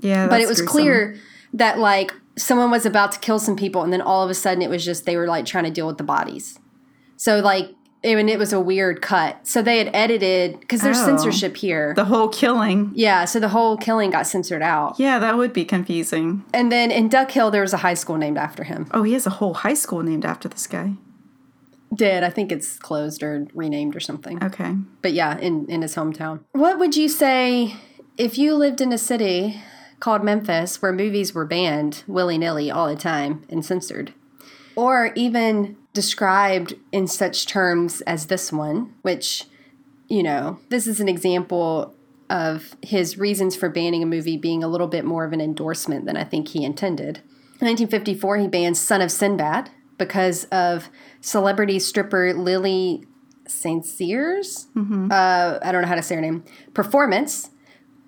Yeah, 0.01 0.27
but 0.29 0.41
it 0.41 0.49
was 0.49 0.59
gruesome. 0.59 0.73
clear 0.73 1.17
that 1.53 1.79
like 1.79 2.13
someone 2.37 2.71
was 2.71 2.85
about 2.85 3.13
to 3.13 3.21
kill 3.21 3.39
some 3.39 3.55
people 3.57 3.83
and 3.83 3.93
then 3.93 4.01
all 4.01 4.25
of 4.25 4.31
a 4.31 4.35
sudden 4.35 4.61
it 4.63 4.71
was 4.71 4.85
just 4.85 5.07
they 5.07 5.17
were 5.17 5.27
like 5.29 5.47
trying 5.47 5.65
to 5.65 5.71
deal 5.71 5.87
with 5.87 5.99
the 5.99 6.05
bodies 6.05 6.59
so 7.17 7.41
like 7.41 7.71
I 8.05 8.15
mean, 8.15 8.29
it 8.29 8.39
was 8.39 8.53
a 8.53 8.61
weird 8.61 9.03
cut 9.03 9.47
so 9.49 9.63
they 9.63 9.79
had 9.79 9.91
edited 9.95 10.61
because 10.61 10.81
there's 10.83 10.99
Oh. 11.01 11.07
censorship 11.07 11.57
here 11.57 11.93
The 11.95 12.05
whole 12.05 12.29
killing. 12.29 12.93
yeah 12.95 13.25
so 13.25 13.41
the 13.41 13.49
whole 13.49 13.77
killing 13.77 14.11
got 14.11 14.27
censored 14.27 14.63
out 14.63 14.95
Yeah, 14.99 15.19
that 15.19 15.37
would 15.37 15.53
be 15.53 15.65
confusing. 15.65 16.45
and 16.55 16.71
then 16.71 16.91
in 16.91 17.09
duck 17.09 17.31
hill 17.33 17.51
there 17.51 17.63
was 17.63 17.73
a 17.73 17.79
high 17.79 17.95
school 17.95 18.17
named 18.17 18.39
after 18.39 18.63
him 18.65 18.87
Oh, 18.93 19.03
he 19.03 19.13
has 19.15 19.27
a 19.27 19.31
whole 19.31 19.55
high 19.55 19.75
school 19.75 20.03
named 20.03 20.25
after 20.25 20.49
this 20.49 20.67
guy. 20.69 20.93
did 21.95 22.23
i 22.23 22.31
think 22.31 22.53
it's 22.53 22.79
closed 22.79 23.23
or 23.23 23.47
renamed 23.55 23.97
or 23.97 24.01
something 24.01 24.43
Okay. 24.45 24.75
but 25.03 25.13
yeah 25.13 25.37
in 25.39 25.67
in 25.69 25.83
his 25.83 25.95
hometown 25.95 26.41
what 26.53 26.79
would 26.79 26.97
you 26.97 27.09
say 27.09 27.75
if 28.19 28.39
you 28.39 28.55
lived 28.55 28.81
in 28.81 28.93
a 28.93 28.99
city 28.99 29.61
called 30.01 30.23
memphis 30.23 30.81
where 30.83 30.93
movies 30.93 31.33
were 31.35 31.47
banned 31.47 32.05
willy-nilly 32.07 32.71
all 32.71 32.87
the 32.89 32.97
time 32.97 33.43
and 33.49 33.65
censored 33.65 34.13
or 34.77 35.11
even 35.17 35.77
described 35.97 36.75
in 36.93 37.07
such 37.07 37.47
terms 37.47 38.03
as 38.03 38.27
this 38.27 38.53
one 38.53 38.95
which 39.03 39.45
you 40.09 40.23
know 40.23 40.61
this 40.69 40.87
is 40.87 41.01
an 41.01 41.09
example 41.09 41.95
of 42.29 42.77
his 42.83 43.17
reasons 43.17 43.57
for 43.57 43.69
banning 43.69 44.03
a 44.03 44.07
movie 44.07 44.37
being 44.37 44.63
a 44.63 44.69
little 44.69 44.87
bit 44.87 45.05
more 45.05 45.25
of 45.25 45.33
an 45.33 45.41
endorsement 45.41 46.05
than 46.05 46.17
i 46.17 46.23
think 46.23 46.49
he 46.49 46.65
intended. 46.65 47.19
In 47.59 47.67
1954 47.69 48.37
he 48.37 48.49
banned 48.49 48.77
son 48.77 49.01
of 49.01 49.11
sinbad 49.11 49.71
because 49.97 50.45
of 50.45 50.91
celebrity 51.21 51.79
stripper 51.79 52.35
lili 52.35 53.05
st 53.49 53.87
cyrs 53.87 54.67
uh, 54.77 55.59
i 55.63 55.73
don't 55.73 55.83
know 55.83 55.89
how 55.89 55.95
to 55.95 56.03
say 56.03 56.15
her 56.15 56.21
name. 56.21 56.45
Performance 56.75 57.51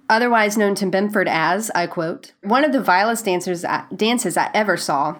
otherwise 0.09 0.57
known 0.57 0.75
to 0.77 0.87
Binford 0.87 1.29
as, 1.29 1.71
I 1.75 1.87
quote, 1.87 2.33
one 2.43 2.65
of 2.65 2.73
the 2.73 2.81
vilest 2.81 3.25
dancers 3.25 3.65
I, 3.65 3.85
dances 3.95 4.37
I 4.37 4.51
ever 4.55 4.77
saw. 4.77 5.19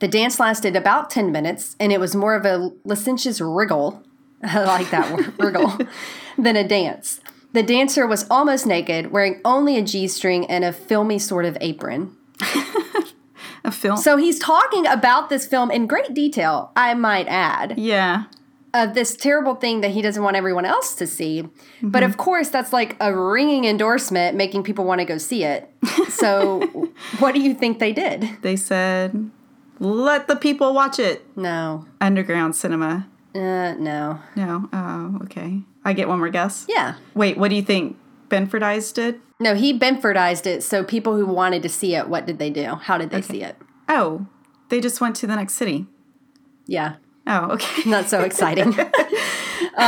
The 0.00 0.08
dance 0.08 0.40
lasted 0.40 0.76
about 0.76 1.10
10 1.10 1.30
minutes, 1.30 1.76
and 1.78 1.92
it 1.92 2.00
was 2.00 2.14
more 2.14 2.34
of 2.34 2.44
a 2.44 2.72
licentious 2.84 3.40
wriggle, 3.40 4.02
I 4.42 4.64
like 4.64 4.90
that 4.90 5.12
word, 5.12 5.34
wriggle, 5.38 5.78
than 6.38 6.56
a 6.56 6.66
dance. 6.66 7.20
The 7.52 7.62
dancer 7.62 8.06
was 8.06 8.26
almost 8.30 8.66
naked, 8.66 9.10
wearing 9.10 9.40
only 9.44 9.76
a 9.76 9.82
G 9.82 10.06
string 10.06 10.48
and 10.48 10.64
a 10.64 10.72
filmy 10.72 11.18
sort 11.18 11.44
of 11.44 11.58
apron. 11.60 12.16
A 13.62 13.70
film. 13.70 13.98
So 13.98 14.16
he's 14.16 14.38
talking 14.38 14.86
about 14.86 15.28
this 15.28 15.46
film 15.46 15.70
in 15.70 15.86
great 15.86 16.14
detail, 16.14 16.72
I 16.74 16.94
might 16.94 17.26
add. 17.28 17.78
yeah. 17.78 18.24
of 18.72 18.94
this 18.94 19.16
terrible 19.16 19.54
thing 19.54 19.82
that 19.82 19.90
he 19.90 20.00
doesn't 20.00 20.22
want 20.22 20.36
everyone 20.36 20.64
else 20.64 20.94
to 20.94 21.06
see. 21.06 21.46
But 21.82 22.02
of 22.02 22.12
mm-hmm. 22.12 22.20
course, 22.20 22.48
that's 22.48 22.72
like 22.72 22.96
a 23.00 23.14
ringing 23.14 23.66
endorsement, 23.66 24.34
making 24.36 24.62
people 24.62 24.86
want 24.86 25.00
to 25.00 25.04
go 25.04 25.18
see 25.18 25.44
it. 25.44 25.68
So, 26.08 26.60
what 27.18 27.34
do 27.34 27.40
you 27.40 27.52
think 27.52 27.80
they 27.80 27.92
did? 27.92 28.28
They 28.40 28.56
said, 28.56 29.30
let 29.80 30.28
the 30.28 30.36
people 30.36 30.72
watch 30.74 30.98
it. 31.00 31.26
No, 31.36 31.86
Underground 32.00 32.54
cinema. 32.54 33.08
uh, 33.34 33.74
no, 33.78 34.20
No. 34.36 34.68
Oh, 34.72 35.18
okay. 35.24 35.62
I 35.84 35.92
get 35.94 36.08
one 36.08 36.18
more 36.18 36.28
guess. 36.28 36.66
yeah, 36.68 36.94
Wait, 37.14 37.38
what 37.38 37.48
do 37.48 37.56
you 37.56 37.62
think 37.62 37.96
Binfordized 38.28 38.94
did? 38.94 39.20
no. 39.40 39.54
He 39.54 39.76
Binfordized 39.76 40.46
it. 40.46 40.62
So 40.62 40.84
people 40.84 41.16
who 41.16 41.26
wanted 41.26 41.62
to 41.62 41.68
see 41.68 41.94
it, 41.94 42.08
what 42.08 42.26
did 42.26 42.38
they 42.38 42.50
do? 42.50 42.74
How 42.76 42.98
did 42.98 43.10
they 43.10 43.22
see 43.22 43.42
it? 43.42 43.56
Oh, 43.88 44.26
they 44.68 44.80
just 44.80 45.00
went 45.00 45.16
to 45.16 45.26
the 45.26 45.34
next 45.36 45.54
city. 45.54 45.86
Yeah, 46.66 46.96
Oh, 47.26 47.52
okay. 47.52 47.88
not 47.90 48.08
so 48.08 48.20
exciting. 48.20 48.76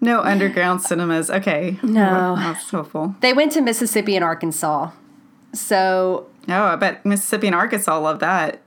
no 0.00 0.20
underground 0.22 0.82
cinemas. 0.82 1.30
Okay. 1.30 1.78
No. 1.82 2.36
That's 2.36 2.70
hopeful. 2.70 3.14
they 3.20 3.32
went 3.32 3.52
to 3.52 3.60
Mississippi 3.60 4.16
and 4.16 4.24
Arkansas. 4.24 4.90
So 5.52 6.26
Oh, 6.48 6.52
I 6.64 6.76
bet 6.76 7.04
Mississippi 7.06 7.46
and 7.46 7.54
Arkansas 7.56 7.98
love 7.98 8.18
that. 8.20 8.60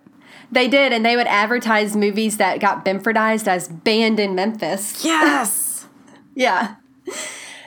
they 0.51 0.67
did, 0.67 0.93
and 0.93 1.05
they 1.05 1.15
would 1.15 1.27
advertise 1.27 1.95
movies 1.95 2.37
that 2.37 2.59
got 2.59 2.85
Binfordized 2.85 3.47
as 3.47 3.67
banned 3.67 4.19
in 4.19 4.35
Memphis. 4.35 5.03
Yes. 5.05 5.87
Yeah. 6.35 6.75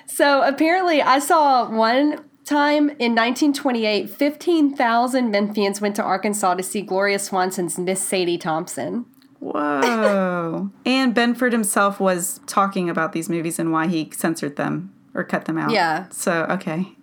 So 0.06 0.42
apparently, 0.42 1.02
I 1.02 1.18
saw 1.18 1.68
one 1.68 2.24
time 2.44 2.88
in 2.98 3.14
1928, 3.14 4.08
15,000 4.08 5.32
Memphians 5.32 5.80
went 5.80 5.96
to 5.96 6.02
Arkansas 6.02 6.54
to 6.54 6.62
see 6.62 6.80
Gloria 6.80 7.18
Swanson's 7.18 7.78
Miss 7.78 8.00
Sadie 8.00 8.38
Thompson. 8.38 9.04
Whoa. 9.40 10.70
and 10.86 11.14
Binford 11.14 11.52
himself 11.52 12.00
was 12.00 12.40
talking 12.46 12.88
about 12.88 13.12
these 13.12 13.28
movies 13.28 13.58
and 13.58 13.70
why 13.72 13.86
he 13.86 14.10
censored 14.14 14.56
them 14.56 14.92
or 15.14 15.22
cut 15.24 15.44
them 15.44 15.58
out. 15.58 15.70
Yeah. 15.70 16.06
So, 16.10 16.44
okay. 16.50 16.95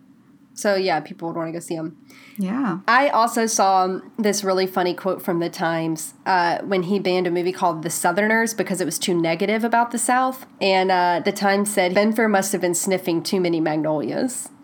So 0.54 0.76
yeah, 0.76 1.00
people 1.00 1.28
would 1.28 1.38
want 1.38 1.48
to 1.48 1.52
go 1.54 1.60
see 1.60 1.76
him. 1.76 1.98
Yeah. 2.38 2.80
I 2.88 3.10
also 3.10 3.46
saw 3.46 4.00
this 4.18 4.44
really 4.44 4.68
funny 4.68 4.94
quote 4.94 5.22
from 5.22 5.40
the 5.40 5.50
Times 5.50 6.14
uh, 6.26 6.60
when 6.64 6.84
he 6.84 7.00
banned 7.00 7.28
a 7.28 7.32
movie 7.32 7.52
called 7.52 7.84
The 7.84 7.90
Southerners 7.90 8.54
because 8.54 8.82
it 8.82 8.86
was 8.86 8.98
too 8.98 9.20
negative 9.20 9.64
about 9.64 9.92
the 9.92 9.98
South. 9.98 10.46
And 10.62 10.92
uh, 10.92 11.22
the 11.24 11.32
Times 11.32 11.74
said 11.74 11.94
Binford 11.94 12.32
must 12.32 12.52
have 12.52 12.62
been 12.62 12.76
sniffing 12.76 13.24
too 13.24 13.40
many 13.40 13.60
magnolias. 13.60 14.50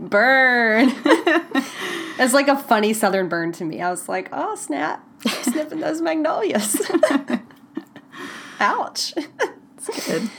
burn. 0.00 0.92
it's 2.18 2.34
like 2.34 2.48
a 2.48 2.56
funny 2.56 2.92
Southern 2.92 3.28
burn 3.28 3.52
to 3.52 3.64
me. 3.64 3.80
I 3.80 3.90
was 3.90 4.08
like, 4.08 4.28
oh 4.32 4.54
snap, 4.54 5.04
sniffing 5.42 5.80
those 5.80 6.00
magnolias. 6.00 6.80
Ouch. 8.60 9.14
It's 9.16 10.06
good. 10.06 10.30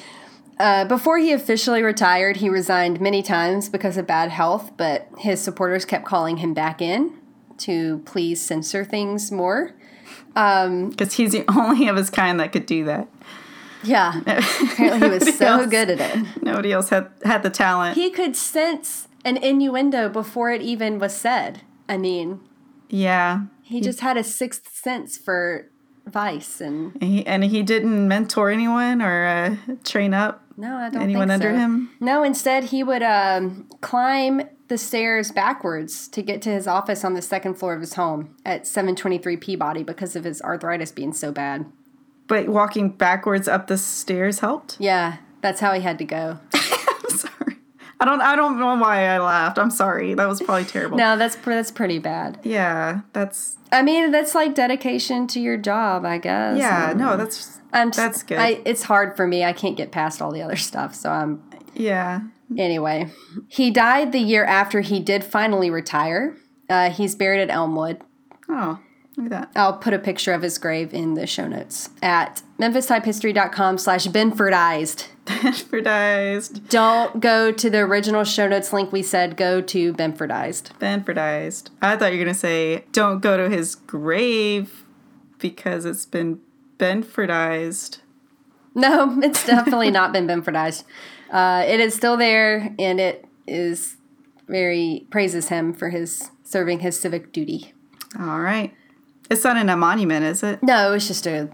Uh, 0.59 0.85
before 0.85 1.17
he 1.19 1.31
officially 1.31 1.83
retired, 1.83 2.37
he 2.37 2.49
resigned 2.49 2.99
many 2.99 3.21
times 3.21 3.69
because 3.69 3.95
of 3.97 4.07
bad 4.07 4.31
health, 4.31 4.71
but 4.75 5.07
his 5.19 5.39
supporters 5.39 5.85
kept 5.85 6.05
calling 6.05 6.37
him 6.37 6.53
back 6.53 6.81
in 6.81 7.13
to 7.59 7.99
please 8.05 8.41
censor 8.41 8.83
things 8.83 9.31
more. 9.31 9.73
Because 10.33 11.13
he's 11.13 11.31
the 11.31 11.45
only 11.55 11.87
of 11.87 11.95
his 11.95 12.09
kind 12.09 12.39
that 12.39 12.51
could 12.51 12.65
do 12.65 12.85
that. 12.85 13.07
Yeah, 13.83 14.19
apparently 14.25 15.07
he 15.09 15.13
was 15.25 15.37
so 15.37 15.45
else. 15.45 15.67
good 15.67 15.91
at 15.91 15.99
it. 15.99 16.41
Nobody 16.41 16.71
else 16.73 16.89
had, 16.89 17.09
had 17.23 17.43
the 17.43 17.49
talent. 17.49 17.95
He 17.95 18.09
could 18.09 18.35
sense 18.35 19.07
an 19.23 19.37
innuendo 19.37 20.09
before 20.09 20.51
it 20.51 20.61
even 20.61 20.97
was 20.99 21.15
said. 21.15 21.61
I 21.87 21.97
mean, 21.97 22.39
Yeah. 22.89 23.41
He 23.61 23.81
just 23.81 23.99
had 23.99 24.17
a 24.17 24.23
sixth 24.23 24.73
sense 24.75 25.17
for 25.17 25.69
vice 26.05 26.61
and 26.61 26.93
And 27.01 27.03
he, 27.03 27.25
and 27.27 27.43
he 27.43 27.63
didn't 27.63 28.07
mentor 28.07 28.49
anyone 28.49 29.01
or 29.01 29.25
uh, 29.25 29.55
train 29.83 30.13
up 30.13 30.43
no, 30.57 30.75
I 30.75 30.89
don't 30.89 31.03
anyone 31.03 31.27
think 31.27 31.43
under 31.43 31.51
so. 31.51 31.57
him. 31.57 31.91
No, 31.99 32.23
instead 32.23 32.65
he 32.65 32.83
would 32.83 33.03
um, 33.03 33.67
climb 33.81 34.41
the 34.67 34.77
stairs 34.77 35.31
backwards 35.31 36.07
to 36.09 36.21
get 36.21 36.41
to 36.41 36.49
his 36.49 36.67
office 36.67 37.05
on 37.05 37.13
the 37.13 37.21
second 37.21 37.55
floor 37.55 37.73
of 37.73 37.81
his 37.81 37.93
home 37.93 38.35
at 38.45 38.67
723 38.67 39.37
Peabody 39.37 39.83
because 39.83 40.15
of 40.15 40.23
his 40.23 40.41
arthritis 40.41 40.91
being 40.91 41.13
so 41.13 41.31
bad. 41.31 41.65
But 42.27 42.49
walking 42.49 42.89
backwards 42.89 43.47
up 43.47 43.67
the 43.67 43.77
stairs 43.77 44.39
helped. 44.39 44.75
Yeah, 44.79 45.17
that's 45.41 45.61
how 45.61 45.73
he 45.73 45.81
had 45.81 45.97
to 45.99 46.05
go. 46.05 46.39
I'm 46.53 47.17
sorry. 47.17 47.56
I 47.99 48.05
don't. 48.05 48.21
I 48.21 48.35
don't 48.35 48.59
know 48.59 48.75
why 48.75 49.07
I 49.07 49.17
laughed. 49.19 49.57
I'm 49.57 49.71
sorry. 49.71 50.13
That 50.13 50.27
was 50.27 50.41
probably 50.41 50.65
terrible. 50.65 50.97
No, 50.97 51.17
that's 51.17 51.35
that's 51.35 51.71
pretty 51.71 51.97
bad. 51.99 52.39
Yeah, 52.43 53.01
that's. 53.13 53.57
I 53.71 53.81
mean, 53.81 54.11
that's 54.11 54.35
like 54.35 54.53
dedication 54.55 55.25
to 55.27 55.39
your 55.39 55.57
job, 55.57 56.05
I 56.05 56.17
guess. 56.19 56.57
Yeah, 56.59 56.93
no, 56.95 57.17
that's. 57.17 57.59
I'm 57.73 57.89
s- 57.89 57.95
that's 57.97 58.23
good. 58.23 58.37
I, 58.37 58.61
it's 58.65 58.83
hard 58.83 59.17
for 59.17 59.25
me. 59.27 59.43
I 59.43 59.51
can't 59.51 59.75
get 59.75 59.91
past 59.91 60.21
all 60.21 60.31
the 60.31 60.41
other 60.43 60.55
stuff. 60.55 60.93
So 60.95 61.09
I'm 61.09 61.41
Yeah. 61.73 62.21
anyway. 62.57 63.09
He 63.47 63.71
died 63.71 64.11
the 64.11 64.19
year 64.19 64.45
after 64.45 64.81
he 64.81 64.99
did 64.99 65.23
finally 65.23 65.69
retire. 65.69 66.37
Uh, 66.69 66.89
he's 66.91 67.15
buried 67.15 67.41
at 67.41 67.49
Elmwood. 67.49 68.01
Oh, 68.47 68.79
look 69.17 69.25
at 69.25 69.31
that. 69.31 69.51
I'll 69.55 69.77
put 69.77 69.93
a 69.93 69.99
picture 69.99 70.33
of 70.33 70.41
his 70.41 70.57
grave 70.57 70.93
in 70.93 71.15
the 71.15 71.27
show 71.27 71.47
notes 71.47 71.89
at 72.01 72.41
memphistypehistory.com 72.59 73.77
slash 73.77 74.07
binfordized. 74.07 75.07
Binfordized. 75.25 76.69
Don't 76.69 77.19
go 77.19 77.51
to 77.51 77.69
the 77.69 77.79
original 77.79 78.23
show 78.23 78.47
notes 78.47 78.71
link 78.71 78.93
we 78.93 79.03
said 79.03 79.35
go 79.35 79.59
to 79.59 79.93
binfordized. 79.93 80.71
Binfordized. 80.79 81.69
I 81.81 81.97
thought 81.97 82.13
you 82.13 82.19
were 82.19 82.25
gonna 82.25 82.33
say 82.33 82.85
don't 82.93 83.19
go 83.19 83.35
to 83.35 83.49
his 83.49 83.75
grave 83.75 84.85
because 85.39 85.83
it's 85.83 86.05
been 86.05 86.39
Binfordized. 86.77 87.99
No, 88.75 89.19
it's 89.23 89.45
definitely 89.45 89.91
not 89.91 90.13
been 90.13 90.27
binfordized. 90.27 90.83
Uh, 91.31 91.63
it 91.67 91.79
is 91.79 91.95
still 91.95 92.17
there 92.17 92.73
and 92.79 92.99
it 92.99 93.25
is 93.47 93.97
very 94.47 95.05
praises 95.09 95.49
him 95.49 95.73
for 95.73 95.89
his 95.89 96.31
serving 96.43 96.79
his 96.79 96.99
civic 96.99 97.33
duty. 97.33 97.73
All 98.19 98.39
right. 98.39 98.73
It's 99.29 99.43
not 99.43 99.57
in 99.57 99.69
a 99.69 99.77
monument, 99.77 100.25
is 100.25 100.43
it? 100.43 100.61
No, 100.63 100.93
it's 100.93 101.07
just 101.07 101.27
a 101.27 101.49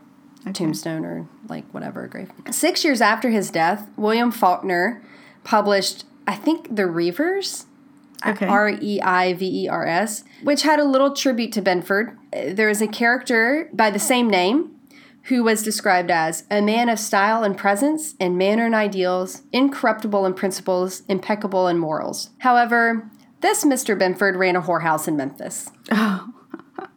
tombstone 0.54 1.06
or 1.06 1.28
like 1.48 1.66
whatever 1.74 2.08
grave. 2.08 2.30
Six 2.52 2.84
years 2.84 3.02
after 3.02 3.30
his 3.30 3.50
death, 3.50 3.88
William 3.98 4.32
Faulkner 4.32 5.02
published, 5.44 6.06
I 6.28 6.36
think, 6.36 6.76
The 6.76 6.86
Reivers, 6.86 7.66
Okay. 8.26 8.46
R 8.48 8.70
E 8.70 9.02
I 9.02 9.34
V 9.34 9.64
E 9.66 9.68
R 9.68 9.86
S, 9.86 10.24
which 10.44 10.62
had 10.64 10.80
a 10.80 10.86
little 10.86 11.14
tribute 11.14 11.52
to 11.54 11.62
Binford. 11.62 12.18
Uh, 12.34 12.54
There 12.54 12.70
is 12.70 12.82
a 12.82 12.88
character 12.88 13.70
by 13.74 13.90
the 13.92 14.00
same 14.00 14.30
name 14.30 14.72
who 15.24 15.44
was 15.44 15.62
described 15.64 16.10
as 16.12 16.44
a 16.50 16.62
man 16.62 16.88
of 16.90 17.00
style 17.00 17.44
and 17.44 17.58
presence, 17.58 18.16
in 18.20 18.38
manner 18.38 18.66
and 18.66 18.76
ideals, 18.76 19.42
incorruptible 19.52 20.26
in 20.26 20.34
principles, 20.34 21.04
impeccable 21.10 21.68
in 21.68 21.78
morals. 21.78 22.30
However, 22.40 23.10
this 23.42 23.66
Mr. 23.66 23.98
Binford 23.98 24.36
ran 24.38 24.56
a 24.56 24.62
whorehouse 24.62 25.08
in 25.08 25.18
Memphis. 25.18 25.70
Oh. 25.92 26.30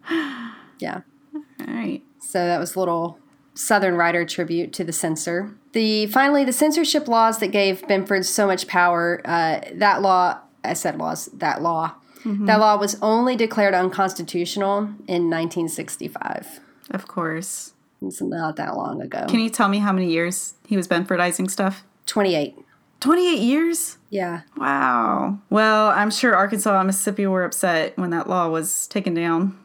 Yeah. 0.78 1.00
All 1.34 1.42
right. 1.66 2.02
So 2.20 2.44
that 2.44 2.58
was 2.58 2.74
a 2.74 2.78
little 2.78 3.18
Southern 3.54 3.94
writer 3.96 4.24
tribute 4.24 4.72
to 4.74 4.84
the 4.84 4.92
censor. 4.92 5.54
The 5.72 6.06
finally 6.06 6.44
the 6.44 6.52
censorship 6.52 7.08
laws 7.08 7.38
that 7.38 7.48
gave 7.48 7.86
Binford 7.88 8.26
so 8.26 8.46
much 8.46 8.66
power. 8.66 9.20
Uh, 9.24 9.60
that 9.74 10.02
law, 10.02 10.40
I 10.62 10.74
said 10.74 10.98
laws. 10.98 11.26
That 11.32 11.62
law, 11.62 11.94
that 12.24 12.58
law 12.58 12.76
was 12.76 12.98
only 13.00 13.36
declared 13.36 13.72
unconstitutional 13.72 14.78
in 15.06 15.30
1965. 15.30 16.60
Of 16.90 17.06
course. 17.06 17.72
It's 18.02 18.20
not 18.20 18.56
that 18.56 18.76
long 18.76 19.00
ago. 19.00 19.26
Can 19.28 19.40
you 19.40 19.48
tell 19.48 19.68
me 19.68 19.78
how 19.78 19.92
many 19.92 20.10
years 20.10 20.54
he 20.66 20.76
was 20.76 20.88
Binfordizing 20.88 21.50
stuff? 21.50 21.84
28. 22.06 22.56
28 23.00 23.38
years? 23.38 23.98
Yeah. 24.10 24.42
Wow. 24.56 25.38
Well, 25.50 25.88
I'm 25.88 26.10
sure 26.10 26.34
Arkansas 26.34 26.78
and 26.78 26.86
Mississippi 26.86 27.26
were 27.26 27.44
upset 27.44 27.96
when 27.96 28.10
that 28.10 28.28
law 28.28 28.48
was 28.48 28.86
taken 28.88 29.14
down. 29.14 29.58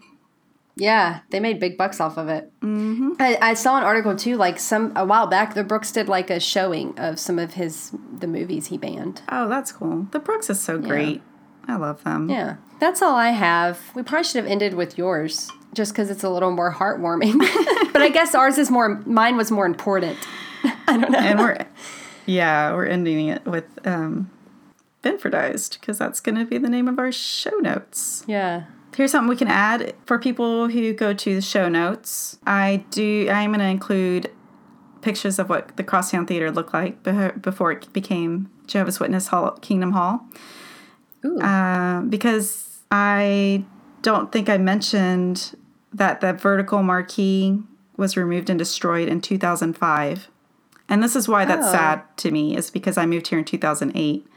Yeah, 0.82 1.20
they 1.30 1.40
made 1.40 1.60
big 1.60 1.78
bucks 1.78 2.00
off 2.02 2.18
of 2.18 2.28
it. 2.28 2.52
Mm-hmm. 2.62 3.12
I, 3.20 3.38
I 3.40 3.54
saw 3.54 3.78
an 3.78 3.84
article 3.84 4.16
too, 4.16 4.36
like 4.36 4.58
some 4.60 4.92
a 4.96 5.06
while 5.06 5.28
back. 5.28 5.54
The 5.54 5.64
Brooks 5.64 5.92
did 5.92 6.10
like 6.10 6.32
a 6.32 6.40
showing 6.40 6.98
of 6.98 7.20
some 7.20 7.38
of 7.38 7.54
his 7.54 7.92
the 8.12 8.26
movies 8.26 8.68
he 8.68 8.80
banned. 8.80 9.22
Oh, 9.30 9.48
that's 9.48 9.72
cool. 9.72 10.08
The 10.10 10.18
Brooks 10.18 10.50
is 10.50 10.60
so 10.60 10.80
great. 10.80 11.22
I 11.68 11.76
love 11.76 12.04
them. 12.04 12.32
Yeah, 12.32 12.56
that's 12.80 13.04
all 13.04 13.16
I 13.16 13.30
have. 13.30 13.80
We 13.94 14.02
probably 14.02 14.24
should 14.24 14.38
have 14.38 14.52
ended 14.52 14.74
with 14.74 14.98
yours, 14.98 15.52
just 15.76 15.94
because 15.94 16.10
it's 16.10 16.24
a 16.24 16.30
little 16.32 16.50
more 16.50 16.74
heartwarming. 16.74 17.38
but 17.94 18.02
I 18.02 18.10
guess 18.10 18.34
ours 18.34 18.58
is 18.58 18.72
more. 18.72 19.04
Mine 19.06 19.38
was 19.38 19.52
more 19.52 19.68
important. 19.68 20.18
I 20.64 20.98
don't 20.98 21.12
know. 21.12 21.20
And 21.20 21.38
we're, 21.38 21.68
yeah, 22.26 22.74
we're 22.74 22.88
ending 22.88 23.28
it 23.28 23.46
with 23.46 23.66
um, 23.86 24.32
Binfordized 25.04 25.80
because 25.80 26.00
that's 26.00 26.20
going 26.20 26.40
to 26.40 26.46
be 26.46 26.58
the 26.58 26.70
name 26.70 26.88
of 26.88 26.98
our 26.98 27.12
show 27.12 27.56
notes. 27.60 28.24
yeah. 28.28 28.64
Here's 28.96 29.12
something 29.12 29.30
we 29.30 29.36
can 29.38 29.48
add 29.48 29.96
for 30.06 30.20
people 30.20 30.68
who 30.68 30.94
go 30.94 31.14
to 31.14 31.36
the 31.36 31.42
show 31.42 31.70
notes. 31.70 32.38
I 32.46 32.84
do. 32.92 33.30
I'm 33.30 33.52
going 33.52 33.60
to 33.60 33.66
include 33.66 34.32
pictures 35.02 35.40
of 35.40 35.50
what 35.50 35.76
the 35.78 35.84
Crosstown 35.84 36.26
Theater 36.26 36.52
looked 36.52 36.74
like 36.74 37.02
before 37.42 37.72
it 37.72 37.92
became 37.94 38.50
Jehovah's 38.68 39.00
Witness 39.00 39.28
Hall, 39.28 39.52
Kingdom 39.62 39.94
Hall, 39.94 40.26
Ooh. 41.26 41.40
uh, 41.40 42.02
because 42.02 42.82
I 42.92 43.64
don't 44.02 44.32
think 44.32 44.50
I 44.50 44.58
mentioned 44.58 45.56
that 45.94 46.22
the 46.22 46.34
vertical 46.34 46.84
marquee 46.84 47.60
was 47.98 48.16
removed 48.18 48.50
and 48.50 48.60
destroyed 48.60 49.08
in 49.08 49.22
2005. 49.22 50.28
And 50.90 51.02
this 51.02 51.16
is 51.16 51.28
why 51.28 51.46
that's 51.46 51.68
Oh. 51.68 51.72
sad 51.72 52.02
to 52.18 52.32
me, 52.32 52.56
is 52.58 52.70
because 52.70 52.98
I 52.98 53.06
moved 53.06 53.28
here 53.28 53.40
in 53.40 53.46
2008. 53.46 54.28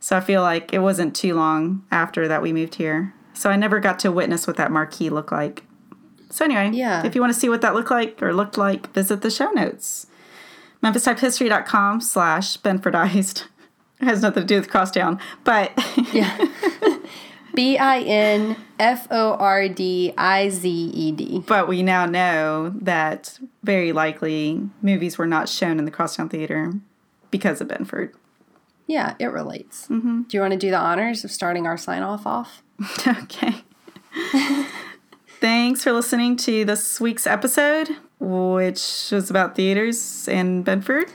So 0.00 0.16
I 0.16 0.20
feel 0.20 0.42
like 0.42 0.72
it 0.74 0.80
wasn't 0.80 1.14
too 1.14 1.34
long 1.34 1.84
after 1.90 2.26
that 2.26 2.42
we 2.42 2.52
moved 2.52 2.74
here. 2.74 3.14
So 3.42 3.50
I 3.50 3.56
never 3.56 3.80
got 3.80 3.98
to 4.00 4.12
witness 4.12 4.46
what 4.46 4.56
that 4.58 4.70
marquee 4.70 5.10
looked 5.10 5.32
like. 5.32 5.64
So 6.30 6.44
anyway, 6.44 6.70
Yeah. 6.72 7.04
if 7.04 7.16
you 7.16 7.20
want 7.20 7.32
to 7.34 7.38
see 7.40 7.48
what 7.48 7.60
that 7.62 7.74
looked 7.74 7.90
like 7.90 8.22
or 8.22 8.32
looked 8.32 8.56
like, 8.56 8.92
visit 8.92 9.20
the 9.22 9.32
show 9.32 9.50
notes. 9.50 10.06
MemphisTypeHistory.com 10.84 12.00
slash 12.00 12.56
Binfordized. 12.58 13.44
It 14.00 14.06
has 14.06 14.20
nothing 14.22 14.42
to 14.42 14.46
do 14.46 14.56
with 14.56 14.68
Crosstown, 14.68 15.20
but 15.44 15.70
yeah. 16.12 16.36
B 17.54 17.78
I 17.78 18.00
N 18.00 18.56
F 18.80 19.06
O 19.12 19.34
R 19.34 19.68
D 19.68 20.12
I 20.18 20.48
Z 20.48 20.68
E 20.68 21.12
D. 21.12 21.42
but 21.46 21.68
we 21.68 21.82
now 21.84 22.06
know 22.06 22.70
that 22.80 23.38
very 23.62 23.92
likely 23.92 24.68
movies 24.82 25.18
were 25.18 25.26
not 25.26 25.48
shown 25.48 25.78
in 25.78 25.84
the 25.84 25.90
Crosstown 25.92 26.28
Theater 26.28 26.72
because 27.30 27.60
of 27.60 27.68
Binford. 27.68 28.12
Yeah, 28.88 29.14
it 29.20 29.26
relates. 29.26 29.86
Mm-hmm. 29.86 30.22
Do 30.22 30.36
you 30.36 30.40
want 30.40 30.52
to 30.52 30.58
do 30.58 30.70
the 30.70 30.78
honors 30.78 31.22
of 31.24 31.30
starting 31.30 31.66
our 31.68 31.76
sign 31.76 32.02
off 32.02 32.26
off? 32.26 32.64
okay. 33.06 33.64
Thanks 35.40 35.84
for 35.84 35.92
listening 35.92 36.36
to 36.38 36.64
this 36.64 37.00
week's 37.00 37.26
episode, 37.26 37.88
which 38.18 39.08
was 39.10 39.30
about 39.30 39.56
theaters 39.56 40.28
in 40.28 40.62
Bedford 40.62 41.06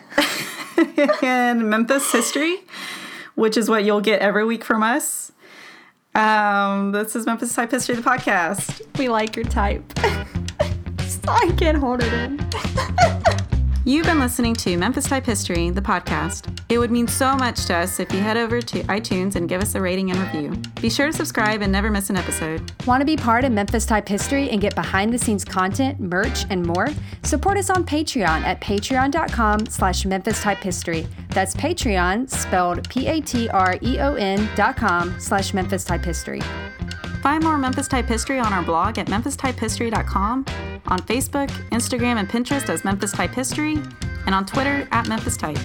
and 1.22 1.70
Memphis 1.70 2.12
history, 2.12 2.58
which 3.36 3.58
is 3.58 3.70
what 3.70 3.84
you'll 3.84 4.02
get 4.02 4.22
every 4.22 4.46
week 4.46 4.64
from 4.64 4.84
us. 4.84 5.32
Um, 6.16 6.92
this 6.92 7.16
is 7.16 7.26
Memphis 7.26 7.54
Type 7.54 7.72
History, 7.72 7.96
the 7.96 8.02
podcast. 8.02 8.82
We 8.98 9.10
like 9.10 9.36
your 9.36 9.46
type. 9.46 9.84
I 11.28 11.54
can't 11.58 11.78
hold 11.78 12.02
it 12.04 12.14
in. 12.14 13.27
You've 13.88 14.06
been 14.06 14.20
listening 14.20 14.54
to 14.56 14.76
Memphis 14.76 15.06
Type 15.06 15.26
History, 15.26 15.70
the 15.70 15.82
podcast. 15.82 16.60
It 16.68 16.78
would 16.78 16.92
mean 16.92 17.08
so 17.08 17.38
much 17.38 17.64
to 17.68 17.74
us 17.74 18.02
if 18.02 18.12
you 18.12 18.20
head 18.20 18.36
over 18.36 18.60
to 18.60 18.84
iTunes 18.84 19.38
and 19.38 19.48
give 19.48 19.62
us 19.62 19.76
a 19.76 19.82
rating 19.82 20.12
and 20.12 20.20
review. 20.20 20.62
Be 20.82 20.90
sure 20.90 21.08
to 21.08 21.14
subscribe 21.14 21.62
and 21.62 21.72
never 21.72 21.90
miss 21.90 22.10
an 22.10 22.18
episode. 22.18 22.70
Want 22.86 23.00
to 23.00 23.06
be 23.06 23.16
part 23.16 23.46
of 23.46 23.54
Memphis 23.54 23.86
Type 23.86 24.06
History 24.06 24.50
and 24.50 24.60
get 24.60 24.76
behind 24.76 25.14
the 25.14 25.18
scenes 25.18 25.46
content, 25.46 26.02
merch, 26.02 26.44
and 26.50 26.66
more? 26.66 26.90
Support 27.24 27.56
us 27.56 27.70
on 27.70 27.86
Patreon 27.86 28.42
at 28.42 28.60
patreon.com 28.60 29.68
slash 29.68 30.06
Memphis 30.06 30.42
Type 30.42 30.58
History. 30.58 31.08
That's 31.30 31.56
Patreon, 31.56 32.30
spelled 32.30 32.90
P-A-T-R-E-O-N 32.90 34.50
dot 34.58 34.76
com 34.76 35.18
slash 35.18 35.54
Memphis 35.54 35.86
Type 35.86 36.04
History. 36.04 36.42
Find 37.28 37.44
more 37.44 37.58
Memphis 37.58 37.90
Type 37.90 38.06
History 38.06 38.40
on 38.40 38.54
our 38.54 38.64
blog 38.64 38.98
at 38.98 39.08
memphistypehistory.com, 39.08 40.46
on 40.88 41.00
Facebook, 41.00 41.50
Instagram, 41.72 42.16
and 42.16 42.30
Pinterest 42.30 42.70
as 42.70 42.86
Memphis 42.86 43.12
Type 43.12 43.32
History, 43.32 43.74
and 44.26 44.34
on 44.34 44.46
Twitter 44.46 44.88
at 44.94 45.10
Memphis 45.10 45.36
Type. 45.36 45.60